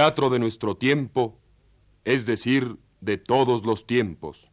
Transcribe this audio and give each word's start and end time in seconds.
teatro 0.00 0.30
de 0.30 0.38
nuestro 0.38 0.78
tiempo, 0.78 1.38
es 2.06 2.24
decir, 2.24 2.78
de 3.02 3.18
todos 3.18 3.66
los 3.66 3.86
tiempos. 3.86 4.50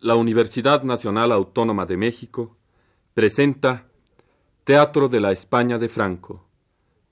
La 0.00 0.14
Universidad 0.14 0.84
Nacional 0.84 1.32
Autónoma 1.32 1.84
de 1.84 1.98
México 1.98 2.56
presenta 3.12 3.88
Teatro 4.64 5.10
de 5.10 5.20
la 5.20 5.32
España 5.32 5.76
de 5.76 5.90
Franco, 5.90 6.48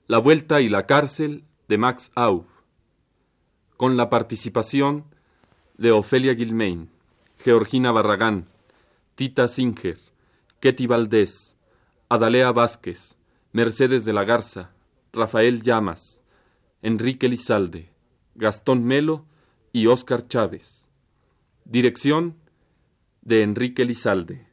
La 0.07 0.17
Vuelta 0.17 0.61
y 0.61 0.69
la 0.69 0.87
Cárcel 0.87 1.43
de 1.67 1.77
Max 1.77 2.11
Aub, 2.15 2.47
con 3.77 3.97
la 3.97 4.09
participación 4.09 5.05
de 5.77 5.91
Ofelia 5.91 6.33
Gilmain, 6.33 6.89
Georgina 7.37 7.91
Barragán, 7.91 8.47
Tita 9.13 9.47
Singer, 9.47 9.99
Ketty 10.59 10.87
Valdés, 10.87 11.55
Adalea 12.09 12.51
Vázquez, 12.51 13.15
Mercedes 13.51 14.05
de 14.05 14.13
la 14.13 14.23
Garza, 14.23 14.71
Rafael 15.13 15.61
Llamas, 15.61 16.20
Enrique 16.83 17.29
Lizalde, 17.29 17.93
Gastón 18.33 18.83
Melo 18.83 19.27
y 19.71 19.85
Óscar 19.85 20.27
Chávez. 20.27 20.87
Dirección 21.63 22.37
de 23.21 23.43
Enrique 23.43 23.85
Lizalde. 23.85 24.47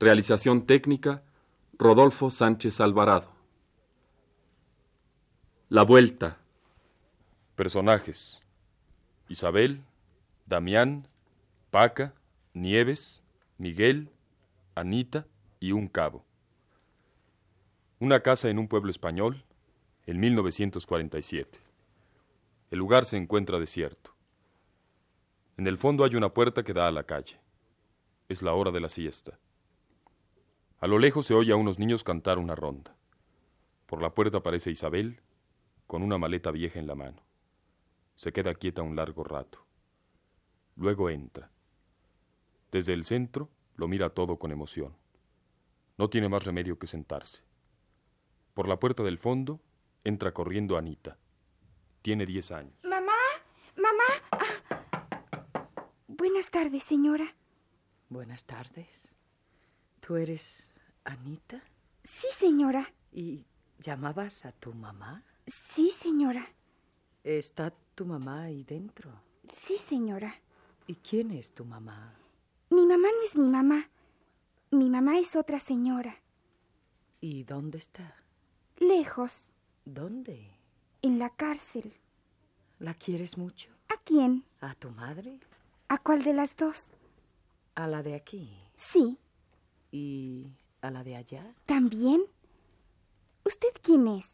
Realización 0.00 0.66
técnica 0.66 1.22
Rodolfo 1.78 2.32
Sánchez 2.32 2.80
Alvarado. 2.80 3.32
La 5.68 5.84
Vuelta. 5.84 6.38
Personajes. 7.54 8.42
Isabel, 9.28 9.84
Damián, 10.46 11.06
Paca, 11.70 12.14
Nieves, 12.52 13.22
Miguel, 13.58 14.10
Anita 14.74 15.28
y 15.60 15.70
un 15.70 15.86
cabo. 15.86 16.24
Una 18.00 18.20
casa 18.20 18.48
en 18.48 18.58
un 18.58 18.66
pueblo 18.66 18.90
español 18.90 19.44
en 20.06 20.20
1947. 20.20 21.58
El 22.70 22.78
lugar 22.78 23.06
se 23.06 23.16
encuentra 23.16 23.58
desierto. 23.58 24.14
En 25.56 25.66
el 25.66 25.78
fondo 25.78 26.04
hay 26.04 26.14
una 26.16 26.34
puerta 26.34 26.62
que 26.62 26.74
da 26.74 26.88
a 26.88 26.92
la 26.92 27.04
calle. 27.04 27.40
Es 28.28 28.42
la 28.42 28.54
hora 28.54 28.70
de 28.70 28.80
la 28.80 28.88
siesta. 28.88 29.38
A 30.80 30.86
lo 30.86 30.98
lejos 30.98 31.26
se 31.26 31.34
oye 31.34 31.52
a 31.52 31.56
unos 31.56 31.78
niños 31.78 32.04
cantar 32.04 32.38
una 32.38 32.54
ronda. 32.54 32.96
Por 33.86 34.02
la 34.02 34.14
puerta 34.14 34.38
aparece 34.38 34.70
Isabel 34.70 35.20
con 35.86 36.02
una 36.02 36.18
maleta 36.18 36.50
vieja 36.50 36.78
en 36.78 36.86
la 36.86 36.94
mano. 36.94 37.22
Se 38.16 38.32
queda 38.32 38.54
quieta 38.54 38.82
un 38.82 38.96
largo 38.96 39.24
rato. 39.24 39.64
Luego 40.76 41.08
entra. 41.08 41.50
Desde 42.70 42.92
el 42.92 43.04
centro 43.04 43.48
lo 43.76 43.88
mira 43.88 44.10
todo 44.10 44.38
con 44.38 44.50
emoción. 44.50 44.94
No 45.96 46.10
tiene 46.10 46.28
más 46.28 46.44
remedio 46.44 46.78
que 46.78 46.86
sentarse. 46.86 47.42
Por 48.52 48.68
la 48.68 48.78
puerta 48.78 49.02
del 49.02 49.18
fondo 49.18 49.60
entra 50.04 50.32
corriendo 50.32 50.76
Anita. 50.76 51.18
Tiene 52.02 52.26
diez 52.26 52.52
años. 52.52 52.74
Mamá, 52.84 53.12
mamá. 53.76 54.84
Buenas 56.06 56.50
tardes, 56.50 56.84
señora. 56.84 57.34
Buenas 58.10 58.44
tardes. 58.44 59.14
¿Tú 60.00 60.16
eres 60.16 60.70
Anita? 61.04 61.62
Sí, 62.02 62.28
señora. 62.30 62.92
¿Y 63.10 63.46
llamabas 63.78 64.44
a 64.44 64.52
tu 64.52 64.74
mamá? 64.74 65.24
Sí, 65.46 65.90
señora. 65.90 66.46
¿Está 67.22 67.72
tu 67.94 68.04
mamá 68.04 68.42
ahí 68.42 68.64
dentro? 68.64 69.10
Sí, 69.48 69.78
señora. 69.78 70.34
¿Y 70.86 70.96
quién 70.96 71.30
es 71.30 71.52
tu 71.54 71.64
mamá? 71.64 72.14
Mi 72.68 72.84
mamá 72.86 73.08
no 73.08 73.22
es 73.24 73.36
mi 73.36 73.48
mamá. 73.48 73.88
Mi 74.70 74.90
mamá 74.90 75.18
es 75.18 75.34
otra 75.36 75.58
señora. 75.58 76.20
¿Y 77.20 77.44
dónde 77.44 77.78
está? 77.78 78.16
Lejos. 78.76 79.53
¿Dónde? 79.84 80.50
En 81.02 81.18
la 81.18 81.30
cárcel. 81.30 81.94
¿La 82.78 82.94
quieres 82.94 83.36
mucho? 83.36 83.70
¿A 83.88 83.96
quién? 84.02 84.44
¿A 84.60 84.74
tu 84.74 84.90
madre? 84.90 85.38
¿A 85.88 85.98
cuál 85.98 86.22
de 86.22 86.32
las 86.32 86.56
dos? 86.56 86.90
¿A 87.74 87.86
la 87.86 88.02
de 88.02 88.14
aquí? 88.14 88.56
Sí. 88.74 89.18
¿Y 89.92 90.46
a 90.80 90.90
la 90.90 91.04
de 91.04 91.16
allá? 91.16 91.54
¿También? 91.66 92.22
¿Usted 93.44 93.68
quién 93.82 94.08
es? 94.08 94.32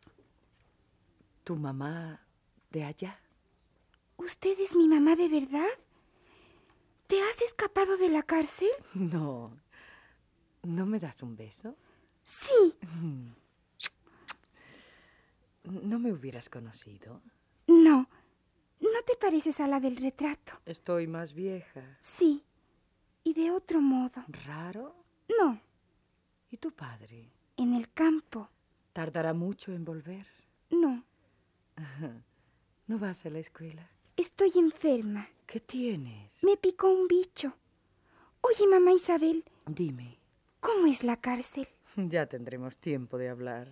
¿Tu 1.45 1.57
mamá 1.57 2.21
de 2.71 2.85
allá? 2.85 3.21
¿Usted 4.17 4.59
es 4.61 4.77
mi 4.77 4.87
mamá 4.89 5.17
de 5.17 5.29
verdad? 5.29 5.69
¿Te 7.07 7.21
has 7.23 7.43
escapado 7.43 7.97
de 7.97 8.09
la 8.09 8.23
cárcel? 8.23 8.69
No. 8.95 9.51
¿No 10.63 10.87
me 10.87 11.01
das 11.01 11.23
un 11.23 11.37
beso? 11.37 11.75
Sí. 12.23 12.75
¿No 15.65 15.99
me 15.99 16.13
hubieras 16.13 16.49
conocido? 16.49 17.21
No. 17.67 18.09
No 18.81 19.03
te 19.07 19.15
pareces 19.17 19.61
a 19.61 19.69
la 19.69 19.79
del 19.81 19.97
retrato. 19.97 20.53
Estoy 20.65 21.07
más 21.07 21.33
vieja. 21.35 21.83
Sí. 22.01 22.43
Y 23.25 23.35
de 23.35 23.51
otro 23.51 23.81
modo. 23.81 24.25
¿Raro? 24.47 24.95
No. 25.39 25.61
¿Y 26.51 26.57
tu 26.57 26.73
padre? 26.73 27.31
En 27.57 27.75
el 27.75 27.93
campo. 27.93 28.49
¿Tardará 28.93 29.35
mucho 29.35 29.73
en 29.73 29.85
volver? 29.85 30.27
No. 30.71 31.05
¿No 32.87 32.99
vas 32.99 33.25
a 33.27 33.31
la 33.31 33.39
escuela? 33.39 33.89
Estoy 34.17 34.53
enferma. 34.57 35.29
¿Qué 35.47 35.61
tienes? 35.61 36.31
Me 36.43 36.57
picó 36.57 36.89
un 36.89 37.07
bicho. 37.07 37.55
Oye, 38.41 38.67
mamá 38.67 38.93
Isabel. 38.93 39.45
Dime. 39.67 40.19
¿Cómo 40.61 40.87
es 40.87 41.05
la 41.05 41.17
cárcel? 41.17 41.69
Ya 41.97 42.27
tendremos 42.27 42.79
tiempo 42.79 43.19
de 43.19 43.29
hablar. 43.29 43.69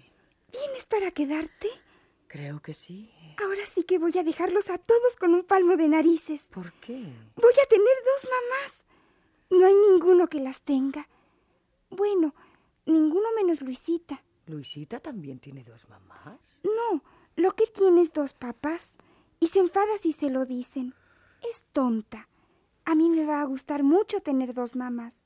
¿Vienes 0.50 0.86
para 0.86 1.10
quedarte? 1.10 1.69
Creo 2.28 2.60
que 2.60 2.75
sí. 2.75 3.10
Ahora 3.42 3.64
sí 3.66 3.84
que 3.84 3.98
voy 3.98 4.16
a 4.19 4.25
dejarlos 4.25 4.69
a 4.69 4.78
todos 4.78 5.16
con 5.16 5.34
un 5.34 5.44
palmo 5.44 5.76
de 5.76 5.88
narices. 5.88 6.48
¿Por 6.53 6.72
qué? 6.75 6.94
Voy 7.36 7.53
a 7.62 7.69
tener 7.69 7.97
dos 8.04 8.31
mamás. 8.31 8.84
No 9.50 9.67
hay 9.67 9.75
ninguno 9.90 10.28
que 10.28 10.40
las 10.40 10.61
tenga. 10.62 11.08
Bueno, 11.90 12.34
ninguno 12.84 13.28
menos 13.37 13.61
Luisita. 13.62 14.22
¿Luisita 14.46 15.00
también 15.00 15.38
tiene 15.38 15.64
dos 15.64 15.88
mamás? 15.88 16.61
No, 16.64 17.02
lo 17.37 17.52
que 17.52 17.67
tiene 17.67 18.02
es 18.02 18.12
dos 18.12 18.34
papás. 18.34 18.93
Y 19.40 19.49
se 19.49 19.61
enfada 19.61 19.96
si 20.02 20.12
se 20.12 20.31
lo 20.31 20.44
dicen. 20.44 20.94
Es 21.50 21.62
tonta. 21.72 22.28
A 22.84 22.94
mí 22.94 23.08
me 23.08 23.25
va 23.25 23.40
a 23.40 23.44
gustar 23.44 23.82
mucho 23.82 24.20
tener 24.20 24.55
dos 24.55 24.75
mamás. 24.75 25.17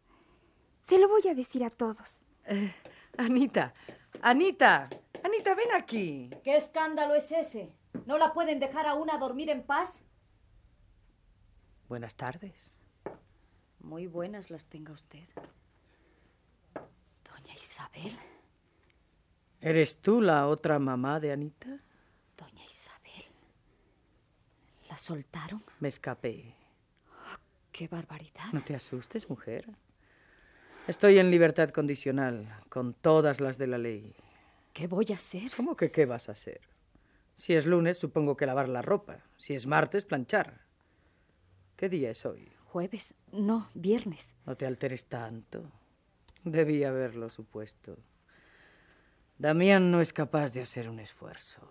Se 0.83 0.99
lo 0.99 1.09
voy 1.09 1.27
a 1.29 1.35
decir 1.35 1.65
a 1.65 1.71
todos. 1.71 2.21
Eh, 2.45 2.75
Anita, 3.17 3.73
Anita, 4.21 4.91
Anita, 5.25 5.55
ven 5.55 5.73
aquí. 5.73 6.31
¿Qué 6.43 6.57
escándalo 6.57 7.15
es 7.15 7.31
ese? 7.31 7.73
¿No 8.07 8.19
la 8.19 8.33
pueden 8.33 8.59
dejar 8.59 8.87
a 8.87 8.95
una 8.95 9.19
dormir 9.19 9.51
en 9.51 9.63
paz? 9.63 10.03
Buenas 11.89 12.17
tardes. 12.17 12.81
Muy 13.81 14.07
buenas 14.07 14.51
las 14.51 14.67
tenga 14.67 14.93
usted. 14.93 15.29
Doña 16.75 17.55
Isabel. 17.55 18.17
¿Eres 19.61 20.01
tú 20.01 20.21
la 20.21 20.49
otra 20.49 20.79
mamá 20.79 21.21
de 21.21 21.33
Anita? 21.33 21.69
Doña 22.37 22.65
Isabel. 22.65 23.25
¿La 24.89 24.99
soltaron? 24.99 25.63
Me 25.79 25.89
escapé. 25.89 26.55
Oh, 27.11 27.39
¡Qué 27.71 27.87
barbaridad! 27.87 28.53
No 28.53 28.61
te 28.61 28.75
asustes, 28.75 29.29
mujer. 29.31 29.69
Estoy 30.89 31.19
en 31.19 31.31
libertad 31.31 31.71
condicional, 31.71 32.49
con 32.69 32.93
todas 32.93 33.41
las 33.41 33.57
de 33.57 33.69
la 33.69 33.79
ley. 33.79 34.17
¿Qué 34.73 34.87
voy 34.87 35.07
a 35.11 35.17
hacer? 35.17 35.53
¿Cómo 35.57 35.77
que 35.77 35.91
qué 35.91 36.07
vas 36.07 36.29
a 36.29 36.33
hacer? 36.33 36.61
Si 37.35 37.55
es 37.55 37.67
lunes, 37.67 37.99
supongo 37.99 38.37
que 38.37 38.47
lavar 38.47 38.69
la 38.69 38.83
ropa. 38.83 39.19
Si 39.37 39.55
es 39.55 39.67
martes, 39.67 40.05
planchar. 40.05 40.61
¿Qué 41.77 41.89
día 41.89 42.11
es 42.11 42.25
hoy? 42.25 42.51
Jueves. 42.67 43.15
No, 43.33 43.69
viernes. 43.75 44.35
No 44.47 44.57
te 44.57 44.67
alteres 44.67 45.07
tanto. 45.07 45.71
Debí 46.45 46.85
haberlo 46.85 47.29
supuesto. 47.29 47.99
Damián 49.39 49.91
no 49.91 50.01
es 50.01 50.13
capaz 50.13 50.53
de 50.53 50.63
hacer 50.63 50.89
un 50.89 51.01
esfuerzo. 51.01 51.69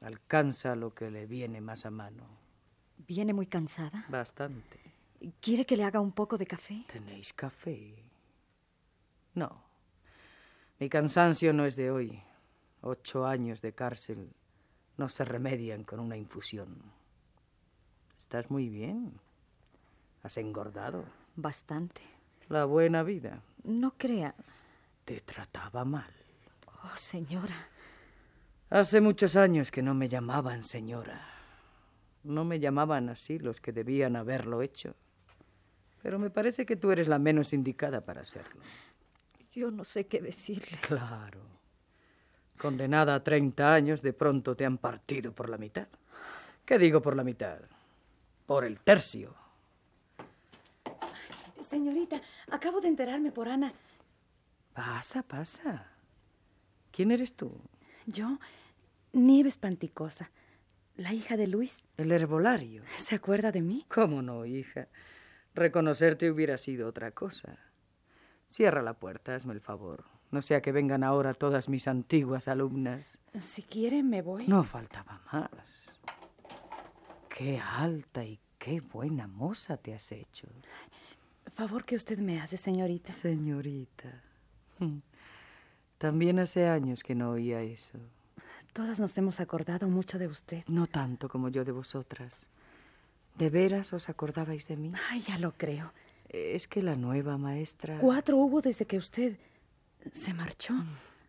Alcanza 0.00 0.76
lo 0.76 0.94
que 0.94 1.10
le 1.10 1.26
viene 1.26 1.60
más 1.60 1.84
a 1.84 1.90
mano. 1.90 2.24
¿Viene 2.98 3.34
muy 3.34 3.46
cansada? 3.46 4.06
Bastante. 4.08 4.78
¿Quiere 5.40 5.64
que 5.64 5.76
le 5.76 5.84
haga 5.84 6.00
un 6.00 6.12
poco 6.12 6.38
de 6.38 6.46
café? 6.46 6.84
¿Tenéis 6.86 7.32
café? 7.32 7.94
No. 9.34 9.65
Mi 10.78 10.90
cansancio 10.90 11.54
no 11.54 11.64
es 11.64 11.74
de 11.76 11.90
hoy. 11.90 12.22
Ocho 12.82 13.26
años 13.26 13.62
de 13.62 13.72
cárcel 13.72 14.30
no 14.98 15.08
se 15.08 15.24
remedian 15.24 15.84
con 15.84 16.00
una 16.00 16.16
infusión. 16.16 16.76
Estás 18.18 18.50
muy 18.50 18.68
bien. 18.68 19.18
Has 20.22 20.36
engordado. 20.36 21.04
Bastante. 21.34 22.02
La 22.48 22.66
buena 22.66 23.02
vida. 23.02 23.42
No 23.64 23.94
crea. 23.96 24.34
Te 25.04 25.20
trataba 25.20 25.84
mal. 25.84 26.12
Oh, 26.84 26.96
señora. 26.96 27.68
Hace 28.68 29.00
muchos 29.00 29.36
años 29.36 29.70
que 29.70 29.82
no 29.82 29.94
me 29.94 30.08
llamaban 30.08 30.62
señora. 30.62 31.26
No 32.22 32.44
me 32.44 32.60
llamaban 32.60 33.08
así 33.08 33.38
los 33.38 33.60
que 33.60 33.72
debían 33.72 34.16
haberlo 34.16 34.60
hecho. 34.60 34.94
Pero 36.02 36.18
me 36.18 36.30
parece 36.30 36.66
que 36.66 36.76
tú 36.76 36.90
eres 36.90 37.08
la 37.08 37.18
menos 37.18 37.52
indicada 37.52 38.02
para 38.02 38.20
hacerlo. 38.20 38.60
Yo 39.56 39.70
no 39.70 39.84
sé 39.84 40.06
qué 40.06 40.20
decirle. 40.20 40.78
Claro. 40.82 41.40
Condenada 42.58 43.14
a 43.14 43.24
30 43.24 43.72
años, 43.72 44.02
de 44.02 44.12
pronto 44.12 44.54
te 44.54 44.66
han 44.66 44.76
partido 44.76 45.32
por 45.32 45.48
la 45.48 45.56
mitad. 45.56 45.88
¿Qué 46.66 46.78
digo 46.78 47.00
por 47.00 47.16
la 47.16 47.24
mitad? 47.24 47.58
Por 48.44 48.66
el 48.66 48.78
tercio. 48.80 49.34
Señorita, 51.58 52.20
acabo 52.50 52.82
de 52.82 52.88
enterarme 52.88 53.32
por 53.32 53.48
Ana. 53.48 53.72
Pasa, 54.74 55.22
pasa. 55.22 55.90
¿Quién 56.92 57.10
eres 57.10 57.34
tú? 57.34 57.58
Yo, 58.04 58.38
Nieves 59.14 59.56
Panticosa, 59.56 60.30
la 60.96 61.14
hija 61.14 61.38
de 61.38 61.46
Luis. 61.46 61.86
El 61.96 62.12
herbolario. 62.12 62.82
¿Se 62.96 63.14
acuerda 63.14 63.52
de 63.52 63.62
mí? 63.62 63.86
¿Cómo 63.88 64.20
no, 64.20 64.44
hija? 64.44 64.88
Reconocerte 65.54 66.30
hubiera 66.30 66.58
sido 66.58 66.86
otra 66.88 67.12
cosa. 67.12 67.58
Cierra 68.48 68.82
la 68.82 68.94
puerta, 68.94 69.34
hazme 69.34 69.54
el 69.54 69.60
favor. 69.60 70.04
No 70.30 70.42
sea 70.42 70.60
que 70.60 70.72
vengan 70.72 71.04
ahora 71.04 71.34
todas 71.34 71.68
mis 71.68 71.86
antiguas 71.88 72.48
alumnas. 72.48 73.18
Si 73.40 73.62
quiere, 73.62 74.02
me 74.02 74.22
voy. 74.22 74.46
No 74.46 74.64
faltaba 74.64 75.20
más. 75.32 75.98
Qué 77.28 77.58
alta 77.60 78.24
y 78.24 78.38
qué 78.58 78.80
buena 78.80 79.26
moza 79.26 79.76
te 79.76 79.94
has 79.94 80.10
hecho. 80.12 80.48
Favor 81.54 81.84
que 81.84 81.96
usted 81.96 82.18
me 82.18 82.40
hace, 82.40 82.56
señorita. 82.56 83.12
Señorita. 83.12 84.22
También 85.98 86.38
hace 86.38 86.66
años 86.66 87.02
que 87.02 87.14
no 87.14 87.30
oía 87.30 87.62
eso. 87.62 87.98
Todas 88.72 89.00
nos 89.00 89.16
hemos 89.16 89.40
acordado 89.40 89.88
mucho 89.88 90.18
de 90.18 90.26
usted. 90.26 90.64
No 90.66 90.86
tanto 90.86 91.28
como 91.28 91.48
yo 91.48 91.64
de 91.64 91.72
vosotras. 91.72 92.50
¿De 93.38 93.48
veras 93.48 93.92
os 93.92 94.08
acordabais 94.08 94.66
de 94.68 94.76
mí? 94.76 94.92
Ay, 95.10 95.20
ya 95.20 95.38
lo 95.38 95.52
creo. 95.52 95.92
Es 96.28 96.66
que 96.68 96.82
la 96.82 96.96
nueva 96.96 97.38
maestra... 97.38 97.98
Cuatro 97.98 98.36
hubo 98.36 98.60
desde 98.60 98.86
que 98.86 98.98
usted 98.98 99.38
se 100.10 100.34
marchó. 100.34 100.74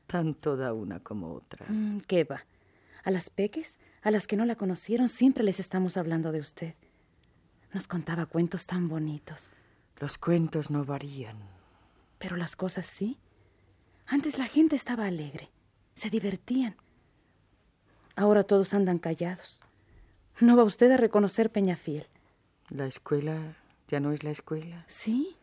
Tanto 0.08 0.56
da 0.56 0.74
una 0.74 1.00
como 1.00 1.34
otra. 1.34 1.66
Mm, 1.70 2.00
¿Qué 2.08 2.24
va? 2.24 2.46
A 3.04 3.12
las 3.12 3.30
peques, 3.30 3.80
a 4.02 4.12
las 4.12 4.28
que 4.28 4.38
no 4.38 4.46
la 4.46 4.56
conocieron, 4.56 5.10
siempre 5.10 5.44
les 5.44 5.60
estamos 5.60 5.98
hablando 5.98 6.32
de 6.32 6.40
usted. 6.40 6.76
Nos 7.74 7.88
contaba 7.88 8.26
cuentos 8.26 8.66
tan 8.66 8.88
bonitos. 8.88 9.54
Los 10.00 10.18
cuentos 10.18 10.70
no 10.72 10.86
varían. 10.86 11.38
Pero 12.18 12.36
las 12.36 12.56
cosas 12.56 12.88
sí. 12.88 13.18
Antes 14.06 14.38
la 14.38 14.46
gente 14.46 14.76
estaba 14.76 15.06
alegre, 15.06 15.50
se 15.94 16.10
divertían. 16.10 16.76
Ahora 18.16 18.44
todos 18.44 18.74
andan 18.74 19.00
callados. 19.00 19.62
No 20.40 20.56
va 20.56 20.64
usted 20.64 20.92
a 20.92 20.98
reconocer 20.98 21.52
Peñafiel. 21.52 22.08
La 22.70 22.86
escuela 22.86 23.56
ya 23.88 24.00
no 24.00 24.12
es 24.12 24.24
la 24.24 24.32
escuela. 24.32 24.84
Sí. 24.88 25.38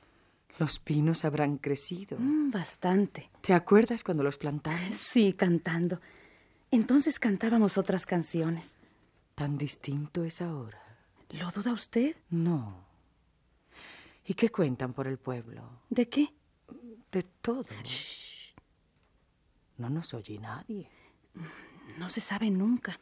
Los 0.59 0.79
pinos 0.79 1.25
habrán 1.25 1.59
crecido. 1.59 2.17
Mm, 2.19 2.51
bastante. 2.51 3.31
¿Te 3.41 3.55
acuerdas 3.55 4.05
cuando 4.05 4.23
los 4.23 4.39
plantamos? 4.39 4.95
Sí, 4.95 5.33
cantando. 5.33 6.01
Entonces 6.71 7.19
cantábamos 7.19 7.79
otras 7.79 8.07
canciones. 8.07 8.79
Tan 9.35 9.59
distinto 9.59 10.25
es 10.25 10.41
ahora. 10.41 10.81
¿Lo 11.31 11.51
duda 11.51 11.73
usted? 11.73 12.17
No. 12.31 12.85
¿Y 14.27 14.35
qué 14.35 14.51
cuentan 14.51 14.93
por 14.93 15.09
el 15.09 15.19
pueblo? 15.19 15.63
¿De 15.91 16.09
qué? 16.09 16.33
De 17.11 17.23
todo. 17.23 17.67
No 19.77 19.91
nos 19.91 20.15
oye 20.15 20.39
nadie. 20.39 20.89
No 21.99 22.09
se 22.09 22.21
sabe 22.21 22.51
nunca. 22.51 22.99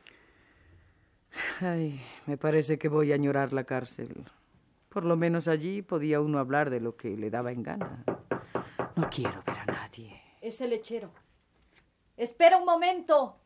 Ay, 1.61 2.01
me 2.27 2.37
parece 2.37 2.79
que 2.79 2.89
voy 2.89 3.13
a 3.13 3.15
añorar 3.15 3.53
la 3.53 3.65
cárcel. 3.65 4.25
Por 4.93 5.05
lo 5.07 5.17
menos 5.17 5.49
allí 5.49 5.81
podía 5.81 6.21
uno 6.21 6.39
hablar 6.39 6.69
de 6.69 6.79
lo 6.79 6.97
que 6.97 7.17
le 7.17 7.31
daba 7.31 7.51
en 7.51 7.63
gana. 7.63 8.05
No 8.95 9.09
quiero 9.09 9.43
ver 9.47 9.59
a 9.59 9.65
nadie. 9.65 10.21
Es 10.43 10.61
el 10.61 10.69
lechero. 10.69 11.11
Espera 12.15 12.59
un 12.59 12.67
momento. 12.67 13.41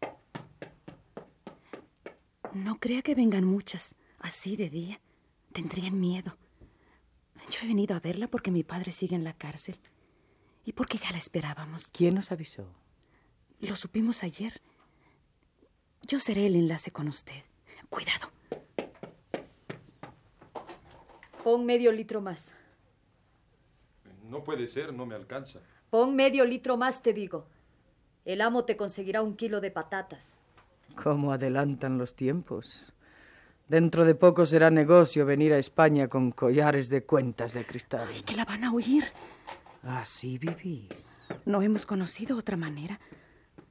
No 2.52 2.80
crea 2.80 3.00
que 3.02 3.14
vengan 3.14 3.44
muchas, 3.44 3.94
así 4.18 4.56
de 4.56 4.70
día. 4.70 5.00
Tendrían 5.52 6.00
miedo. 6.00 6.36
Yo 7.48 7.60
he 7.62 7.68
venido 7.68 7.94
a 7.94 8.00
verla 8.00 8.26
porque 8.26 8.50
mi 8.50 8.64
padre 8.64 8.90
sigue 8.90 9.14
en 9.14 9.22
la 9.22 9.34
cárcel. 9.34 9.78
Y 10.64 10.72
porque 10.72 10.98
ya 10.98 11.12
la 11.12 11.18
esperábamos. 11.18 11.86
¿Quién 11.92 12.16
nos 12.16 12.32
avisó? 12.32 12.66
Lo 13.60 13.76
supimos 13.76 14.24
ayer. 14.24 14.60
Yo 16.08 16.18
seré 16.18 16.46
el 16.46 16.56
enlace 16.56 16.90
con 16.90 17.06
usted. 17.06 17.44
Cuidado. 17.88 18.32
Pon 21.46 21.64
medio 21.64 21.92
litro 21.92 22.20
más. 22.20 22.56
No 24.28 24.42
puede 24.42 24.66
ser, 24.66 24.92
no 24.92 25.06
me 25.06 25.14
alcanza. 25.14 25.60
Pon 25.90 26.16
medio 26.16 26.44
litro 26.44 26.76
más, 26.76 27.00
te 27.02 27.12
digo. 27.12 27.46
El 28.24 28.40
amo 28.40 28.64
te 28.64 28.76
conseguirá 28.76 29.22
un 29.22 29.36
kilo 29.36 29.60
de 29.60 29.70
patatas. 29.70 30.40
¿Cómo 31.00 31.30
adelantan 31.30 31.98
los 31.98 32.16
tiempos? 32.16 32.92
Dentro 33.68 34.04
de 34.04 34.16
poco 34.16 34.44
será 34.44 34.70
negocio 34.70 35.24
venir 35.24 35.52
a 35.52 35.58
España 35.58 36.08
con 36.08 36.32
collares 36.32 36.88
de 36.88 37.04
cuentas 37.04 37.52
de 37.52 37.64
cristal. 37.64 38.08
Ay, 38.12 38.22
que 38.22 38.34
la 38.34 38.44
van 38.44 38.64
a 38.64 38.72
oír. 38.72 39.04
Así 39.84 40.38
vivís. 40.38 40.88
No 41.44 41.62
hemos 41.62 41.86
conocido 41.86 42.36
otra 42.36 42.56
manera. 42.56 42.98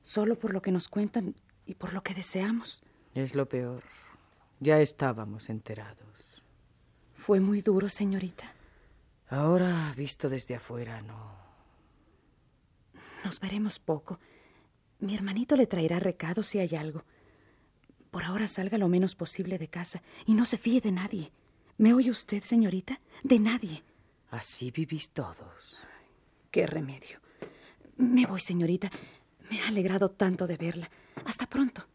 Solo 0.02 0.40
por 0.40 0.54
lo 0.54 0.62
que 0.62 0.72
nos 0.72 0.88
cuentan 0.88 1.36
y 1.66 1.76
por 1.76 1.92
lo 1.92 2.04
que 2.04 2.14
deseamos. 2.14 2.84
Es 3.14 3.36
lo 3.36 3.50
peor. 3.50 3.84
Ya 4.62 4.80
estábamos 4.80 5.50
enterados. 5.50 6.35
Fue 7.26 7.40
muy 7.40 7.64
duro, 7.64 7.90
señorita. 7.90 8.54
Ahora, 9.30 9.92
visto 9.98 10.30
desde 10.30 10.54
afuera, 10.54 11.02
no. 11.02 11.36
Nos 13.24 13.40
veremos 13.40 13.80
poco. 13.80 14.20
Mi 15.00 15.16
hermanito 15.16 15.56
le 15.56 15.66
traerá 15.66 16.00
recados 16.00 16.46
si 16.46 16.60
hay 16.60 16.76
algo. 16.76 17.04
Por 18.12 18.26
ahora 18.26 18.48
salga 18.48 18.78
lo 18.78 18.90
menos 18.90 19.16
posible 19.16 19.58
de 19.58 19.68
casa 19.70 20.04
y 20.28 20.36
no 20.36 20.46
se 20.46 20.60
fíe 20.60 20.82
de 20.82 20.92
nadie. 20.92 21.32
¿Me 21.80 21.96
oye 21.96 22.12
usted, 22.12 22.44
señorita? 22.44 23.02
De 23.24 23.40
nadie. 23.40 23.84
Así 24.30 24.70
vivís 24.70 25.10
todos. 25.10 25.76
Qué 26.52 26.68
remedio. 26.68 27.22
Me 27.98 28.28
voy, 28.28 28.40
señorita. 28.40 28.92
Me 29.50 29.62
ha 29.62 29.70
alegrado 29.70 30.10
tanto 30.10 30.46
de 30.46 30.58
verla. 30.58 30.92
Hasta 31.26 31.48
pronto. 31.48 31.88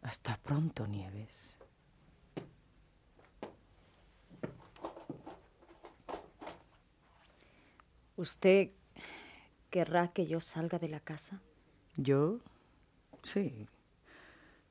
Hasta 0.00 0.38
pronto, 0.38 0.86
Nieves. 0.86 1.49
¿Usted 8.20 8.72
querrá 9.70 10.08
que 10.08 10.26
yo 10.26 10.40
salga 10.40 10.78
de 10.78 10.90
la 10.90 11.00
casa? 11.00 11.40
¿Yo? 11.96 12.40
Sí. 13.22 13.66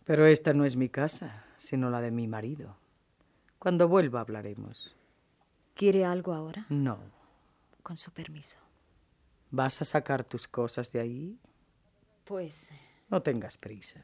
Pero 0.05 0.27
esta 0.27 0.53
no 0.53 0.65
es 0.65 0.75
mi 0.75 0.87
casa, 0.87 1.45
sino 1.57 1.89
la 1.89 1.99
de 1.99 2.11
mi 2.11 2.27
marido. 2.27 2.77
Cuando 3.57 3.87
vuelva 3.87 4.21
hablaremos. 4.21 4.95
¿Quiere 5.73 6.05
algo 6.05 6.33
ahora? 6.33 6.67
No. 6.69 6.99
Con 7.81 7.97
su 7.97 8.11
permiso. 8.11 8.59
¿Vas 9.49 9.81
a 9.81 9.85
sacar 9.85 10.23
tus 10.23 10.47
cosas 10.47 10.91
de 10.91 10.99
ahí? 10.99 11.39
Pues... 12.25 12.69
No 13.09 13.23
tengas 13.23 13.57
prisa. 13.57 14.03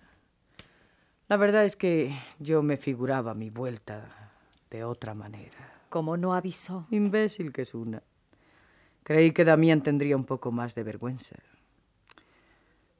La 1.27 1.37
verdad 1.37 1.65
es 1.65 1.75
que 1.75 2.17
yo 2.39 2.63
me 2.63 2.77
figuraba 2.77 3.35
mi 3.35 3.51
vuelta 3.51 4.31
de 4.71 4.83
otra 4.83 5.13
manera. 5.13 5.83
Como 5.89 6.17
no 6.17 6.33
avisó. 6.33 6.87
Imbécil 6.89 7.53
que 7.53 7.61
es 7.61 7.75
una. 7.75 8.01
Creí 9.05 9.31
que 9.33 9.45
Damián 9.45 9.83
tendría 9.83 10.17
un 10.17 10.25
poco 10.25 10.51
más 10.51 10.73
de 10.73 10.81
vergüenza. 10.81 11.35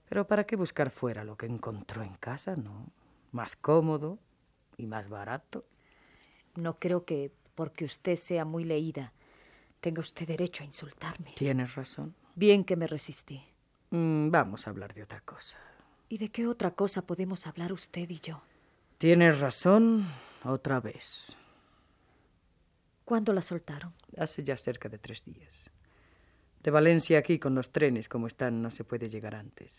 Pero 0.07 0.27
¿para 0.27 0.45
qué 0.45 0.55
buscar 0.55 0.91
fuera 0.91 1.24
lo 1.24 1.35
que 1.35 1.47
encontró 1.47 2.03
en 2.03 2.13
casa, 2.17 2.55
no? 2.55 2.91
Más 3.31 3.55
cómodo 3.55 4.19
y 4.77 4.85
más 4.85 5.09
barato. 5.09 5.65
No 6.53 6.77
creo 6.77 7.05
que 7.05 7.31
porque 7.55 7.85
usted 7.85 8.17
sea 8.17 8.45
muy 8.45 8.65
leída 8.65 9.13
tenga 9.81 10.01
usted 10.01 10.27
derecho 10.27 10.62
a 10.62 10.67
insultarme. 10.67 11.33
Tienes 11.35 11.74
razón. 11.74 12.13
Bien 12.35 12.63
que 12.63 12.75
me 12.75 12.85
resistí. 12.85 13.43
Mm, 13.89 14.29
vamos 14.29 14.67
a 14.67 14.69
hablar 14.69 14.93
de 14.93 15.01
otra 15.01 15.21
cosa. 15.21 15.57
¿Y 16.07 16.19
de 16.19 16.29
qué 16.29 16.45
otra 16.45 16.71
cosa 16.71 17.01
podemos 17.01 17.47
hablar 17.47 17.74
usted 17.74 18.07
y 18.09 18.19
yo? 18.19 18.41
Tienes 19.00 19.39
razón 19.39 20.05
otra 20.43 20.79
vez. 20.79 21.35
¿Cuándo 23.05 23.33
la 23.33 23.41
soltaron? 23.41 23.93
Hace 24.17 24.43
ya 24.43 24.55
cerca 24.55 24.88
de 24.88 25.00
tres 25.00 25.24
días. 25.25 25.69
De 26.65 26.72
Valencia 26.72 27.19
aquí, 27.19 27.38
con 27.38 27.53
los 27.53 27.72
trenes 27.72 28.10
como 28.10 28.25
están, 28.25 28.63
no 28.63 28.72
se 28.72 28.84
puede 28.84 29.07
llegar 29.07 29.36
antes. 29.36 29.77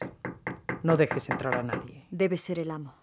No 0.85 0.97
dejes 0.97 1.28
entrar 1.28 1.57
a 1.57 1.62
nadie. 1.64 2.07
Debe 2.12 2.38
ser 2.38 2.61
el 2.61 2.71
amo. 2.71 2.95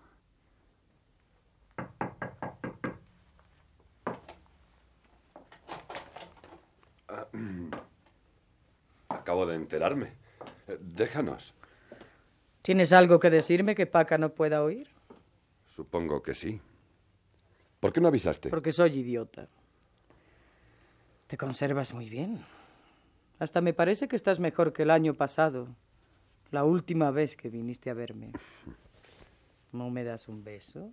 Acabo 9.09 9.45
de 9.45 9.55
enterarme. 9.55 10.13
Eh, 10.69 10.77
Déjanos. 10.79 11.53
¿Tienes 12.61 12.93
algo 12.93 13.19
que 13.19 13.29
decirme 13.29 13.75
que 13.75 13.85
Paca 13.85 14.17
no 14.17 14.33
pueda 14.33 14.63
oír? 14.63 14.87
Supongo 15.65 16.23
que 16.23 16.33
sí. 16.33 16.61
¿Por 17.81 17.91
qué 17.91 17.99
no 17.99 18.07
avisaste? 18.07 18.49
Porque 18.49 18.71
soy 18.71 18.99
idiota. 18.99 19.49
Te 21.27 21.35
conservas 21.35 21.93
muy 21.93 22.07
bien. 22.09 22.45
Hasta 23.39 23.61
me 23.61 23.73
parece 23.73 24.07
que 24.07 24.15
estás 24.15 24.39
mejor 24.39 24.73
que 24.73 24.83
el 24.83 24.91
año 24.91 25.13
pasado. 25.13 25.67
La 26.51 26.63
última 26.63 27.11
vez 27.11 27.35
que 27.35 27.49
viniste 27.49 27.89
a 27.89 27.93
verme. 27.93 28.31
¿No 29.71 29.89
me 29.89 30.03
das 30.03 30.27
un 30.27 30.43
beso? 30.43 30.91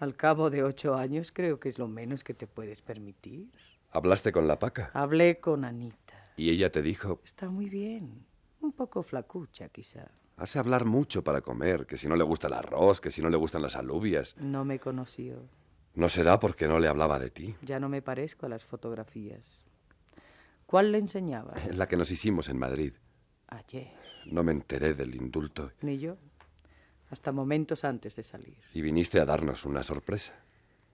Al 0.00 0.16
cabo 0.16 0.50
de 0.50 0.64
ocho 0.64 0.96
años 0.96 1.30
creo 1.32 1.60
que 1.60 1.68
es 1.68 1.78
lo 1.78 1.86
menos 1.86 2.24
que 2.24 2.34
te 2.34 2.46
puedes 2.46 2.82
permitir. 2.82 3.48
¿Hablaste 3.92 4.32
con 4.32 4.48
la 4.48 4.58
paca? 4.58 4.90
Hablé 4.92 5.38
con 5.38 5.64
Anita. 5.64 6.32
Y 6.36 6.50
ella 6.50 6.72
te 6.72 6.82
dijo, 6.82 7.20
Está 7.24 7.48
muy 7.48 7.68
bien. 7.68 8.24
Un 8.60 8.72
poco 8.72 9.02
flacucha, 9.04 9.68
quizá. 9.68 10.08
hace 10.36 10.58
hablar 10.58 10.84
mucho 10.84 11.22
para 11.22 11.42
comer, 11.42 11.86
que 11.86 11.96
si 11.96 12.08
no 12.08 12.16
le 12.16 12.24
gusta 12.24 12.48
el 12.48 12.54
arroz, 12.54 13.00
que 13.00 13.12
si 13.12 13.22
no 13.22 13.30
le 13.30 13.36
gustan 13.36 13.62
las 13.62 13.76
alubias. 13.76 14.34
No 14.38 14.64
me 14.64 14.80
conoció. 14.80 15.36
No 15.94 16.08
será 16.08 16.40
porque 16.40 16.66
no 16.66 16.80
le 16.80 16.88
hablaba 16.88 17.20
de 17.20 17.30
ti. 17.30 17.54
Ya 17.62 17.78
no 17.78 17.88
me 17.88 18.02
parezco 18.02 18.46
a 18.46 18.48
las 18.48 18.64
fotografías. 18.64 19.64
¿Cuál 20.66 20.92
le 20.92 20.98
enseñaba? 20.98 21.54
La 21.72 21.86
que 21.88 21.96
nos 21.96 22.10
hicimos 22.10 22.48
en 22.48 22.58
Madrid. 22.58 22.94
Ayer. 23.48 23.92
No 24.26 24.42
me 24.42 24.52
enteré 24.52 24.94
del 24.94 25.14
indulto 25.14 25.72
Ni 25.82 25.98
yo. 25.98 26.16
Hasta 27.10 27.30
momentos 27.30 27.84
antes 27.84 28.16
de 28.16 28.24
salir. 28.24 28.56
y 28.72 28.80
viniste 28.80 29.20
a 29.20 29.24
darnos 29.24 29.64
una 29.64 29.82
sorpresa. 29.82 30.32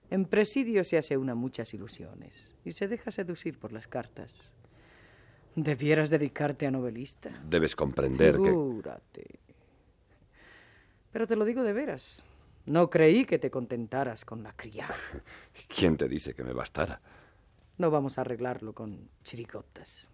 En 0.09 0.25
presidio 0.25 0.83
se 0.83 0.97
hace 0.97 1.15
una 1.17 1.35
muchas 1.35 1.73
ilusiones 1.73 2.53
y 2.65 2.73
se 2.73 2.87
deja 2.89 3.11
seducir 3.11 3.57
por 3.57 3.71
las 3.71 3.87
cartas. 3.87 4.51
Debieras 5.55 6.09
dedicarte 6.09 6.67
a 6.67 6.71
novelista. 6.71 7.29
Debes 7.47 7.75
comprender 7.75 8.35
que... 8.37 8.49
Figúrate. 8.49 9.39
Pero 11.11 11.27
te 11.27 11.35
lo 11.35 11.45
digo 11.45 11.63
de 11.63 11.73
veras. 11.73 12.23
No 12.65 12.89
creí 12.89 13.25
que 13.25 13.39
te 13.39 13.49
contentaras 13.49 14.23
con 14.25 14.43
la 14.43 14.53
criada. 14.53 14.95
¿Quién 15.67 15.97
te 15.97 16.07
dice 16.07 16.33
que 16.33 16.43
me 16.43 16.53
bastara? 16.53 17.01
No 17.81 17.89
vamos 17.89 18.19
a 18.19 18.21
arreglarlo 18.21 18.73
con 18.73 19.09
chiricotas. 19.23 20.07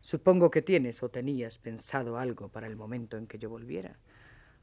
Supongo 0.00 0.50
que 0.50 0.62
tienes 0.62 1.00
o 1.04 1.10
tenías 1.10 1.56
pensado 1.58 2.18
algo 2.18 2.48
para 2.48 2.66
el 2.66 2.74
momento 2.74 3.16
en 3.16 3.28
que 3.28 3.38
yo 3.38 3.48
volviera. 3.48 4.00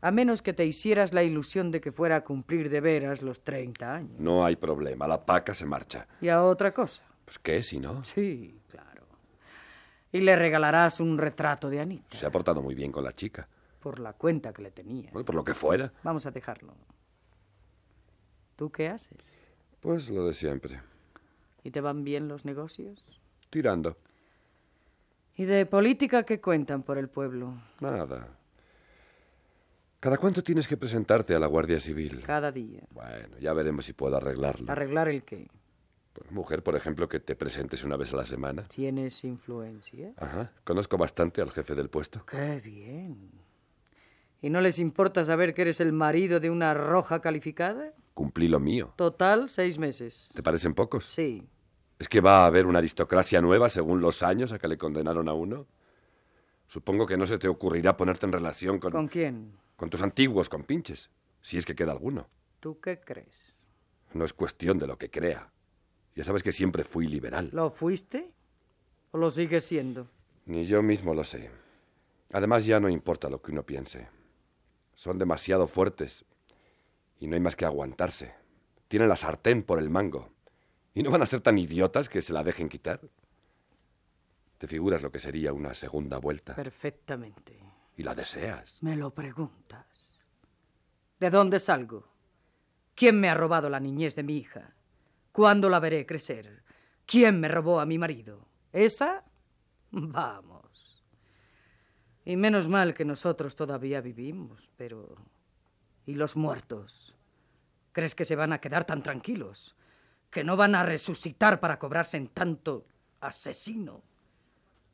A 0.01 0.11
menos 0.11 0.41
que 0.41 0.51
te 0.51 0.65
hicieras 0.65 1.13
la 1.13 1.23
ilusión 1.23 1.71
de 1.71 1.79
que 1.79 1.93
fuera 1.93 2.17
a 2.17 2.23
cumplir 2.25 2.69
de 2.69 2.81
veras 2.81 3.21
los 3.21 3.41
30 3.41 3.95
años. 3.95 4.19
No 4.19 4.43
hay 4.43 4.57
problema, 4.57 5.07
la 5.07 5.25
paca 5.25 5.53
se 5.53 5.65
marcha. 5.65 6.09
Y 6.19 6.27
a 6.27 6.43
otra 6.43 6.73
cosa. 6.73 7.03
Pues 7.23 7.39
qué, 7.39 7.63
si 7.63 7.79
no. 7.79 8.03
Sí, 8.03 8.59
claro. 8.67 9.07
Y 10.11 10.19
le 10.19 10.35
regalarás 10.35 10.99
un 10.99 11.17
retrato 11.17 11.69
de 11.69 11.79
Anita. 11.79 12.17
Se 12.17 12.25
ha 12.25 12.31
portado 12.31 12.61
muy 12.61 12.75
bien 12.75 12.91
con 12.91 13.05
la 13.05 13.13
chica. 13.13 13.47
Por 13.79 13.97
la 13.97 14.11
cuenta 14.11 14.51
que 14.51 14.61
le 14.61 14.71
tenía. 14.71 15.09
Bueno, 15.13 15.25
por 15.25 15.35
lo 15.35 15.45
que 15.45 15.53
fuera. 15.53 15.93
Vamos 16.03 16.25
a 16.25 16.31
dejarlo. 16.31 16.75
¿Tú 18.57 18.69
qué 18.69 18.89
haces? 18.89 19.47
Pues 19.79 20.09
lo 20.09 20.25
de 20.25 20.33
siempre. 20.33 20.81
¿Y 21.63 21.71
te 21.71 21.81
van 21.81 22.03
bien 22.03 22.27
los 22.27 22.45
negocios? 22.45 23.19
Tirando. 23.49 23.97
¿Y 25.35 25.45
de 25.45 25.65
política 25.65 26.23
qué 26.23 26.41
cuentan 26.41 26.83
por 26.83 26.97
el 26.97 27.09
pueblo? 27.09 27.53
Nada. 27.79 28.27
¿Cada 29.99 30.17
cuánto 30.17 30.43
tienes 30.43 30.67
que 30.67 30.77
presentarte 30.77 31.35
a 31.35 31.39
la 31.39 31.47
Guardia 31.47 31.79
Civil? 31.79 32.23
Cada 32.25 32.51
día. 32.51 32.83
Bueno, 32.91 33.37
ya 33.39 33.53
veremos 33.53 33.85
si 33.85 33.93
puedo 33.93 34.15
arreglarlo. 34.15 34.71
¿Arreglar 34.71 35.09
el 35.09 35.23
qué? 35.23 35.47
Pues, 36.13 36.31
mujer, 36.31 36.63
por 36.63 36.75
ejemplo, 36.75 37.07
que 37.07 37.19
te 37.19 37.35
presentes 37.35 37.83
una 37.83 37.97
vez 37.97 38.13
a 38.13 38.17
la 38.17 38.25
semana. 38.25 38.63
¿Tienes 38.67 39.23
influencia? 39.23 40.13
Ajá. 40.17 40.51
Conozco 40.63 40.97
bastante 40.97 41.41
al 41.41 41.51
jefe 41.51 41.75
del 41.75 41.89
puesto. 41.89 42.25
¡Qué 42.25 42.61
bien! 42.61 43.31
¿Y 44.41 44.49
no 44.49 44.61
les 44.61 44.79
importa 44.79 45.25
saber 45.25 45.53
que 45.53 45.63
eres 45.63 45.81
el 45.81 45.91
marido 45.91 46.39
de 46.39 46.49
una 46.49 46.73
roja 46.73 47.21
calificada? 47.21 47.93
Cumplí 48.19 48.49
lo 48.49 48.59
mío. 48.59 48.91
Total, 48.97 49.47
seis 49.47 49.77
meses. 49.77 50.29
¿Te 50.35 50.43
parecen 50.43 50.73
pocos? 50.73 51.05
Sí. 51.05 51.47
¿Es 51.97 52.09
que 52.09 52.19
va 52.19 52.43
a 52.43 52.47
haber 52.47 52.65
una 52.65 52.79
aristocracia 52.79 53.39
nueva 53.39 53.69
según 53.69 54.01
los 54.01 54.23
años 54.23 54.51
a 54.51 54.59
que 54.59 54.67
le 54.67 54.77
condenaron 54.77 55.29
a 55.29 55.33
uno? 55.33 55.67
Supongo 56.67 57.05
que 57.05 57.15
no 57.15 57.25
se 57.25 57.37
te 57.37 57.47
ocurrirá 57.47 57.95
ponerte 57.95 58.25
en 58.25 58.33
relación 58.33 58.77
con, 58.77 58.91
¿Con 58.91 59.07
quién? 59.07 59.53
con 59.77 59.89
tus 59.89 60.01
antiguos 60.01 60.49
compinches, 60.49 61.09
si 61.39 61.57
es 61.57 61.65
que 61.65 61.75
queda 61.75 61.93
alguno. 61.93 62.27
¿Tú 62.59 62.81
qué 62.81 62.99
crees? 62.99 63.65
No 64.11 64.25
es 64.25 64.33
cuestión 64.33 64.77
de 64.77 64.87
lo 64.87 64.97
que 64.97 65.09
crea. 65.09 65.49
Ya 66.13 66.25
sabes 66.25 66.43
que 66.43 66.51
siempre 66.51 66.83
fui 66.83 67.07
liberal. 67.07 67.49
¿Lo 67.53 67.71
fuiste? 67.71 68.33
¿O 69.11 69.17
lo 69.17 69.31
sigues 69.31 69.63
siendo? 69.63 70.09
Ni 70.45 70.65
yo 70.65 70.83
mismo 70.83 71.13
lo 71.13 71.23
sé. 71.23 71.51
Además 72.33 72.65
ya 72.65 72.81
no 72.81 72.89
importa 72.89 73.29
lo 73.29 73.41
que 73.41 73.53
uno 73.53 73.63
piense. 73.63 74.09
Son 74.93 75.17
demasiado 75.17 75.67
fuertes 75.67 76.25
y 77.19 77.27
no 77.27 77.35
hay 77.35 77.41
más 77.41 77.55
que 77.55 77.65
aguantarse. 77.65 78.33
Tienen 78.87 79.09
la 79.09 79.15
sartén 79.15 79.63
por 79.63 79.79
el 79.79 79.89
mango. 79.89 80.31
¿Y 80.93 81.03
no 81.03 81.11
van 81.11 81.21
a 81.21 81.25
ser 81.25 81.41
tan 81.41 81.57
idiotas 81.57 82.09
que 82.09 82.21
se 82.21 82.33
la 82.33 82.43
dejen 82.43 82.69
quitar? 82.69 83.01
¿Te 84.57 84.67
figuras 84.67 85.01
lo 85.01 85.11
que 85.11 85.19
sería 85.19 85.53
una 85.53 85.73
segunda 85.73 86.17
vuelta? 86.17 86.55
Perfectamente. 86.55 87.59
Y 87.95 88.03
la 88.03 88.15
deseas. 88.15 88.81
Me 88.81 88.95
lo 88.95 89.13
preguntas. 89.13 90.19
¿De 91.19 91.29
dónde 91.29 91.59
salgo? 91.59 92.07
¿Quién 92.95 93.19
me 93.19 93.29
ha 93.29 93.33
robado 93.33 93.69
la 93.69 93.79
niñez 93.79 94.15
de 94.15 94.23
mi 94.23 94.37
hija? 94.37 94.73
¿Cuándo 95.31 95.69
la 95.69 95.79
veré 95.79 96.05
crecer? 96.05 96.63
¿Quién 97.05 97.39
me 97.39 97.47
robó 97.47 97.79
a 97.79 97.85
mi 97.85 97.97
marido? 97.97 98.45
¿Esa? 98.73 99.23
Vamos. 99.91 101.05
Y 102.25 102.35
menos 102.35 102.67
mal 102.67 102.93
que 102.93 103.05
nosotros 103.05 103.55
todavía 103.55 104.01
vivimos, 104.01 104.69
pero... 104.75 105.15
¿Y 106.09 106.15
los 106.15 106.35
muertos? 106.35 107.13
¿Crees 107.91 108.15
que 108.15 108.25
se 108.25 108.35
van 108.35 108.51
a 108.51 108.59
quedar 108.59 108.83
tan 108.83 109.03
tranquilos? 109.03 109.75
¿Que 110.31 110.43
no 110.43 110.57
van 110.57 110.73
a 110.73 110.81
resucitar 110.81 111.59
para 111.59 111.77
cobrarse 111.77 112.17
en 112.17 112.29
tanto 112.29 112.87
asesino? 113.21 114.01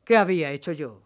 ¿Qué 0.03 0.17
había 0.17 0.51
hecho 0.51 0.73
yo? 0.73 1.01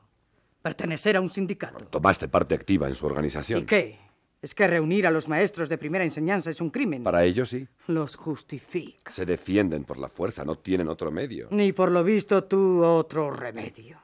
Pertenecer 0.63 1.15
a 1.15 1.21
un 1.21 1.29
sindicato. 1.29 1.85
Tomaste 1.85 2.27
parte 2.27 2.55
activa 2.55 2.87
en 2.87 2.95
su 2.95 3.05
organización. 3.05 3.61
¿Y 3.61 3.65
qué? 3.67 3.99
¿Es 4.41 4.55
que 4.55 4.67
reunir 4.67 5.05
a 5.05 5.11
los 5.11 5.27
maestros 5.27 5.69
de 5.69 5.77
primera 5.77 6.03
enseñanza 6.03 6.49
es 6.49 6.59
un 6.59 6.71
crimen? 6.71 7.03
Para 7.03 7.23
ellos 7.23 7.49
sí. 7.49 7.67
Los 7.85 8.15
justifica. 8.15 9.11
Se 9.11 9.27
defienden 9.27 9.83
por 9.83 9.99
la 9.99 10.09
fuerza, 10.09 10.43
no 10.43 10.55
tienen 10.55 10.87
otro 10.87 11.11
medio. 11.11 11.49
Ni 11.51 11.71
por 11.71 11.91
lo 11.91 12.03
visto 12.03 12.45
tú 12.45 12.83
otro 12.83 13.29
remedio. 13.29 13.99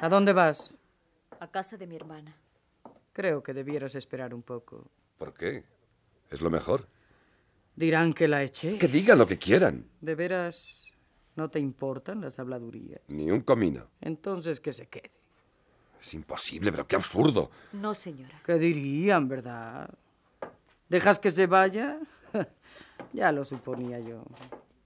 ¿A 0.00 0.08
dónde 0.08 0.32
vas? 0.32 0.76
A 1.38 1.46
casa 1.46 1.76
de 1.76 1.86
mi 1.86 1.94
hermana. 1.94 2.39
Creo 3.12 3.42
que 3.42 3.52
debieras 3.54 3.94
esperar 3.94 4.34
un 4.34 4.42
poco. 4.42 4.90
¿Por 5.18 5.34
qué? 5.34 5.64
Es 6.30 6.40
lo 6.40 6.50
mejor. 6.50 6.86
Dirán 7.74 8.12
que 8.12 8.28
la 8.28 8.42
eché. 8.42 8.78
Que 8.78 8.88
digan 8.88 9.18
lo 9.18 9.26
que 9.26 9.38
quieran. 9.38 9.86
¿De 10.00 10.14
veras 10.14 10.84
no 11.36 11.50
te 11.50 11.58
importan 11.58 12.20
las 12.20 12.38
habladurías? 12.38 13.00
Ni 13.08 13.30
un 13.30 13.40
comino. 13.40 13.88
Entonces 14.00 14.60
que 14.60 14.72
se 14.72 14.86
quede. 14.86 15.10
Es 16.00 16.14
imposible, 16.14 16.70
pero 16.70 16.86
qué 16.86 16.96
absurdo. 16.96 17.50
No, 17.72 17.94
señora. 17.94 18.40
¿Qué 18.44 18.54
dirían, 18.54 19.28
verdad? 19.28 19.90
¿Dejas 20.88 21.18
que 21.18 21.30
se 21.30 21.46
vaya? 21.46 21.98
ya 23.12 23.32
lo 23.32 23.44
suponía 23.44 23.98
yo. 24.00 24.24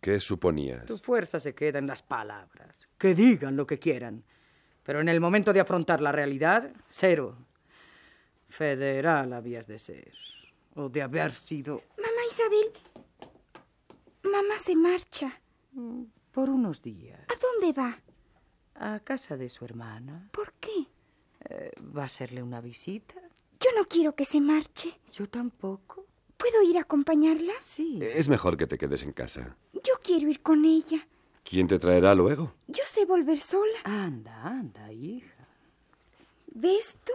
¿Qué 0.00 0.18
suponías? 0.18 0.86
Tu 0.86 0.98
fuerza 0.98 1.40
se 1.40 1.54
queda 1.54 1.78
en 1.78 1.86
las 1.86 2.02
palabras. 2.02 2.88
Que 2.98 3.14
digan 3.14 3.56
lo 3.56 3.66
que 3.66 3.78
quieran. 3.78 4.24
Pero 4.82 5.00
en 5.00 5.08
el 5.08 5.20
momento 5.20 5.52
de 5.52 5.60
afrontar 5.60 6.00
la 6.00 6.12
realidad, 6.12 6.70
cero. 6.88 7.36
Federal 8.58 9.32
habías 9.32 9.66
de 9.66 9.78
ser. 9.78 10.12
O 10.76 10.88
de 10.88 11.02
haber 11.02 11.30
sido 11.32 11.82
Mamá 11.96 12.22
Isabel. 12.30 12.72
Mamá 14.22 14.58
se 14.58 14.74
marcha. 14.76 15.40
por 16.32 16.48
unos 16.50 16.82
días 16.82 17.20
¿A 17.28 17.34
dónde 17.40 17.72
va? 17.80 17.98
a 18.76 18.98
casa 19.00 19.36
de 19.36 19.48
su 19.48 19.64
hermana. 19.64 20.28
¿Por 20.32 20.52
qué? 20.54 20.86
Eh, 21.48 21.70
¿Va 21.96 22.02
a 22.02 22.06
hacerle 22.06 22.42
una 22.42 22.60
visita? 22.60 23.14
Yo 23.60 23.70
no 23.76 23.84
quiero 23.86 24.14
que 24.14 24.24
se 24.24 24.40
marche. 24.40 25.00
Yo 25.12 25.28
tampoco. 25.28 26.06
¿Puedo 26.36 26.62
ir 26.62 26.76
a 26.78 26.80
acompañarla? 26.82 27.52
Sí. 27.60 27.98
Es 28.02 28.28
mejor 28.28 28.56
que 28.56 28.66
te 28.66 28.76
quedes 28.78 29.02
en 29.04 29.12
casa. 29.12 29.56
Yo 29.72 29.94
quiero 30.02 30.28
ir 30.28 30.42
con 30.42 30.64
ella. 30.64 31.06
¿Quién 31.44 31.68
te 31.68 31.78
traerá 31.78 32.14
luego? 32.14 32.52
Yo 32.66 32.82
sé 32.86 33.04
volver 33.04 33.38
sola. 33.38 33.78
Anda, 33.84 34.42
anda, 34.42 34.92
hija. 34.92 35.46
¿Ves 36.52 36.96
tú? 37.04 37.12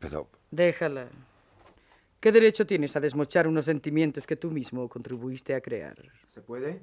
Pero 0.00 0.28
Déjala. 0.50 1.06
¿Qué 2.18 2.32
derecho 2.32 2.66
tienes 2.66 2.96
a 2.96 3.00
desmochar 3.00 3.46
unos 3.46 3.64
sentimientos 3.66 4.26
que 4.26 4.36
tú 4.36 4.50
mismo 4.50 4.88
contribuiste 4.88 5.54
a 5.54 5.60
crear? 5.60 5.96
¿Se 6.26 6.40
puede? 6.42 6.82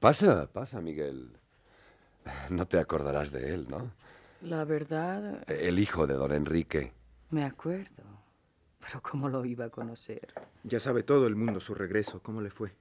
pasa, 0.00 0.50
pasa, 0.50 0.80
Miguel. 0.80 1.36
No 2.50 2.66
te 2.66 2.78
acordarás 2.78 3.30
de 3.30 3.54
él, 3.54 3.66
¿no? 3.68 3.92
La 4.40 4.64
verdad, 4.64 5.44
El 5.48 5.78
hijo 5.78 6.06
de 6.06 6.14
don 6.14 6.32
Enrique. 6.32 6.92
me 7.30 7.44
acuerdo. 7.44 8.02
Pero 8.80 9.00
¿cómo 9.00 9.28
lo 9.28 9.44
iba 9.44 9.66
a 9.66 9.70
conocer? 9.70 10.32
Ya 10.64 10.80
sabe 10.80 11.04
todo 11.04 11.28
el 11.28 11.36
mundo 11.36 11.60
su 11.60 11.72
regreso. 11.74 12.20
¿Cómo 12.20 12.40
le 12.40 12.50
fue? 12.50 12.72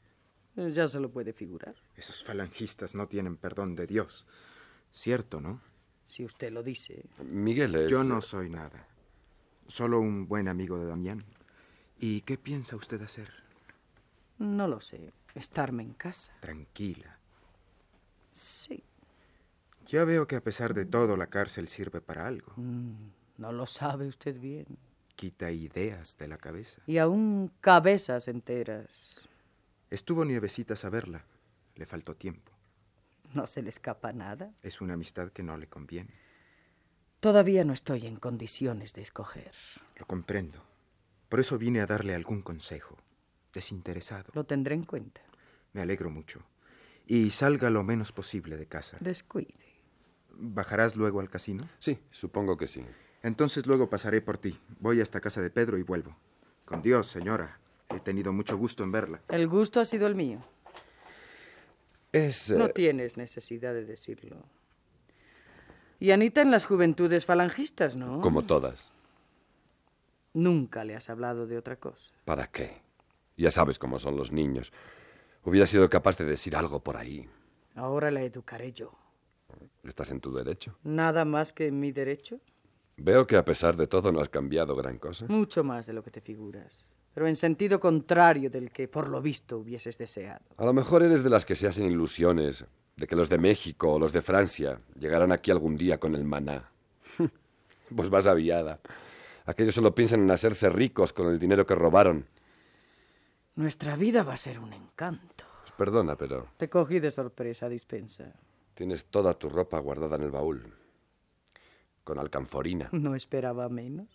Eh, 0.55 0.71
Ya 0.73 0.87
se 0.87 0.99
lo 0.99 1.11
puede 1.11 1.31
figurar. 1.33 1.75
Esos 1.95 2.23
falangistas 2.23 2.95
no 2.95 3.07
tienen 3.07 3.37
perdón 3.37 3.75
de 3.75 3.85
Dios. 3.85 4.25
Cierto, 4.89 5.39
¿no? 5.41 5.61
Si 6.05 6.25
usted 6.25 6.51
lo 6.51 6.63
dice. 6.63 7.05
Miguel 7.23 7.75
es... 7.75 7.91
Yo 7.91 8.03
no 8.03 8.19
soy 8.21 8.49
nada. 8.49 8.87
Solo 9.71 10.01
un 10.01 10.27
buen 10.27 10.49
amigo 10.49 10.77
de 10.77 10.85
Damián. 10.85 11.23
¿Y 11.97 12.21
qué 12.21 12.37
piensa 12.37 12.75
usted 12.75 13.01
hacer? 13.03 13.29
No 14.37 14.67
lo 14.67 14.81
sé. 14.81 15.13
Estarme 15.33 15.81
en 15.81 15.93
casa. 15.93 16.33
Tranquila. 16.41 17.17
Sí. 18.33 18.83
Ya 19.87 20.03
veo 20.03 20.27
que 20.27 20.35
a 20.35 20.43
pesar 20.43 20.73
de 20.73 20.85
todo 20.85 21.15
la 21.15 21.27
cárcel 21.27 21.69
sirve 21.69 22.01
para 22.01 22.27
algo. 22.27 22.51
Mm, 22.57 23.11
no 23.37 23.53
lo 23.53 23.65
sabe 23.65 24.07
usted 24.07 24.37
bien. 24.37 24.65
Quita 25.15 25.51
ideas 25.51 26.17
de 26.17 26.27
la 26.27 26.37
cabeza. 26.37 26.81
Y 26.85 26.97
aún 26.97 27.49
cabezas 27.61 28.27
enteras. 28.27 29.21
Estuvo 29.89 30.25
Nievecitas 30.25 30.83
a 30.83 30.89
verla. 30.89 31.23
Le 31.75 31.85
faltó 31.85 32.13
tiempo. 32.13 32.51
No 33.33 33.47
se 33.47 33.61
le 33.61 33.69
escapa 33.69 34.11
nada. 34.11 34.51
Es 34.63 34.81
una 34.81 34.95
amistad 34.95 35.29
que 35.29 35.43
no 35.43 35.55
le 35.55 35.67
conviene. 35.67 36.20
Todavía 37.21 37.63
no 37.63 37.73
estoy 37.73 38.07
en 38.07 38.15
condiciones 38.15 38.93
de 38.93 39.03
escoger. 39.03 39.51
Lo 39.95 40.07
comprendo. 40.07 40.59
Por 41.29 41.39
eso 41.39 41.59
vine 41.59 41.79
a 41.79 41.85
darle 41.85 42.15
algún 42.15 42.41
consejo. 42.41 42.97
Desinteresado. 43.53 44.31
Lo 44.33 44.43
tendré 44.43 44.73
en 44.73 44.85
cuenta. 44.85 45.21
Me 45.73 45.81
alegro 45.81 46.09
mucho. 46.09 46.41
Y 47.05 47.29
salga 47.29 47.69
lo 47.69 47.83
menos 47.83 48.11
posible 48.11 48.57
de 48.57 48.65
casa. 48.65 48.97
Descuide. 49.01 49.53
¿Bajarás 50.31 50.95
luego 50.95 51.19
al 51.19 51.29
casino? 51.29 51.69
Sí, 51.77 51.99
supongo 52.09 52.57
que 52.57 52.65
sí. 52.65 52.83
Entonces 53.21 53.67
luego 53.67 53.87
pasaré 53.87 54.21
por 54.21 54.39
ti. 54.39 54.59
Voy 54.79 54.99
hasta 54.99 55.21
casa 55.21 55.43
de 55.43 55.51
Pedro 55.51 55.77
y 55.77 55.83
vuelvo. 55.83 56.17
Con 56.65 56.81
Dios, 56.81 57.05
señora. 57.05 57.59
He 57.95 57.99
tenido 57.99 58.33
mucho 58.33 58.57
gusto 58.57 58.83
en 58.83 58.91
verla. 58.91 59.21
El 59.27 59.47
gusto 59.47 59.79
ha 59.79 59.85
sido 59.85 60.07
el 60.07 60.15
mío. 60.15 60.43
Es... 62.11 62.49
No 62.49 62.65
eh, 62.65 62.71
tienes 62.73 63.15
necesidad 63.15 63.75
de 63.75 63.85
decirlo. 63.85 64.43
Y 66.01 66.09
Anita 66.09 66.41
en 66.41 66.49
las 66.49 66.65
juventudes 66.65 67.27
falangistas, 67.27 67.95
¿no? 67.95 68.21
como 68.21 68.41
todas. 68.41 68.91
Nunca 70.33 70.83
le 70.83 70.95
has 70.95 71.11
hablado 71.11 71.45
de 71.45 71.59
otra 71.59 71.75
cosa. 71.75 72.11
¿Para 72.25 72.47
qué? 72.47 72.81
Ya 73.37 73.51
sabes 73.51 73.77
cómo 73.77 73.99
son 73.99 74.17
los 74.17 74.31
niños. 74.31 74.73
Hubiera 75.43 75.67
sido 75.67 75.87
capaz 75.91 76.17
de 76.17 76.25
decir 76.25 76.55
algo 76.55 76.79
por 76.79 76.97
ahí. 76.97 77.29
Ahora 77.75 78.09
la 78.09 78.23
educaré 78.23 78.73
yo. 78.73 78.91
¿Estás 79.83 80.09
en 80.09 80.19
tu 80.21 80.33
derecho? 80.33 80.75
Nada 80.83 81.23
más 81.23 81.53
que 81.53 81.67
en 81.67 81.79
mi 81.79 81.91
derecho. 81.91 82.39
Veo 82.97 83.27
que 83.27 83.37
a 83.37 83.45
pesar 83.45 83.77
de 83.77 83.85
todo 83.85 84.11
no 84.11 84.21
has 84.21 84.29
cambiado 84.29 84.75
gran 84.75 84.97
cosa. 84.97 85.27
Mucho 85.27 85.63
más 85.63 85.85
de 85.85 85.93
lo 85.93 86.01
que 86.01 86.09
te 86.09 86.21
figuras. 86.21 86.89
Pero 87.13 87.27
en 87.27 87.35
sentido 87.35 87.79
contrario 87.79 88.49
del 88.49 88.71
que 88.71 88.87
por 88.87 89.07
lo 89.07 89.21
visto 89.21 89.59
hubieses 89.59 89.99
deseado. 89.99 90.45
A 90.57 90.65
lo 90.65 90.73
mejor 90.73 91.03
eres 91.03 91.23
de 91.23 91.29
las 91.29 91.45
que 91.45 91.55
se 91.55 91.67
hacen 91.67 91.85
ilusiones 91.85 92.65
de 93.01 93.07
que 93.07 93.15
los 93.15 93.29
de 93.29 93.39
México 93.39 93.93
o 93.93 93.99
los 93.99 94.13
de 94.13 94.21
Francia 94.21 94.79
llegarán 94.95 95.31
aquí 95.31 95.49
algún 95.49 95.75
día 95.75 95.99
con 95.99 96.13
el 96.13 96.23
maná. 96.23 96.69
pues 97.95 98.09
vas 98.11 98.27
aviada. 98.27 98.79
Aquellos 99.45 99.73
solo 99.73 99.95
piensan 99.95 100.21
en 100.21 100.29
hacerse 100.29 100.69
ricos 100.69 101.11
con 101.11 101.27
el 101.27 101.39
dinero 101.39 101.65
que 101.65 101.73
robaron. 101.73 102.27
Nuestra 103.55 103.95
vida 103.95 104.21
va 104.21 104.33
a 104.33 104.37
ser 104.37 104.59
un 104.59 104.71
encanto. 104.71 105.45
Pues 105.61 105.71
perdona, 105.71 106.15
pero 106.15 106.47
Te 106.57 106.69
cogí 106.69 106.99
de 106.99 107.09
sorpresa, 107.09 107.67
dispensa. 107.67 108.33
tienes 108.75 109.05
toda 109.05 109.33
tu 109.33 109.49
ropa 109.49 109.79
guardada 109.79 110.15
en 110.17 110.21
el 110.21 110.31
baúl. 110.31 110.71
Con 112.03 112.19
alcanforina. 112.19 112.87
No 112.91 113.15
esperaba 113.15 113.67
menos. 113.67 114.07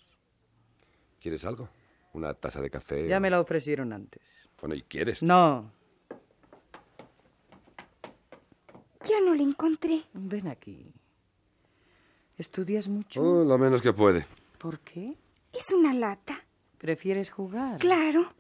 ¿Quieres 1.21 1.45
algo? 1.45 1.69
¿Una 2.13 2.35
taza 2.35 2.61
de 2.61 2.71
café? 2.71 3.09
Ya 3.09 3.19
me 3.19 3.31
la 3.31 3.41
ofrecieron 3.41 3.93
antes. 3.93 4.49
Bueno, 4.61 4.77
¿y 4.77 4.83
quieres? 4.83 5.25
No, 5.25 5.73
Ya 9.09 9.21
no 9.25 9.35
le 9.35 9.43
encontré. 9.43 10.03
ven 10.13 10.49
aquí. 10.49 10.93
¿Estudias 12.39 12.89
mucho? 12.89 13.23
Oh, 13.23 13.45
lo 13.45 13.57
menos 13.59 13.81
que 13.83 13.93
puede. 13.93 14.27
¿Por 14.59 14.81
qué? 14.81 15.15
Es 15.53 15.73
una 15.73 15.95
lata. 15.95 16.45
¿Prefieres 16.79 17.31
jugar? 17.31 17.79
Claro. 17.79 18.33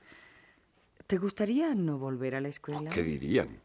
¿Te 1.07 1.19
gustaría 1.19 1.75
no 1.75 1.99
volver 1.99 2.35
a 2.35 2.41
la 2.41 2.49
escuela? 2.49 2.91
¿Qué 2.91 3.03
dirían? 3.03 3.61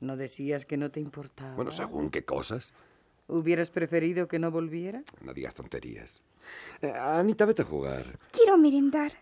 ¿No 0.00 0.16
decías 0.16 0.66
que 0.66 0.76
no 0.76 0.90
te 0.90 1.00
importaba? 1.00 1.54
Bueno, 1.54 1.70
según 1.70 2.10
qué 2.10 2.24
cosas. 2.24 2.74
¿Hubieras 3.26 3.70
preferido 3.70 4.28
que 4.28 4.38
no 4.38 4.50
volviera? 4.50 5.02
No 5.22 5.32
digas 5.32 5.54
tonterías. 5.54 6.22
Eh, 6.82 6.90
Anita, 6.92 7.46
vete 7.46 7.62
a 7.62 7.64
jugar. 7.64 8.18
Quiero 8.32 8.58
merendar. 8.58 9.12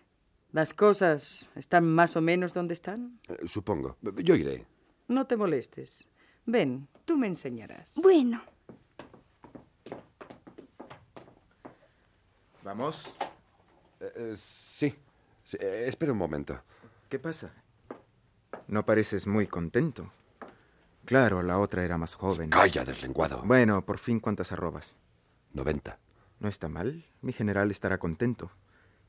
¿Las 0.51 0.73
cosas 0.73 1.49
están 1.55 1.85
más 1.85 2.15
o 2.17 2.21
menos 2.21 2.53
donde 2.53 2.73
están? 2.73 3.19
Eh, 3.29 3.37
supongo. 3.45 3.97
Yo 4.01 4.35
iré. 4.35 4.65
No 5.07 5.25
te 5.25 5.37
molestes. 5.37 6.03
Ven, 6.45 6.87
tú 7.05 7.17
me 7.17 7.27
enseñarás. 7.27 7.91
Bueno, 7.95 8.41
¿Vamos? 12.63 13.13
Eh, 13.99 14.11
eh, 14.15 14.33
sí. 14.37 14.95
Sí, 15.43 15.57
eh, 15.59 15.85
espera 15.87 16.13
un 16.13 16.17
momento. 16.17 16.61
¿Qué 17.09 17.19
pasa? 17.19 17.51
No 18.67 18.85
pareces 18.85 19.27
muy 19.27 19.47
contento. 19.47 20.11
Claro, 21.05 21.43
la 21.43 21.59
otra 21.59 21.83
era 21.83 21.97
más 21.97 22.15
joven. 22.15 22.49
Calla, 22.49 22.85
deslenguado. 22.85 23.41
Bueno, 23.43 23.85
por 23.85 23.99
fin, 23.99 24.21
¿cuántas 24.21 24.53
arrobas? 24.53 24.95
90. 25.51 25.99
No 26.39 26.47
está 26.47 26.69
mal. 26.69 27.05
Mi 27.21 27.33
general 27.33 27.69
estará 27.69 27.97
contento. 27.97 28.51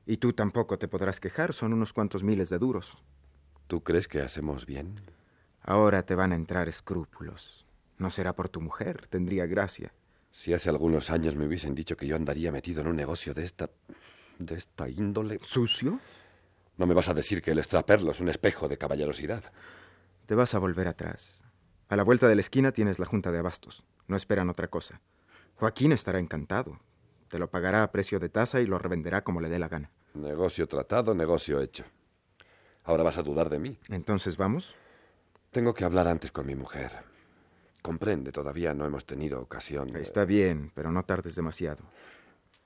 Y 0.05 0.17
tú 0.17 0.33
tampoco 0.33 0.77
te 0.77 0.89
podrás 0.89 1.21
quejar. 1.21 1.53
Son 1.53 1.73
unos 1.73 1.93
cuantos 1.93 2.25
miles 2.25 2.49
de 2.51 2.59
duros. 2.59 2.99
¿Tú 3.69 3.85
crees 3.85 4.09
que 4.09 4.21
hacemos 4.21 4.67
bien? 4.67 5.01
Ahora 5.65 6.05
te 6.05 6.15
van 6.15 6.33
a 6.33 6.37
entrar 6.37 6.69
escrúpulos. 6.69 7.67
No 7.97 8.11
será 8.11 8.35
por 8.35 8.49
tu 8.51 8.61
mujer. 8.61 9.07
Tendría 9.09 9.47
gracia. 9.47 9.95
Si 10.31 10.53
hace 10.53 10.69
algunos 10.69 11.11
años 11.11 11.37
me 11.37 11.47
hubiesen 11.47 11.75
dicho 11.75 11.97
que 11.97 12.07
yo 12.07 12.17
andaría 12.17 12.53
metido 12.53 12.83
en 12.83 12.89
un 12.89 12.97
negocio 12.97 13.33
de 13.33 13.45
esta. 13.45 13.71
de 14.39 14.57
esta 14.57 14.89
índole. 14.89 15.39
¿Sucio? 15.43 16.01
No 16.77 16.87
me 16.87 16.95
vas 16.95 17.09
a 17.09 17.15
decir 17.15 17.41
que 17.41 17.53
el 17.53 17.59
extraperlo 17.59 18.11
es 18.11 18.21
un 18.21 18.29
espejo 18.29 18.69
de 18.69 18.77
caballerosidad. 18.77 19.45
Te 20.27 20.35
vas 20.35 20.55
a 20.55 20.59
volver 20.59 20.89
atrás. 20.89 21.45
A 21.89 21.97
la 21.97 22.03
vuelta 22.03 22.29
de 22.29 22.35
la 22.35 22.41
esquina 22.41 22.73
tienes 22.73 22.99
la 22.99 23.07
junta 23.07 23.31
de 23.31 23.39
abastos. 23.39 23.85
No 24.07 24.17
esperan 24.17 24.51
otra 24.51 24.69
cosa. 24.69 25.01
Joaquín 25.55 25.93
estará 25.93 26.19
encantado. 26.19 26.81
Te 27.29 27.39
lo 27.39 27.49
pagará 27.51 27.83
a 27.83 27.93
precio 27.93 28.19
de 28.19 28.29
tasa 28.29 28.61
y 28.61 28.67
lo 28.67 28.79
revenderá 28.79 29.25
como 29.25 29.41
le 29.41 29.49
dé 29.49 29.59
la 29.59 29.69
gana. 29.69 29.91
Negocio 30.15 30.67
tratado, 30.67 31.15
negocio 31.15 31.61
hecho. 31.61 31.85
Ahora 32.83 33.03
vas 33.03 33.19
a 33.19 33.23
dudar 33.23 33.49
de 33.49 33.59
mí. 33.59 33.79
Entonces, 33.89 34.37
¿vamos? 34.37 34.75
Tengo 35.55 35.73
que 35.73 35.85
hablar 35.85 36.09
antes 36.09 36.33
con 36.33 36.47
mi 36.49 36.57
mujer. 36.57 36.91
Comprende, 37.81 38.33
todavía 38.33 38.75
no 38.75 38.87
hemos 38.87 39.05
tenido 39.07 39.41
ocasión. 39.41 39.87
de- 39.87 40.03
Está 40.03 40.25
bien, 40.25 40.73
pero 40.75 40.91
no 40.91 41.05
tardes 41.05 41.37
demasiado. 41.37 41.85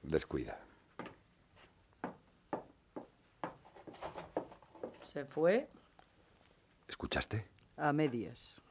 Descuida. 0.02 0.58
Se 5.02 5.26
fue 5.26 5.68
¿Escuchaste? 6.88 7.46
a 7.76 7.92
medias. 7.92 8.62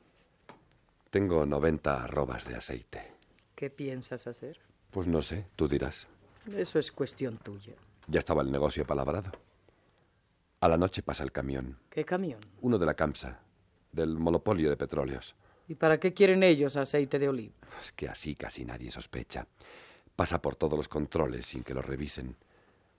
Tengo 1.12 1.45
90 1.45 2.03
arrobas 2.03 2.47
de 2.47 2.56
aceite. 2.56 3.12
¿Qué 3.53 3.69
piensas 3.69 4.25
hacer? 4.25 4.60
Pues 4.89 5.06
no 5.06 5.21
sé, 5.21 5.45
tú 5.56 5.67
dirás. 5.67 6.08
Eso 6.51 6.80
es 6.80 6.91
cuestión 6.91 7.38
tuya. 7.38 7.75
Ya 8.08 8.17
estaba 8.17 8.41
el 8.41 8.51
negocio 8.51 8.84
palabrado. 8.84 9.32
A 10.62 10.67
la 10.67 10.77
noche 10.77 11.03
pasa 11.03 11.23
el 11.23 11.32
camión, 11.32 11.77
¿Qué 11.91 12.03
camión? 12.03 12.39
uno 12.62 12.80
de 12.80 12.86
la 12.88 12.95
CAMSA, 12.95 13.39
del 13.91 14.17
monopolio 14.17 14.69
de 14.69 14.78
petróleos. 14.78 15.36
¿Y 15.67 15.76
para 15.76 16.00
qué 16.00 16.13
quieren 16.13 16.43
ellos 16.43 16.78
aceite 16.78 17.19
de 17.19 17.30
oliva? 17.30 17.56
Es 17.82 17.91
que 17.91 18.08
así 18.08 18.36
casi 18.36 18.63
nadie 18.63 18.91
sospecha. 18.91 19.47
Pasa 20.15 20.41
por 20.41 20.56
todos 20.56 20.78
los 20.78 20.88
controles 20.88 21.45
sin 21.45 21.63
que 21.63 21.73
lo 21.73 21.82
revisen. 21.82 22.36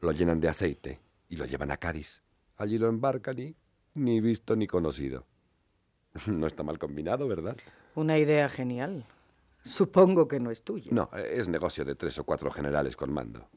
Lo 0.01 0.13
llenan 0.13 0.41
de 0.41 0.49
aceite 0.49 1.01
y 1.29 1.37
lo 1.37 1.47
llevan 1.47 1.71
a 1.71 1.79
Cádiz. 1.79 2.23
Allí 2.57 2.79
lo 2.79 2.89
embarcan 2.89 3.39
y 3.39 3.57
ni 3.95 4.21
visto 4.21 4.57
ni 4.57 4.67
conocido. 4.67 5.27
No 6.27 6.47
está 6.47 6.63
mal 6.63 6.79
combinado, 6.79 7.29
¿verdad? 7.29 7.57
Una 7.95 8.19
idea 8.19 8.49
genial. 8.49 9.07
Supongo 9.63 10.29
que 10.29 10.41
no 10.41 10.51
es 10.51 10.63
tuya. 10.63 10.91
No, 10.93 11.11
es 11.13 11.49
negocio 11.49 11.85
de 11.85 11.95
tres 11.95 12.19
o 12.19 12.25
cuatro 12.25 12.51
generales 12.51 12.97
con 12.97 13.13
mando. 13.13 13.49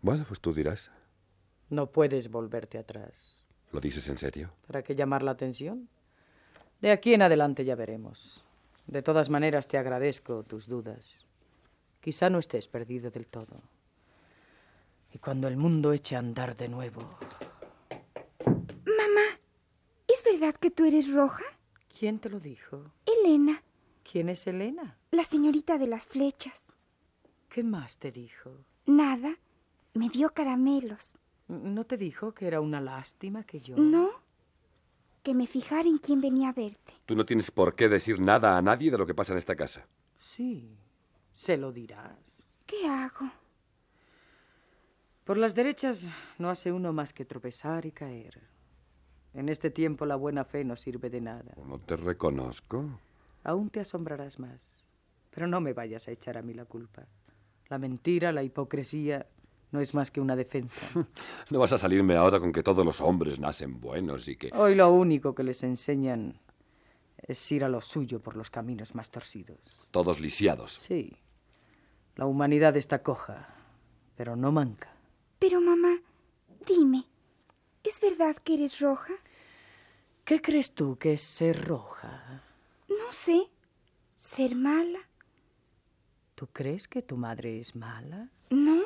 Bueno, 0.00 0.24
pues 0.26 0.40
tú 0.40 0.52
dirás. 0.52 0.90
No 1.70 1.90
puedes 1.90 2.30
volverte 2.30 2.78
atrás. 2.78 3.41
¿Lo 3.72 3.80
dices 3.80 4.08
en 4.08 4.18
serio? 4.18 4.50
¿Para 4.66 4.82
qué 4.82 4.94
llamar 4.94 5.22
la 5.22 5.30
atención? 5.32 5.88
De 6.80 6.90
aquí 6.90 7.14
en 7.14 7.22
adelante 7.22 7.64
ya 7.64 7.74
veremos. 7.74 8.44
De 8.86 9.02
todas 9.02 9.30
maneras 9.30 9.66
te 9.68 9.78
agradezco 9.78 10.42
tus 10.42 10.66
dudas. 10.66 11.24
Quizá 12.00 12.28
no 12.30 12.38
estés 12.38 12.66
perdido 12.68 13.10
del 13.10 13.26
todo. 13.26 13.60
Y 15.14 15.18
cuando 15.18 15.46
el 15.48 15.56
mundo 15.56 15.92
eche 15.92 16.16
a 16.16 16.18
andar 16.18 16.56
de 16.56 16.68
nuevo... 16.68 17.02
mamá, 18.84 19.26
¿es 20.08 20.22
verdad 20.24 20.54
que 20.56 20.70
tú 20.70 20.84
eres 20.84 21.12
roja? 21.12 21.44
¿Quién 21.98 22.18
te 22.18 22.28
lo 22.28 22.40
dijo? 22.40 22.90
Elena, 23.06 23.62
¿Quién 24.10 24.28
es 24.28 24.46
Elena? 24.46 24.96
la 25.12 25.24
señorita 25.24 25.78
de 25.78 25.86
las 25.86 26.06
flechas. 26.06 26.72
¿Qué 27.48 27.62
más 27.62 27.98
te 27.98 28.10
dijo? 28.10 28.50
Nada, 28.86 29.36
me 29.94 30.08
dio 30.08 30.30
caramelos. 30.30 31.12
¿No 31.52 31.84
te 31.84 31.98
dijo 31.98 32.32
que 32.32 32.46
era 32.46 32.60
una 32.60 32.80
lástima 32.80 33.44
que 33.44 33.60
yo... 33.60 33.76
No, 33.76 34.08
que 35.22 35.34
me 35.34 35.46
fijara 35.46 35.88
en 35.88 35.98
quién 35.98 36.20
venía 36.20 36.48
a 36.48 36.52
verte. 36.52 36.94
Tú 37.06 37.14
no 37.14 37.26
tienes 37.26 37.50
por 37.50 37.74
qué 37.74 37.88
decir 37.88 38.20
nada 38.20 38.56
a 38.56 38.62
nadie 38.62 38.90
de 38.90 38.98
lo 38.98 39.06
que 39.06 39.14
pasa 39.14 39.32
en 39.32 39.38
esta 39.38 39.54
casa. 39.54 39.86
Sí, 40.16 40.76
se 41.34 41.56
lo 41.56 41.70
dirás. 41.70 42.16
¿Qué 42.66 42.86
hago? 42.88 43.30
Por 45.24 45.36
las 45.36 45.54
derechas 45.54 46.02
no 46.38 46.48
hace 46.48 46.72
uno 46.72 46.92
más 46.92 47.12
que 47.12 47.24
tropezar 47.24 47.86
y 47.86 47.92
caer. 47.92 48.40
En 49.34 49.48
este 49.48 49.70
tiempo 49.70 50.06
la 50.06 50.16
buena 50.16 50.44
fe 50.44 50.64
no 50.64 50.76
sirve 50.76 51.10
de 51.10 51.20
nada. 51.20 51.54
No 51.66 51.78
te 51.78 51.96
reconozco. 51.96 52.98
Aún 53.44 53.70
te 53.70 53.80
asombrarás 53.80 54.38
más. 54.38 54.86
Pero 55.30 55.46
no 55.46 55.60
me 55.60 55.72
vayas 55.72 56.08
a 56.08 56.12
echar 56.12 56.36
a 56.36 56.42
mí 56.42 56.54
la 56.54 56.64
culpa. 56.64 57.06
La 57.68 57.78
mentira, 57.78 58.32
la 58.32 58.42
hipocresía, 58.42 59.26
no 59.72 59.80
es 59.80 59.94
más 59.94 60.10
que 60.10 60.20
una 60.20 60.36
defensa. 60.36 60.80
No 61.50 61.58
vas 61.58 61.72
a 61.72 61.78
salirme 61.78 62.14
ahora 62.14 62.38
con 62.38 62.52
que 62.52 62.62
todos 62.62 62.84
los 62.84 63.00
hombres 63.00 63.40
nacen 63.40 63.80
buenos 63.80 64.28
y 64.28 64.36
que... 64.36 64.50
Hoy 64.54 64.74
lo 64.74 64.90
único 64.92 65.34
que 65.34 65.42
les 65.42 65.62
enseñan 65.62 66.38
es 67.18 67.52
ir 67.52 67.64
a 67.64 67.68
lo 67.68 67.80
suyo 67.80 68.20
por 68.20 68.36
los 68.36 68.50
caminos 68.50 68.94
más 68.94 69.10
torcidos. 69.10 69.82
Todos 69.90 70.20
lisiados. 70.20 70.74
Sí. 70.74 71.16
La 72.16 72.26
humanidad 72.26 72.76
está 72.76 73.02
coja, 73.02 73.48
pero 74.16 74.36
no 74.36 74.52
manca. 74.52 74.92
Pero 75.38 75.60
mamá, 75.60 75.96
dime, 76.66 77.04
¿es 77.82 78.00
verdad 78.00 78.36
que 78.36 78.54
eres 78.54 78.78
roja? 78.80 79.14
¿Qué 80.24 80.40
crees 80.40 80.72
tú 80.72 80.96
que 80.98 81.14
es 81.14 81.22
ser 81.22 81.66
roja? 81.66 82.42
No 82.88 83.12
sé. 83.12 83.48
¿Ser 84.18 84.54
mala? 84.54 85.00
¿Tú 86.36 86.46
crees 86.46 86.86
que 86.86 87.02
tu 87.02 87.16
madre 87.16 87.58
es 87.58 87.74
mala? 87.74 88.28
No. 88.50 88.82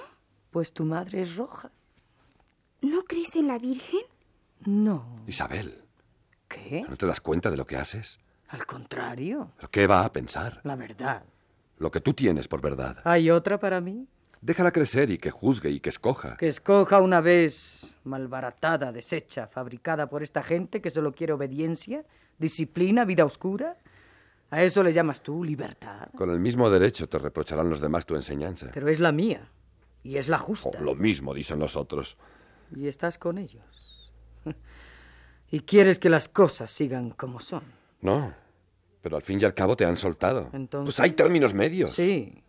Pues 0.56 0.72
tu 0.72 0.86
madre 0.86 1.20
es 1.20 1.36
roja. 1.36 1.70
¿No 2.80 3.02
crees 3.02 3.36
en 3.36 3.46
la 3.46 3.58
Virgen? 3.58 4.00
No. 4.64 5.20
Isabel, 5.26 5.82
¿Qué? 6.48 6.82
¿no 6.88 6.96
te 6.96 7.04
das 7.06 7.20
cuenta 7.20 7.50
de 7.50 7.58
lo 7.58 7.66
que 7.66 7.76
haces? 7.76 8.18
Al 8.48 8.64
contrario. 8.64 9.52
¿Pero 9.56 9.70
¿Qué 9.70 9.86
va 9.86 10.02
a 10.02 10.10
pensar? 10.10 10.62
La 10.64 10.74
verdad. 10.74 11.24
Lo 11.76 11.90
que 11.90 12.00
tú 12.00 12.14
tienes 12.14 12.48
por 12.48 12.62
verdad. 12.62 13.02
¿Hay 13.04 13.28
otra 13.28 13.60
para 13.60 13.82
mí? 13.82 14.08
Déjala 14.40 14.70
crecer 14.70 15.10
y 15.10 15.18
que 15.18 15.30
juzgue 15.30 15.68
y 15.68 15.78
que 15.78 15.90
escoja. 15.90 16.38
Que 16.38 16.48
escoja 16.48 17.02
una 17.02 17.20
vez 17.20 17.92
malbaratada, 18.04 18.92
deshecha, 18.92 19.48
fabricada 19.48 20.08
por 20.08 20.22
esta 20.22 20.42
gente 20.42 20.80
que 20.80 20.88
solo 20.88 21.12
quiere 21.12 21.34
obediencia, 21.34 22.02
disciplina, 22.38 23.04
vida 23.04 23.26
oscura. 23.26 23.76
¿A 24.48 24.62
eso 24.62 24.82
le 24.82 24.94
llamas 24.94 25.20
tú 25.22 25.44
libertad? 25.44 26.08
Con 26.16 26.30
el 26.30 26.40
mismo 26.40 26.70
derecho 26.70 27.10
te 27.10 27.18
reprocharán 27.18 27.68
los 27.68 27.82
demás 27.82 28.06
tu 28.06 28.16
enseñanza. 28.16 28.70
Pero 28.72 28.88
es 28.88 29.00
la 29.00 29.12
mía. 29.12 29.50
Y 30.06 30.18
es 30.18 30.28
la 30.28 30.38
justa. 30.38 30.70
Oh, 30.72 30.80
lo 30.82 30.94
mismo 30.94 31.34
dicen 31.34 31.58
los 31.58 31.74
otros. 31.74 32.16
Y 32.74 32.86
estás 32.86 33.18
con 33.18 33.38
ellos. 33.38 34.12
Y 35.48 35.60
quieres 35.60 36.00
que 36.00 36.08
las 36.08 36.28
cosas 36.28 36.72
sigan 36.72 37.10
como 37.10 37.38
son. 37.38 37.62
No, 38.00 38.34
pero 39.00 39.14
al 39.14 39.22
fin 39.22 39.40
y 39.40 39.44
al 39.44 39.54
cabo 39.54 39.76
te 39.76 39.84
han 39.84 39.96
soltado. 39.96 40.50
Entonces- 40.52 40.94
Pues 40.96 41.00
hay 41.00 41.12
términos 41.12 41.54
medios. 41.54 41.92
Sí. 41.92 42.42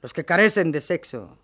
Los 0.00 0.12
que 0.12 0.24
carecen 0.24 0.72
de 0.72 0.80
sexo. 0.80 1.38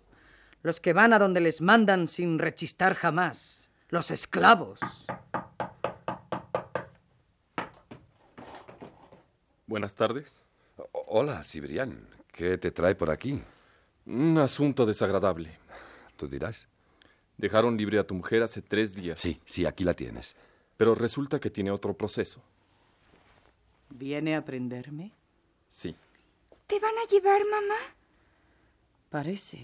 Los 0.61 0.81
que 0.81 0.91
van 0.91 1.13
a 1.13 1.19
donde 1.19 1.39
les 1.39 1.61
mandan 1.61 2.09
sin 2.09 2.37
rechistar 2.37 2.95
jamás. 2.95 3.71
Los 3.89 4.11
esclavos. 4.11 4.79
Buenas 9.67 9.95
tardes. 9.95 10.43
O- 10.77 10.89
Hola, 11.07 11.43
Cibrián. 11.43 12.07
¿Qué 12.33 12.57
te 12.57 12.71
trae 12.71 12.95
por 12.95 13.09
aquí? 13.09 13.41
Un 14.09 14.39
asunto 14.39 14.87
desagradable. 14.87 15.57
Tú 16.17 16.27
dirás. 16.27 16.67
Dejaron 17.37 17.77
libre 17.77 17.99
a 17.99 18.07
tu 18.07 18.15
mujer 18.15 18.41
hace 18.41 18.61
tres 18.61 18.95
días. 18.95 19.19
Sí, 19.19 19.39
sí, 19.45 19.65
aquí 19.65 19.83
la 19.83 19.93
tienes. 19.93 20.35
Pero 20.77 20.95
resulta 20.95 21.39
que 21.39 21.51
tiene 21.51 21.69
otro 21.69 21.93
proceso. 21.93 22.41
¿Viene 23.89 24.35
a 24.35 24.43
prenderme? 24.43 25.11
Sí. 25.69 25.95
¿Te 26.65 26.79
van 26.79 26.93
a 26.97 27.07
llevar, 27.07 27.41
mamá? 27.45 27.75
Parece. 29.09 29.59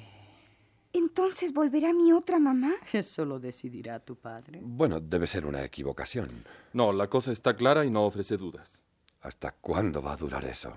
Entonces 0.93 1.51
volverá 1.51 1.91
mi 1.91 2.13
otra 2.13 2.39
mamá. 2.39 2.73
Eso 2.93 3.25
lo 3.25 3.39
decidirá 3.39 3.99
tu 3.99 4.15
padre. 4.15 4.59
Bueno, 4.61 4.99
debe 4.99 5.25
ser 5.25 5.45
una 5.45 5.63
equivocación. 5.63 6.29
No, 6.71 6.93
la 6.93 7.07
cosa 7.09 7.31
está 7.31 7.55
clara 7.55 7.83
y 7.83 7.89
no 7.89 8.05
ofrece 8.05 8.37
dudas. 8.37 8.83
¿Hasta 9.21 9.51
cuándo 9.53 10.03
va 10.03 10.13
a 10.13 10.17
durar 10.17 10.45
eso? 10.45 10.71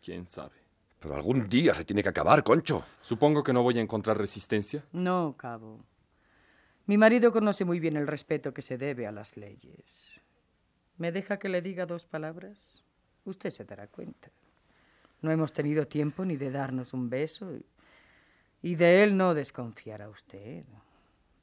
¿Quién 0.00 0.28
sabe? 0.28 0.54
Pero 1.00 1.14
algún 1.14 1.48
día 1.48 1.74
se 1.74 1.84
tiene 1.84 2.02
que 2.02 2.08
acabar, 2.08 2.42
Concho. 2.42 2.84
Supongo 3.00 3.42
que 3.42 3.52
no 3.52 3.62
voy 3.62 3.78
a 3.78 3.82
encontrar 3.82 4.18
resistencia. 4.18 4.84
No, 4.92 5.34
cabo. 5.36 5.80
Mi 6.86 6.96
marido 6.98 7.32
conoce 7.32 7.64
muy 7.64 7.78
bien 7.78 7.96
el 7.96 8.06
respeto 8.06 8.52
que 8.52 8.62
se 8.62 8.78
debe 8.78 9.06
a 9.06 9.12
las 9.12 9.36
leyes. 9.36 10.20
¿Me 10.96 11.12
deja 11.12 11.38
que 11.38 11.48
le 11.48 11.62
diga 11.62 11.86
dos 11.86 12.06
palabras? 12.06 12.82
Usted 13.24 13.50
se 13.50 13.64
dará 13.64 13.86
cuenta. 13.86 14.30
No 15.20 15.30
hemos 15.30 15.52
tenido 15.52 15.86
tiempo 15.86 16.24
ni 16.24 16.36
de 16.36 16.50
darnos 16.50 16.92
un 16.94 17.10
beso 17.10 17.54
y, 17.54 17.64
y 18.62 18.74
de 18.74 19.04
él 19.04 19.16
no 19.16 19.34
desconfiará 19.34 20.08
usted. 20.08 20.64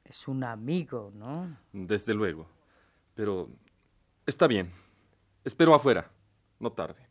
Es 0.04 0.28
un 0.28 0.44
amigo, 0.44 1.12
¿no? 1.14 1.56
Desde 1.72 2.12
luego. 2.12 2.46
Pero 3.14 3.48
está 4.26 4.46
bien. 4.46 4.72
Espero 5.44 5.74
afuera. 5.74 6.10
No 6.58 6.72
tarde. 6.72 7.06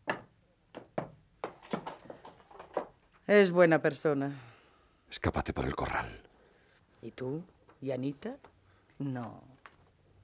Es 3.27 3.51
buena 3.51 3.81
persona. 3.81 4.39
Escápate 5.09 5.53
por 5.53 5.65
el 5.65 5.75
corral. 5.75 6.21
¿Y 7.01 7.11
tú? 7.11 7.43
¿Y 7.81 7.91
Anita? 7.91 8.37
No, 8.99 9.43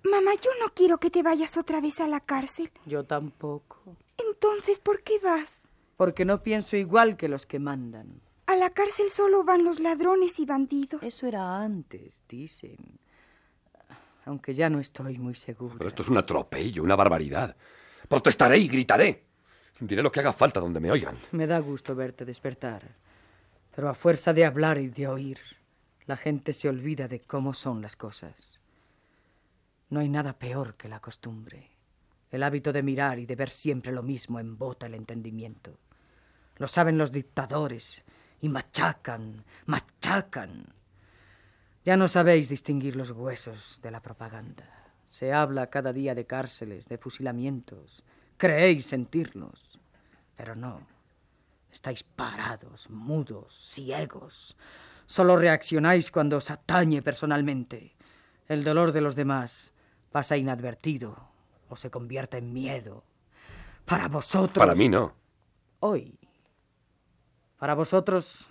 Mamá, 0.04 0.32
yo 0.42 0.50
no 0.60 0.74
quiero 0.74 0.98
que 0.98 1.12
te 1.12 1.22
vayas 1.22 1.58
otra 1.58 1.80
vez 1.80 2.00
a 2.00 2.08
la 2.08 2.20
cárcel. 2.22 2.72
yo 2.86 3.04
tampoco. 3.04 3.96
Entonces, 4.18 4.80
¿por 4.80 5.04
qué 5.04 5.20
vas? 5.20 5.62
Porque 5.96 6.26
no 6.26 6.42
pienso 6.42 6.76
igual 6.76 7.18
que 7.18 7.28
los 7.28 7.46
que 7.46 7.60
mandan. 7.60 8.22
A 8.48 8.56
la 8.56 8.72
cárcel 8.72 9.10
solo 9.10 9.44
van 9.44 9.64
los 9.64 9.80
ladrones 9.80 10.40
y 10.40 10.46
bandidos. 10.46 11.04
Eso 11.04 11.28
era 11.28 11.60
antes, 11.60 12.22
dicen. 12.28 12.78
Aunque 14.26 14.54
ya 14.54 14.70
no 14.70 14.80
estoy 14.80 15.18
muy 15.20 15.36
seguro. 15.36 15.76
Pero 15.78 15.88
esto 15.88 16.02
es 16.04 16.10
un 16.10 16.18
atropello, 16.18 16.84
una 16.84 16.96
barbaridad. 16.96 17.56
Protestaré 18.08 18.58
y 18.58 18.68
gritaré. 18.68 19.28
Diré 19.82 20.04
lo 20.04 20.12
que 20.12 20.20
haga 20.20 20.32
falta 20.32 20.60
donde 20.60 20.80
me 20.80 20.92
oigan. 20.92 21.18
Me 21.32 21.48
da 21.48 21.58
gusto 21.58 21.96
verte 21.96 22.24
despertar. 22.24 22.84
Pero 23.76 23.90
a 23.90 23.96
fuerza 23.96 24.32
de 24.32 24.46
hablar 24.46 24.78
y 24.78 24.90
de 24.90 25.08
oír, 25.08 25.40
la 26.06 26.18
gente 26.18 26.54
se 26.54 26.70
olvida 26.70 27.08
de 27.08 27.22
cómo 27.22 27.56
son 27.56 27.82
las 27.82 27.96
cosas. 27.96 28.60
No 29.90 30.00
hay 30.00 30.08
nada 30.08 30.34
peor 30.34 30.76
que 30.76 30.88
la 30.88 31.00
costumbre. 31.00 31.72
El 32.30 32.44
hábito 32.44 32.72
de 32.72 32.84
mirar 32.84 33.18
y 33.18 33.26
de 33.26 33.36
ver 33.36 33.50
siempre 33.50 33.92
lo 33.92 34.04
mismo 34.04 34.40
embota 34.40 34.86
el 34.86 34.94
entendimiento. 34.94 35.78
Lo 36.58 36.68
saben 36.68 37.00
los 37.00 37.12
dictadores 37.12 38.04
y 38.40 38.50
machacan, 38.50 39.44
machacan. 39.66 40.68
Ya 41.84 41.98
no 41.98 42.08
sabéis 42.08 42.50
distinguir 42.50 42.96
los 42.96 43.10
huesos 43.10 43.80
de 43.82 43.90
la 43.90 44.02
propaganda. 44.02 44.92
Se 45.08 45.34
habla 45.34 45.72
cada 45.72 45.92
día 45.92 46.14
de 46.14 46.26
cárceles, 46.26 46.88
de 46.88 47.00
fusilamientos. 47.00 48.04
Creéis 48.38 48.86
sentirlos, 48.86 49.71
pero 50.42 50.56
no. 50.56 50.82
Estáis 51.72 52.02
parados, 52.02 52.90
mudos, 52.90 53.54
ciegos. 53.64 54.58
Solo 55.06 55.38
reaccionáis 55.38 56.10
cuando 56.10 56.38
os 56.38 56.50
atañe 56.50 57.04
personalmente. 57.04 57.96
El 58.48 58.64
dolor 58.64 58.92
de 58.92 59.02
los 59.02 59.16
demás 59.16 59.72
pasa 60.12 60.38
inadvertido 60.38 61.16
o 61.70 61.76
se 61.76 61.92
convierte 61.92 62.40
en 62.40 62.52
miedo. 62.54 63.04
Para 63.86 64.08
vosotros. 64.08 64.58
Para 64.58 64.74
mí 64.74 64.90
no. 64.90 65.14
Hoy. 65.82 66.18
Para 67.60 67.76
vosotros, 67.76 68.48